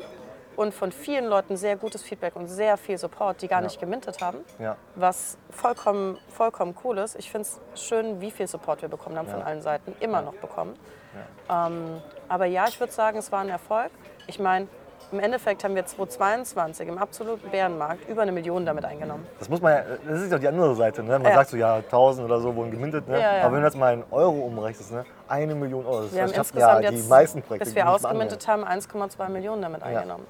und 0.56 0.74
von 0.74 0.92
vielen 0.92 1.26
Leuten 1.26 1.58
sehr 1.58 1.76
gutes 1.78 2.04
Feedback 2.04 2.36
und 2.36 2.48
sehr 2.48 2.78
viel 2.78 2.98
Support, 2.98 3.42
die 3.42 3.48
gar 3.48 3.62
nicht 3.62 3.80
gemintet 3.80 4.22
haben, 4.22 4.40
Ja. 4.60 4.76
was 4.96 5.38
vollkommen, 5.50 6.20
vollkommen 6.30 6.76
cool 6.84 7.00
ist. 7.00 7.16
Ich 7.18 7.32
finde 7.32 7.48
es 7.74 7.82
schön, 7.82 8.22
wie 8.22 8.30
viel 8.30 8.48
Support 8.48 8.82
wir 8.84 8.90
bekommen 8.90 9.18
haben 9.18 9.28
von 9.30 9.42
allen 9.42 9.62
Seiten, 9.62 9.96
immer 10.00 10.22
noch 10.22 10.36
bekommen. 10.36 10.78
Ähm, 11.50 12.02
aber 12.30 12.46
ja, 12.46 12.68
ich 12.68 12.80
würde 12.80 12.94
sagen, 12.94 13.18
es 13.18 13.32
war 13.32 13.40
ein 13.42 13.50
Erfolg. 13.50 13.92
Ich 14.28 14.40
meine, 14.40 14.68
im 15.12 15.20
Endeffekt 15.20 15.64
haben 15.64 15.76
wir 15.76 15.86
2022 15.86 16.88
im 16.88 16.98
absoluten 16.98 17.50
Bärenmarkt 17.50 18.08
über 18.10 18.22
eine 18.22 18.32
Million 18.32 18.66
damit 18.66 18.86
eingenommen. 18.86 19.26
Das 19.40 19.50
muss 19.50 19.62
man 19.62 19.74
ja, 19.74 19.82
das 20.08 20.22
ist 20.22 20.32
ja 20.32 20.38
die 20.38 20.48
andere 20.48 20.76
Seite. 20.76 21.04
Ne? 21.04 21.20
Man 21.20 21.24
Ja. 21.32 21.34
sagt 21.36 21.50
so, 21.52 21.58
ja, 21.58 21.76
1000 21.78 22.26
oder 22.26 22.40
so 22.40 22.56
wurden 22.56 22.72
gemintet. 22.72 23.08
Ne? 23.08 23.20
Ja, 23.20 23.38
ja. 23.38 23.44
Aber 23.44 23.54
wenn 23.54 23.62
du 23.62 23.68
das 23.68 23.76
mal 23.76 23.94
in 23.94 24.04
Euro 24.12 24.40
umrechnest, 24.40 24.92
ne? 24.92 25.06
eine 25.28 25.56
Million 25.56 25.86
Euro. 25.86 26.02
Das 26.04 26.14
Wir 26.14 26.24
haben 26.24 26.32
insgesamt 26.32 26.84
ja 26.84 26.90
die 26.92 26.98
jetzt, 26.98 27.10
meisten 27.10 27.42
Projekte. 27.42 27.66
bis 27.66 27.76
wir 27.76 27.90
ausgemintet 27.90 28.48
haben, 28.48 28.64
1,2 28.64 29.30
Millionen 29.30 29.62
damit 29.62 29.84
eingenommen. 29.84 30.26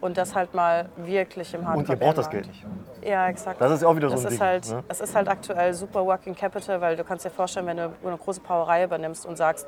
Und 0.00 0.16
das 0.16 0.32
halt 0.32 0.54
mal 0.54 0.88
wirklich 0.96 1.52
im 1.54 1.66
Hardcore. 1.66 1.78
Und 1.80 1.88
ihr 1.88 1.96
braucht 1.96 2.18
das 2.18 2.30
Geld 2.30 2.46
nicht. 2.46 2.64
Ja, 3.02 3.28
exakt. 3.28 3.60
Das 3.60 3.72
ist 3.72 3.82
ja 3.82 3.88
auch 3.88 3.96
wieder 3.96 4.08
so 4.08 4.14
Das 4.14 4.26
ein 4.26 4.32
ist 4.32 4.38
Ding. 4.40 4.46
halt, 4.46 4.68
ne? 4.70 4.84
Es 4.86 5.00
ist 5.00 5.14
halt 5.16 5.28
aktuell 5.28 5.74
super 5.74 6.06
Working 6.06 6.36
Capital, 6.36 6.80
weil 6.80 6.94
du 6.94 7.02
kannst 7.02 7.24
dir 7.24 7.30
vorstellen, 7.30 7.66
wenn 7.66 7.78
du 7.78 7.90
eine 8.04 8.16
große 8.16 8.40
Brauerei 8.40 8.84
übernimmst 8.84 9.26
und 9.26 9.36
sagst, 9.36 9.66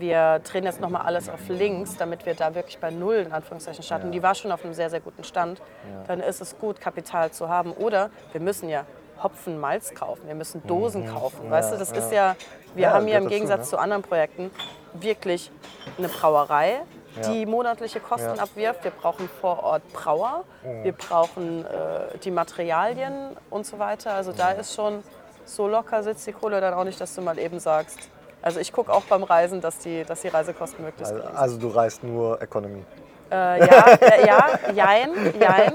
wir 0.00 0.40
drehen 0.40 0.64
jetzt 0.64 0.80
nochmal 0.80 1.02
alles 1.02 1.28
auf 1.28 1.48
links, 1.48 1.96
damit 1.96 2.26
wir 2.26 2.34
da 2.34 2.54
wirklich 2.54 2.78
bei 2.78 2.90
Null 2.90 3.16
in 3.26 3.32
Anführungszeichen 3.32 3.82
starten. 3.84 4.06
Und 4.06 4.12
Die 4.12 4.22
war 4.22 4.34
schon 4.34 4.50
auf 4.52 4.64
einem 4.64 4.74
sehr, 4.74 4.90
sehr 4.90 5.00
guten 5.00 5.24
Stand. 5.24 5.60
Dann 6.06 6.20
ist 6.20 6.40
es 6.40 6.58
gut, 6.58 6.80
Kapital 6.80 7.30
zu 7.30 7.48
haben. 7.48 7.72
Oder 7.72 8.10
wir 8.32 8.40
müssen 8.40 8.68
ja 8.68 8.84
Hopfen, 9.22 9.58
Malz 9.60 9.94
kaufen, 9.94 10.26
wir 10.26 10.34
müssen 10.34 10.66
Dosen 10.66 11.06
kaufen. 11.06 11.50
Weißt 11.50 11.72
du, 11.72 11.76
das 11.76 11.92
ist 11.92 12.10
ja, 12.10 12.36
wir 12.74 12.84
Ja, 12.84 12.92
haben 12.94 13.06
ja 13.06 13.18
im 13.18 13.24
dazu, 13.24 13.34
Gegensatz 13.34 13.60
ne? 13.66 13.70
zu 13.70 13.78
anderen 13.78 14.02
Projekten 14.02 14.50
wirklich 14.94 15.50
eine 15.98 16.08
Brauerei, 16.08 16.80
die 17.26 17.42
Ja. 17.42 17.48
monatliche 17.48 18.00
Kosten 18.00 18.36
Ja. 18.36 18.42
abwirft. 18.42 18.82
Wir 18.84 18.92
brauchen 18.92 19.28
vor 19.28 19.62
Ort 19.62 19.82
Brauer, 19.92 20.44
wir 20.82 20.92
brauchen 20.92 21.66
äh, 21.66 22.18
die 22.24 22.30
Materialien 22.30 23.36
und 23.50 23.66
so 23.66 23.78
weiter. 23.78 24.14
Also 24.14 24.32
da 24.32 24.52
ist 24.52 24.74
schon 24.74 25.04
so 25.44 25.68
locker 25.68 26.02
sitzt 26.02 26.26
die 26.26 26.32
Kohle 26.32 26.60
dann 26.60 26.74
auch 26.74 26.84
nicht, 26.84 27.00
dass 27.00 27.14
du 27.14 27.22
mal 27.22 27.38
eben 27.38 27.58
sagst. 27.58 28.08
Also 28.42 28.60
ich 28.60 28.72
gucke 28.72 28.92
auch 28.92 29.02
beim 29.04 29.22
Reisen, 29.22 29.60
dass 29.60 29.78
die, 29.78 30.04
dass 30.04 30.22
die 30.22 30.28
Reisekosten 30.28 30.84
möglichst 30.84 31.12
Also, 31.12 31.22
also 31.28 31.58
du 31.58 31.68
reist 31.68 32.02
nur 32.02 32.40
Economy. 32.40 32.82
Äh, 33.30 33.64
ja, 33.66 33.86
äh, 34.00 34.26
ja, 34.26 34.48
jein, 34.74 35.10
jein. 35.40 35.72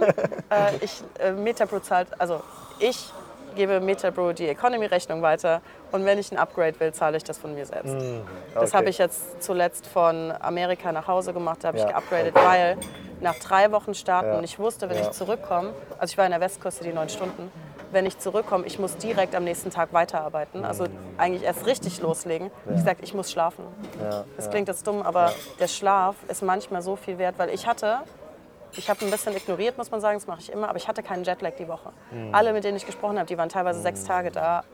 Äh, 0.51 0.75
ich, 0.83 1.03
äh, 1.19 1.31
Metabrew 1.31 1.79
zahlt, 1.79 2.07
also 2.19 2.41
ich 2.79 3.11
gebe 3.55 3.79
Metabrew 3.79 4.33
die 4.33 4.47
Economy-Rechnung 4.49 5.21
weiter 5.21 5.61
und 5.91 6.03
wenn 6.05 6.17
ich 6.17 6.31
ein 6.31 6.37
Upgrade 6.37 6.77
will, 6.79 6.91
zahle 6.93 7.17
ich 7.17 7.23
das 7.23 7.37
von 7.37 7.53
mir 7.55 7.65
selbst. 7.65 7.95
Das 7.95 7.95
Hm, 7.95 8.25
Okay. 8.57 8.77
habe 8.77 8.89
ich 8.89 8.97
jetzt 8.97 9.43
zuletzt 9.43 9.87
von 9.87 10.33
Amerika 10.41 10.91
nach 10.91 11.07
Hause 11.07 11.33
gemacht, 11.33 11.59
da 11.63 11.69
habe 11.69 11.77
Ja, 11.77 11.85
ich 11.87 11.93
geupgradet, 11.93 12.35
weil 12.35 12.77
nach 13.21 13.35
drei 13.35 13.71
Wochen 13.71 13.93
starten 13.93 14.31
Ja. 14.31 14.37
und 14.39 14.43
ich 14.43 14.59
wusste, 14.59 14.89
wenn 14.89 14.97
Ja. 14.97 15.03
ich 15.03 15.11
zurückkomme, 15.11 15.73
also 15.97 16.11
ich 16.11 16.17
war 16.17 16.25
in 16.25 16.31
der 16.31 16.41
Westküste 16.41 16.83
die 16.83 16.91
neun 16.93 17.09
Stunden, 17.09 17.51
wenn 17.95 18.05
ich 18.05 18.19
zurückkomme, 18.19 18.65
ich 18.67 18.77
muss 18.77 18.97
direkt 18.97 19.33
am 19.35 19.45
nächsten 19.45 19.71
Tag 19.71 19.93
weiterarbeiten, 19.93 20.65
also 20.65 20.85
eigentlich 21.17 21.43
erst 21.43 21.65
richtig 21.65 22.01
loslegen. 22.01 22.51
Ich 22.65 22.75
gesagt, 22.75 22.99
ich 23.01 23.13
muss 23.13 23.31
schlafen. 23.31 23.63
Ja, 24.01 24.25
Das 24.35 24.45
ja. 24.45 24.51
klingt 24.51 24.67
jetzt 24.67 24.85
dumm, 24.85 25.01
aber 25.01 25.31
der 25.59 25.67
Schlaf 25.67 26.15
ist 26.27 26.43
manchmal 26.43 26.81
so 26.81 26.97
viel 26.97 27.17
wert, 27.17 27.35
weil 27.37 27.49
ich 27.51 27.65
hatte, 27.65 27.99
ich 28.73 28.89
habe 28.89 29.03
ein 29.05 29.09
bisschen 29.09 29.33
ignoriert, 29.35 29.77
muss 29.77 29.89
man 29.91 30.01
sagen, 30.01 30.17
das 30.19 30.27
mache 30.27 30.41
ich 30.41 30.51
immer, 30.51 30.67
aber 30.67 30.77
ich 30.77 30.89
hatte 30.89 31.01
keinen 31.03 31.23
Jetlag 31.23 31.53
die 31.57 31.69
Woche. 31.69 31.91
Mhm. 32.11 32.35
Alle, 32.35 32.51
mit 32.51 32.65
denen 32.65 32.75
ich 32.75 32.85
gesprochen 32.85 33.17
habe, 33.17 33.27
die 33.27 33.37
waren 33.37 33.47
teilweise 33.49 33.79
sechs 33.79 34.03
Tage 34.03 34.29
da, 34.29 34.65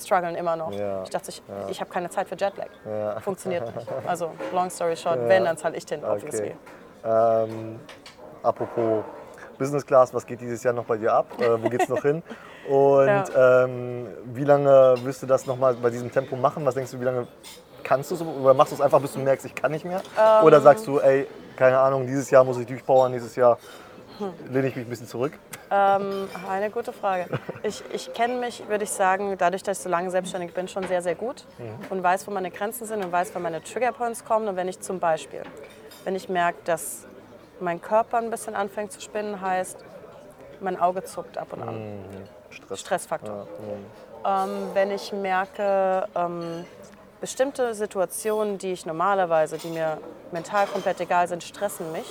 strugglen 0.00 0.36
immer 0.36 0.54
noch. 0.54 0.70
Ja. 0.70 1.02
Ich 1.02 1.10
dachte, 1.10 1.30
ich, 1.30 1.42
ich 1.68 1.80
habe 1.80 1.90
keine 1.90 2.08
Zeit 2.10 2.28
für 2.28 2.36
Jetlag. 2.36 2.68
Funktioniert 3.22 3.74
nicht. 3.74 3.88
Also, 4.06 4.30
long 4.52 4.70
story 4.70 4.96
short, 4.96 5.18
wenn, 5.26 5.44
dann 5.44 5.56
zahle 5.56 5.76
ich 5.76 5.84
den 5.84 6.04
obviously. 6.04 6.54
Okay. 7.02 7.48
Ähm, 7.50 7.80
apropos 8.44 9.02
Business 9.58 9.84
Class, 9.84 10.14
was 10.14 10.24
geht 10.24 10.40
dieses 10.40 10.62
Jahr 10.62 10.74
noch 10.74 10.84
bei 10.84 10.96
dir 10.96 11.12
ab? 11.12 11.26
Äh, 11.40 11.60
wo 11.60 11.68
geht's 11.68 11.88
noch 11.88 12.02
hin? 12.02 12.22
Und 12.68 13.24
ähm, 13.36 14.06
wie 14.34 14.44
lange 14.44 14.94
wirst 15.02 15.22
du 15.22 15.26
das 15.26 15.46
noch 15.46 15.56
mal 15.56 15.74
bei 15.74 15.90
diesem 15.90 16.12
Tempo 16.12 16.36
machen? 16.36 16.64
Was 16.66 16.74
denkst 16.74 16.90
du, 16.92 17.00
wie 17.00 17.04
lange 17.04 17.26
kannst 17.82 18.10
du 18.10 18.14
es? 18.14 18.22
Oder 18.22 18.54
machst 18.54 18.72
du 18.72 18.76
es 18.76 18.80
einfach, 18.80 19.00
bis 19.00 19.14
du 19.14 19.20
merkst, 19.20 19.46
ich 19.46 19.54
kann 19.54 19.72
nicht 19.72 19.84
mehr? 19.84 20.02
Ähm. 20.18 20.44
Oder 20.44 20.60
sagst 20.60 20.86
du, 20.86 20.98
ey, 20.98 21.26
keine 21.56 21.78
Ahnung, 21.78 22.06
dieses 22.06 22.30
Jahr 22.30 22.44
muss 22.44 22.58
ich 22.58 22.66
durchpowern, 22.66 23.10
nächstes 23.10 23.36
Jahr 23.36 23.58
lehne 24.50 24.68
ich 24.68 24.76
mich 24.76 24.86
ein 24.86 24.90
bisschen 24.90 25.06
zurück? 25.06 25.32
Ähm, 25.70 26.28
eine 26.48 26.70
gute 26.70 26.92
Frage. 26.92 27.26
Ich, 27.62 27.82
ich 27.92 28.12
kenne 28.12 28.34
mich, 28.38 28.68
würde 28.68 28.84
ich 28.84 28.90
sagen, 28.90 29.34
dadurch, 29.38 29.62
dass 29.62 29.78
ich 29.78 29.84
so 29.84 29.88
lange 29.88 30.10
selbstständig 30.10 30.54
bin, 30.54 30.68
schon 30.68 30.84
sehr, 30.84 31.02
sehr 31.02 31.14
gut 31.14 31.44
und 31.90 32.02
weiß, 32.02 32.26
wo 32.26 32.30
meine 32.30 32.50
Grenzen 32.50 32.86
sind 32.86 33.04
und 33.04 33.12
weiß, 33.12 33.30
wann 33.34 33.42
meine 33.42 33.62
Triggerpoints 33.62 34.24
kommen. 34.24 34.48
Und 34.48 34.56
wenn 34.56 34.68
ich 34.68 34.80
zum 34.80 34.98
Beispiel, 34.98 35.42
wenn 36.04 36.14
ich 36.14 36.28
merke, 36.28 36.58
dass 36.64 37.06
mein 37.60 37.80
Körper 37.80 38.18
ein 38.18 38.30
bisschen 38.30 38.54
anfängt 38.54 38.92
zu 38.92 39.00
spinnen, 39.00 39.40
heißt, 39.40 39.84
mein 40.60 40.78
Auge 40.78 41.04
zuckt 41.04 41.38
ab 41.38 41.52
und 41.52 41.62
an. 41.62 42.02
Stress. 42.50 42.80
Stressfaktor. 42.80 43.46
Ja, 44.24 44.44
ähm, 44.44 44.70
wenn 44.74 44.90
ich 44.90 45.12
merke, 45.12 46.08
ähm, 46.14 46.64
bestimmte 47.20 47.74
Situationen, 47.74 48.58
die 48.58 48.72
ich 48.72 48.86
normalerweise, 48.86 49.58
die 49.58 49.68
mir 49.68 49.98
mental 50.32 50.66
komplett 50.66 51.00
egal 51.00 51.28
sind, 51.28 51.42
stressen 51.42 51.90
mich. 51.92 52.06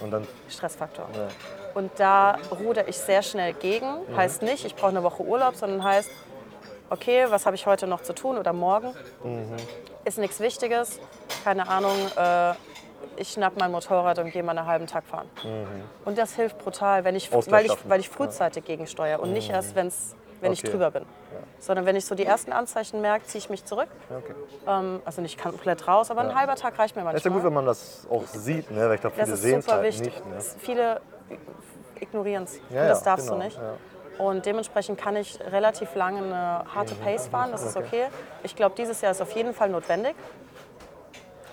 Und 0.00 0.10
dann, 0.10 0.26
Stressfaktor. 0.48 1.08
ja. 1.14 1.28
Und 1.74 1.92
da 1.98 2.36
ruder 2.50 2.88
ich 2.88 2.98
sehr 2.98 3.22
schnell 3.22 3.54
gegen. 3.54 3.86
Heißt 4.16 4.42
nicht, 4.42 4.64
ich 4.64 4.74
brauche 4.74 4.90
eine 4.90 5.02
Woche 5.02 5.22
Urlaub, 5.22 5.54
sondern 5.54 5.82
heißt, 5.84 6.10
okay, 6.90 7.26
was 7.28 7.46
habe 7.46 7.56
ich 7.56 7.66
heute 7.66 7.86
noch 7.86 8.02
zu 8.02 8.12
tun 8.12 8.36
oder 8.36 8.52
morgen? 8.52 8.94
Ist 10.04 10.18
nichts 10.18 10.40
Wichtiges. 10.40 10.98
Keine 11.44 11.68
Ahnung, 11.68 11.96
äh, 12.16 12.54
ich 13.16 13.30
schnapp 13.32 13.54
mein 13.58 13.70
Motorrad 13.70 14.18
und 14.18 14.30
gehe 14.32 14.42
mal 14.42 14.56
einen 14.56 14.66
halben 14.66 14.86
Tag 14.86 15.04
fahren. 15.04 15.28
Und 16.04 16.18
das 16.18 16.34
hilft 16.34 16.58
brutal, 16.58 17.04
wenn 17.04 17.14
ich, 17.16 17.32
weil, 17.32 17.66
ich, 17.66 17.72
weil 17.88 18.00
ich 18.00 18.08
frühzeitig 18.08 18.64
gegensteuere 18.64 19.20
und 19.20 19.32
nicht 19.32 19.50
erst, 19.50 19.74
wenn's, 19.74 20.14
wenn 20.40 20.52
ich 20.52 20.60
Okay. 20.62 20.72
drüber 20.72 20.90
bin. 20.90 21.04
Sondern 21.58 21.86
wenn 21.86 21.94
ich 21.94 22.04
so 22.04 22.14
die 22.16 22.24
ersten 22.26 22.52
Anzeichen 22.52 23.00
merke, 23.00 23.24
ziehe 23.26 23.38
ich 23.38 23.48
mich 23.48 23.64
zurück. 23.64 23.86
Ja, 24.10 24.16
okay. 24.18 24.34
Ähm, 24.66 25.00
also 25.04 25.22
nicht 25.22 25.40
komplett 25.40 25.86
raus, 25.86 26.10
aber 26.10 26.22
ein 26.22 26.34
halber 26.34 26.56
Tag 26.56 26.76
reicht 26.78 26.96
mir 26.96 27.02
manchmal. 27.02 27.18
Ist 27.18 27.24
ja 27.24 27.30
gut, 27.30 27.44
wenn 27.44 27.52
man 27.52 27.66
das 27.66 28.06
auch 28.10 28.26
sieht, 28.26 28.70
ne? 28.70 28.88
weil 28.88 28.96
ich 28.96 29.00
glaube, 29.00 29.14
Das 29.16 29.26
viele 29.26 29.36
sehen 29.36 29.58
es 29.60 29.64
super 29.66 29.76
halt 29.78 29.86
wichtig. 29.86 30.12
nicht. 30.12 30.26
Ne? 30.26 30.40
Viele 30.58 31.00
ignorieren 32.00 32.44
es. 32.44 32.56
Ja, 32.70 32.82
und 32.82 32.88
das 32.88 32.98
ja, 33.00 33.04
darfst 33.04 33.26
genau, 33.28 33.38
du 33.38 33.44
nicht. 33.44 33.56
ja. 33.56 33.74
Und 34.18 34.44
dementsprechend 34.44 35.00
kann 35.00 35.16
ich 35.16 35.38
relativ 35.40 35.94
lange 35.94 36.18
eine 36.18 36.64
harte 36.74 36.94
Pace 36.96 37.28
fahren. 37.28 37.50
Das 37.50 37.62
ist 37.64 37.76
okay. 37.76 38.06
Ich 38.42 38.54
glaube, 38.54 38.74
dieses 38.76 39.00
Jahr 39.00 39.12
ist 39.12 39.22
auf 39.22 39.32
jeden 39.32 39.54
Fall 39.54 39.68
notwendig. 39.70 40.14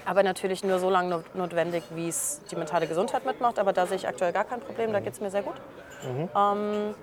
Aber 0.10 0.24
natürlich 0.24 0.64
nur 0.64 0.80
so 0.80 0.90
lange 0.90 1.10
not- 1.10 1.36
notwendig, 1.36 1.84
wie 1.92 2.10
es 2.10 2.42
die 2.50 2.56
mentale 2.56 2.88
Gesundheit 2.88 3.26
mitmacht. 3.26 3.60
Aber 3.60 3.74
da 3.74 3.86
sehe 3.86 3.96
ich 3.98 4.08
aktuell 4.08 4.34
gar 4.34 4.44
kein 4.44 4.60
Problem. 4.60 4.92
Da 4.92 5.00
geht 5.00 5.14
es 5.14 5.22
mir 5.22 5.30
sehr 5.30 5.44
gut. 5.44 5.54
Ähm, 6.36 6.96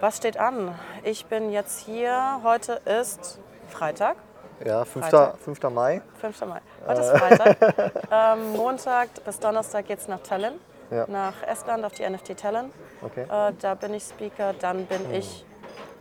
was 0.00 0.16
steht 0.16 0.36
an? 0.36 0.74
Ich 1.04 1.26
bin 1.26 1.52
jetzt 1.52 1.78
hier. 1.86 2.40
Heute 2.42 2.80
ist 2.84 3.38
Freitag. 3.68 4.16
Ja, 4.64 4.84
5. 4.84 5.04
Freitag. 5.06 5.38
5. 5.38 5.62
Mai. 5.70 6.02
5. 6.20 6.40
Mai. 6.46 6.60
Heute 6.88 7.00
ist 7.02 7.10
Freitag. 7.10 7.56
ähm, 8.10 8.52
Montag 8.56 9.08
bis 9.24 9.38
Donnerstag 9.38 9.86
geht 9.86 10.00
es 10.00 10.08
nach 10.08 10.20
Tallinn, 10.20 10.54
Ja. 10.90 11.04
nach 11.08 11.34
Estland 11.46 11.84
auf 11.84 11.92
die 11.92 12.08
NFT 12.08 12.36
Tallinn. 12.40 12.72
Okay. 13.02 13.22
Äh, 13.22 13.52
da 13.60 13.74
bin 13.74 13.94
ich 13.94 14.02
Speaker. 14.02 14.52
Dann 14.54 14.86
bin 14.86 15.12
ich 15.14 15.44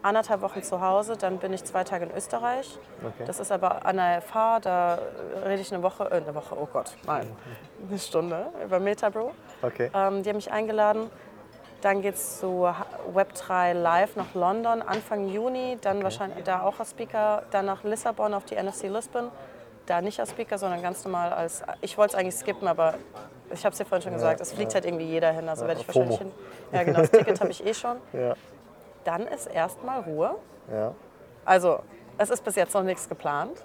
anderthalb 0.06 0.42
Wochen 0.42 0.62
zu 0.64 0.82
Hause. 0.82 1.18
Dann 1.18 1.38
bin 1.40 1.52
ich 1.52 1.64
zwei 1.64 1.84
Tage 1.84 2.06
in 2.06 2.12
Österreich. 2.16 2.78
Okay. 3.04 3.24
Das 3.26 3.40
ist 3.40 3.52
aber 3.52 3.86
an 3.86 3.98
der 3.98 4.22
FH. 4.22 4.60
Da 4.62 5.00
rede 5.44 5.62
ich 5.62 5.74
eine 5.74 5.84
Woche, 5.84 6.06
äh, 6.06 6.18
eine 6.18 6.34
Woche, 6.36 6.56
oh 6.58 6.68
Gott, 6.72 6.96
nein, 7.06 7.28
eine 7.90 8.00
Stunde 8.00 8.48
über 8.64 8.80
Metabro. 8.80 9.32
Okay. 9.62 9.90
Ähm, 9.94 10.24
die 10.24 10.30
haben 10.30 10.38
mich 10.38 10.52
eingeladen. 10.52 11.10
Dann 11.82 12.02
geht 12.02 12.16
es 12.16 12.40
zu 12.40 12.68
Web3 13.14 13.74
Live 13.74 14.16
nach 14.16 14.34
London 14.34 14.82
Anfang 14.82 15.28
Juni. 15.28 15.78
Dann 15.82 16.02
wahrscheinlich 16.04 16.44
da 16.44 16.62
auch 16.62 16.80
als 16.80 16.92
Speaker. 16.92 17.44
Dann 17.52 17.66
nach 17.66 17.84
Lissabon 17.84 18.34
auf 18.34 18.46
die 18.46 18.56
NFC 18.56 18.84
Lisbon. 18.84 19.30
Da 19.86 20.02
nicht 20.02 20.20
als 20.20 20.32
Speaker, 20.32 20.58
sondern 20.58 20.82
ganz 20.82 21.04
normal 21.06 21.32
als. 21.32 21.62
Ich 21.82 21.96
wollte 21.98 22.16
es 22.16 22.20
eigentlich 22.20 22.36
skippen, 22.36 22.68
aber 22.68 22.96
ich 23.54 23.64
habe 23.66 23.74
es 23.74 23.78
dir 23.78 23.86
vorhin 23.86 24.02
schon 24.02 24.14
gesagt. 24.14 24.42
Es 24.42 24.54
fliegt 24.54 24.74
halt 24.74 24.86
irgendwie 24.86 25.06
jeder 25.06 25.32
hin. 25.32 25.48
Also 25.48 25.68
werde 25.68 25.82
ich 25.82 25.88
wahrscheinlich 25.88 26.18
hin. 26.18 26.32
Ja, 26.72 26.84
genau. 26.84 27.02
Das 27.02 27.12
Ticket 27.12 27.40
habe 27.40 27.52
ich 27.52 27.64
eh 27.64 27.74
schon. 27.74 27.98
Ja. 28.14 28.34
Dann 29.06 29.26
ist 29.28 29.46
erstmal 29.48 30.02
Ruhe. 30.02 30.36
Ja. 30.72 30.94
Also, 31.46 31.80
es 32.18 32.30
ist 32.30 32.44
bis 32.44 32.56
jetzt 32.56 32.74
noch 32.74 32.84
nichts 32.84 33.08
geplant. 33.08 33.64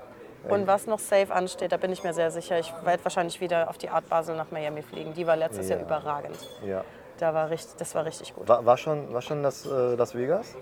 Und 0.49 0.67
was 0.67 0.87
noch 0.87 0.99
safe 0.99 1.35
ansteht, 1.35 1.71
da 1.73 1.77
bin 1.77 1.93
ich 1.93 2.03
mir 2.03 2.15
sehr 2.15 2.31
sicher. 2.31 2.59
Ich 2.59 2.73
werde 2.83 3.05
wahrscheinlich 3.05 3.41
wieder 3.43 3.69
auf 3.69 3.77
die 3.77 3.91
Art 3.91 4.09
Basel 4.09 4.37
nach 4.37 4.51
Miami 4.51 4.81
fliegen. 4.83 5.13
Die 5.13 5.27
war 5.27 5.37
letztes 5.37 5.69
Ja. 5.69 5.77
Jahr 5.77 5.85
überragend. 5.85 6.39
ja. 6.65 6.85
Da 7.19 7.35
war 7.35 7.51
richtig, 7.51 7.77
das 7.77 7.95
war 7.95 8.07
richtig 8.07 8.35
gut. 8.35 8.49
War, 8.49 8.65
war 8.65 8.79
schon, 8.79 9.13
war 9.13 9.21
schon 9.21 9.43
das 9.43 9.67
äh, 9.67 9.95
Las 9.95 10.15
Vegas? 10.15 10.55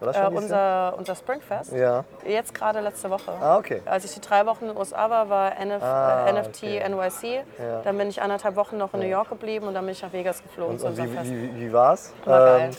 War 0.00 0.06
das 0.10 0.16
Äh, 0.16 0.34
unser, 0.34 0.94
unser 0.96 1.14
Springfest, 1.14 1.72
Ja. 1.72 2.04
jetzt 2.26 2.54
gerade 2.54 2.80
letzte 2.80 3.10
Woche. 3.10 3.30
Ah, 3.38 3.58
okay. 3.58 3.82
Als 3.84 4.06
ich 4.06 4.14
die 4.14 4.22
drei 4.22 4.46
Wochen 4.46 4.64
in 4.64 4.68
den 4.70 4.78
USA 4.78 5.10
war, 5.10 5.28
war 5.28 5.52
NF, 5.60 5.82
Ah, 5.82 6.26
äh, 6.26 6.32
NFT 6.32 6.62
okay. 6.62 6.88
NYC. 6.88 7.44
Ja. 7.58 7.82
Dann 7.82 7.98
bin 7.98 8.08
ich 8.08 8.22
anderthalb 8.22 8.56
Wochen 8.56 8.78
noch 8.78 8.94
in 8.94 9.00
New 9.00 9.06
York 9.06 9.28
geblieben 9.28 9.66
und 9.68 9.74
dann 9.74 9.84
bin 9.84 9.92
ich 9.92 10.00
nach 10.00 10.14
Vegas 10.14 10.42
geflogen 10.42 10.76
Und, 10.80 10.82
und 10.82 10.96
wie, 10.96 11.30
wie, 11.30 11.60
wie 11.60 11.72
war's? 11.74 12.14
Ähm, 12.24 12.30
War 12.32 12.46
geil. 12.58 12.70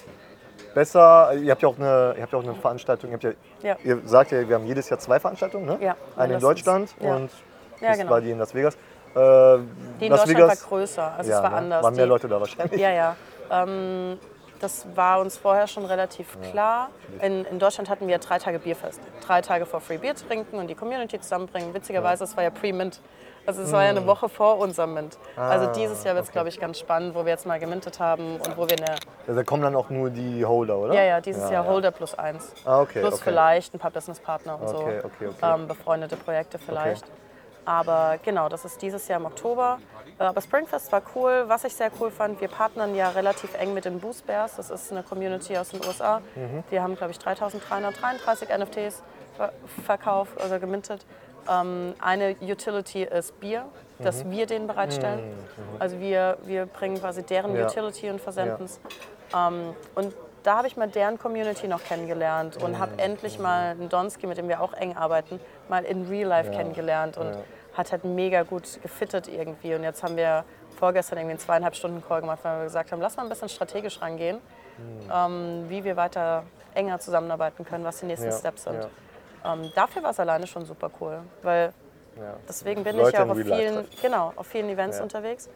Besser, 0.73 1.33
ihr 1.33 1.51
habt 1.51 1.61
ja 1.61 1.67
auch 1.69 1.77
eine, 1.77 2.13
ihr 2.17 2.21
habt 2.23 2.33
ja 2.33 2.39
auch 2.39 2.43
eine 2.43 2.55
Veranstaltung, 2.55 3.11
ihr, 3.11 3.19
ja, 3.21 3.31
Ja. 3.61 3.75
ihr 3.83 4.01
sagt 4.05 4.31
ja, 4.31 4.47
wir 4.47 4.55
haben 4.55 4.65
jedes 4.65 4.89
Jahr 4.89 4.99
zwei 4.99 5.19
Veranstaltungen, 5.19 5.65
ne? 5.65 5.77
Ja, 5.81 5.95
Eine 6.17 6.35
in. 6.35 6.39
Deutschland 6.39 6.93
und 6.99 7.29
Ja, 7.79 7.89
das 7.89 7.97
genau. 7.97 8.11
war 8.11 8.21
die 8.21 8.31
in 8.31 8.39
Las 8.39 8.53
Vegas. 8.53 8.75
Äh, 8.75 8.77
Die 9.99 10.05
in 10.05 10.11
Las 10.11 10.21
Deutschland 10.21 10.27
Vegas, 10.29 10.61
war 10.63 10.69
größer, 10.69 11.11
also 11.17 11.31
es 11.31 11.41
war 11.43 11.49
ne? 11.51 11.55
anders. 11.57 11.83
Waren 11.83 11.95
mehr 11.95 12.05
Die- 12.05 12.09
Leute 12.09 12.27
da 12.27 12.39
wahrscheinlich. 12.39 12.79
Ja, 12.81 12.89
ja. 12.91 13.15
Ähm, 13.51 14.17
das 14.59 14.87
war 14.95 15.19
uns 15.19 15.37
vorher 15.37 15.67
schon 15.67 15.85
relativ 15.85 16.37
klar. 16.51 16.89
In, 17.21 17.43
in 17.45 17.59
Deutschland 17.59 17.89
hatten 17.89 18.07
wir 18.07 18.17
drei 18.19 18.39
Tage 18.39 18.59
Bierfest. 18.59 19.01
Drei 19.27 19.41
Tage 19.41 19.65
vor 19.65 19.81
Free 19.81 19.97
Bier 19.97 20.15
trinken 20.15 20.57
und 20.57 20.67
die 20.67 20.75
Community 20.75 21.19
zusammenbringen. 21.19 21.73
Witzigerweise, 21.73 22.23
es 22.23 22.35
war 22.37 22.43
ja 22.43 22.49
Pre-Mint. 22.49 23.01
Also 23.45 23.63
es 23.63 23.71
war 23.71 23.83
ja 23.83 23.89
eine 23.89 24.05
Woche 24.05 24.29
vor 24.29 24.57
unserem 24.57 24.93
Mint. 24.93 25.17
Also 25.35 25.71
dieses 25.73 26.03
Jahr 26.03 26.15
wird 26.15 26.25
es, 26.25 26.31
glaube 26.31 26.49
ich, 26.49 26.59
ganz 26.59 26.79
spannend, 26.79 27.15
wo 27.15 27.25
wir 27.25 27.31
jetzt 27.31 27.45
mal 27.45 27.59
gemintet 27.59 27.99
haben 27.99 28.37
und 28.37 28.57
wo 28.57 28.67
wir 28.67 28.77
eine... 28.77 28.95
Ja, 29.27 29.33
da 29.33 29.43
kommen 29.43 29.63
dann 29.63 29.75
auch 29.75 29.89
nur 29.89 30.09
die 30.09 30.45
Holder, 30.45 30.77
oder? 30.77 30.93
Ja, 30.93 31.03
ja, 31.03 31.21
dieses 31.21 31.49
Jahr 31.49 31.65
Holder 31.65 31.91
plus 31.91 32.17
eins. 32.17 32.53
Ah, 32.65 32.81
okay. 32.81 33.01
Plus 33.01 33.15
okay. 33.15 33.23
vielleicht 33.25 33.73
ein 33.73 33.79
paar 33.79 33.91
Businesspartner 33.91 34.59
und 34.59 34.69
so. 34.69 34.77
Okay, 34.77 35.01
okay, 35.03 35.27
okay. 35.27 35.53
Ähm, 35.55 35.67
befreundete 35.67 36.15
Projekte 36.15 36.57
vielleicht. 36.57 37.05
Aber 37.65 38.17
genau, 38.23 38.49
das 38.49 38.65
ist 38.65 38.81
dieses 38.81 39.07
Jahr 39.07 39.19
im 39.19 39.25
Oktober. 39.25 39.79
Äh, 40.19 40.23
Aber 40.23 40.41
Springfest 40.41 40.91
war 40.91 41.01
cool. 41.15 41.45
Was 41.47 41.63
ich 41.63 41.73
sehr 41.73 41.91
cool 41.99 42.11
fand, 42.11 42.41
wir 42.41 42.47
partnern 42.47 42.95
ja 42.95 43.09
relativ 43.09 43.53
eng 43.55 43.73
mit 43.73 43.85
den 43.85 43.99
Boost 43.99 44.25
Bears. 44.27 44.55
Das 44.55 44.69
ist 44.69 44.91
eine 44.91 45.03
Community 45.03 45.57
aus 45.57 45.69
den 45.69 45.79
USA. 45.85 46.19
Mhm. 46.35 46.63
Die 46.71 46.79
haben, 46.79 46.95
glaube 46.95 47.11
ich, 47.11 47.19
3333 47.19 48.49
NFTs 48.49 49.03
ver 49.37 49.51
verkauft, 49.85 50.39
also 50.39 50.59
gemintet. 50.59 51.05
Ähm, 51.49 51.93
eine 51.99 52.35
Utility 52.41 53.03
ist 53.03 53.39
Bier, 53.39 53.61
Mhm. 53.99 54.03
das 54.03 54.29
wir 54.29 54.45
denen 54.45 54.67
bereitstellen. 54.67 55.21
Also 55.79 55.99
wir, 55.99 56.37
wir 56.45 56.65
bringen 56.65 56.99
quasi 56.99 57.23
deren 57.23 57.55
Ja. 57.55 57.65
Utility 57.65 58.09
und 58.09 58.19
versenden 58.21 58.65
es. 58.65 58.79
Ähm, 59.35 59.75
und 59.95 60.13
da 60.43 60.57
habe 60.57 60.67
ich 60.67 60.75
mal 60.75 60.89
deren 60.89 61.17
Community 61.17 61.67
noch 61.67 61.83
kennengelernt 61.83 62.57
und 62.57 62.77
habe 62.79 62.91
endlich 62.97 63.39
mal 63.39 63.71
einen 63.71 63.87
Donski, 63.89 64.27
mit 64.27 64.37
dem 64.37 64.49
wir 64.49 64.61
auch 64.61 64.73
eng 64.73 64.95
arbeiten, 64.97 65.39
mal 65.69 65.83
in 65.85 66.07
Real 66.07 66.27
Life 66.27 66.51
kennengelernt 66.51 67.17
und 67.17 67.37
hat 67.77 67.91
halt 67.91 68.03
mega 68.03 68.43
gut 68.43 68.81
gefittet 68.81 69.27
irgendwie. 69.27 69.73
Und 69.73 69.83
jetzt 69.83 70.03
haben 70.03 70.17
wir 70.17 70.43
vorgestern 70.77 71.17
irgendwie 71.17 71.31
einen 71.33 71.39
zweieinhalb 71.39 71.75
Stunden 71.75 72.03
Call 72.05 72.21
gemacht, 72.21 72.39
weil 72.43 72.57
wir 72.59 72.63
gesagt 72.65 72.91
haben, 72.91 73.01
lass 73.01 73.15
mal 73.15 73.23
ein 73.23 73.29
bisschen 73.29 73.47
strategisch 73.49 74.01
rangehen, 74.01 74.39
ähm, 75.13 75.65
wie 75.69 75.83
wir 75.83 75.95
weiter 75.95 76.43
enger 76.73 76.99
zusammenarbeiten 76.99 77.63
können, 77.63 77.83
was 77.85 77.99
die 77.99 78.05
nächsten 78.07 78.27
Ja, 78.29 78.37
Steps 78.37 78.63
sind. 78.63 78.75
ja. 78.75 78.89
Ähm, 79.45 79.71
dafür 79.75 80.03
war 80.03 80.11
es 80.11 80.19
alleine 80.19 80.47
schon 80.47 80.65
super 80.65 80.89
cool, 81.01 81.19
weil 81.41 81.73
Ja. 82.17 82.35
deswegen 82.47 82.83
bin 82.83 82.95
Leute 82.95 83.09
ich 83.09 83.13
ja 83.15 83.25
auch 83.25 83.29
auf 83.29 83.37
vielen, 83.37 83.87
genau, 84.01 84.33
auf 84.35 84.47
vielen 84.47 84.69
Events 84.69 84.97
Ja. 84.97 85.03
unterwegs. 85.03 85.49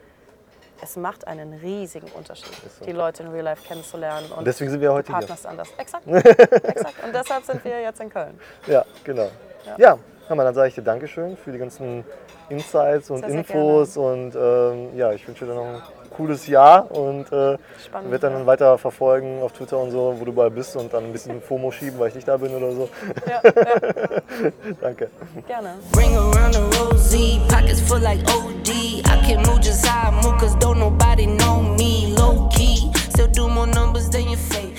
Es 0.81 0.95
macht 0.95 1.25
einen 1.25 1.53
riesigen 1.53 2.07
Unterschied, 2.11 2.51
so. 2.77 2.85
die 2.85 2.91
Leute 2.91 3.23
in 3.23 3.29
Real 3.29 3.43
Life 3.45 3.63
kennenzulernen. 3.67 4.31
Und 4.31 4.45
deswegen 4.45 4.69
sind 4.69 4.79
wir 4.79 4.93
heute 4.93 5.07
hier. 5.07 5.13
Partner 5.15 5.33
ist 5.33 5.45
anders. 5.45 5.69
Exakt. 5.77 6.07
Exakt. 6.07 7.03
Und 7.03 7.15
deshalb 7.15 7.43
sind 7.45 7.65
wir 7.65 7.81
jetzt 7.81 7.99
in 7.99 8.09
Köln. 8.11 8.39
Ja, 8.67 8.85
genau. 9.03 9.29
Ja, 9.77 9.97
mal, 10.29 10.43
dann 10.43 10.53
sage 10.53 10.67
ich 10.69 10.75
dir 10.75 10.83
Dankeschön 10.83 11.35
für 11.35 11.51
die 11.51 11.57
ganzen 11.57 12.03
Insights 12.49 13.09
und 13.09 13.19
Sehr, 13.19 13.29
sehr 13.29 13.39
Infos 13.39 13.97
und 13.97 14.35
ähm, 14.35 14.95
ja, 14.95 15.11
ich 15.11 15.27
wünsche 15.27 15.45
dir 15.45 15.53
noch 15.53 15.65
ein 15.65 15.81
cooles 16.09 16.47
Jahr 16.47 16.89
und 16.91 17.27
äh, 17.31 17.57
werde 17.93 18.19
dann 18.19 18.39
ja. 18.39 18.45
weiter 18.45 18.77
verfolgen 18.77 19.41
auf 19.41 19.53
Twitter 19.53 19.77
und 19.77 19.91
so, 19.91 20.15
wo 20.17 20.25
du 20.25 20.31
überall 20.31 20.51
bist 20.51 20.75
und 20.75 20.93
dann 20.93 21.05
ein 21.05 21.11
bisschen 21.11 21.41
FOMO 21.41 21.71
schieben, 21.71 21.99
weil 21.99 22.09
ich 22.09 22.15
nicht 22.15 22.27
da 22.27 22.37
bin 22.37 22.53
oder 22.55 22.71
so. 22.71 22.89
Ja, 23.27 23.41
ja, 23.43 24.73
Danke. 24.81 25.09
gerne. 25.47 25.75
Ring 25.95 26.15
around 26.15 26.53
the 26.53 26.61
rosy, 26.79 27.39
pockets 27.47 27.81
full 27.81 27.99
like 27.99 28.19
OD. 28.29 28.69
I 28.69 29.21
can 29.25 29.41
move 29.43 29.61
just 29.61 29.85
how 29.85 30.11
I 30.11 30.15
move, 30.23 30.37
cause 30.39 30.55
don't 30.55 30.79
nobody 30.79 31.25
know 31.25 31.61
me. 31.61 32.13
Low 32.17 32.47
key, 32.49 32.91
still 33.09 33.27
do 33.27 33.47
more 33.47 33.67
numbers 33.67 34.09
than 34.09 34.29
your 34.29 34.37
can 34.37 34.76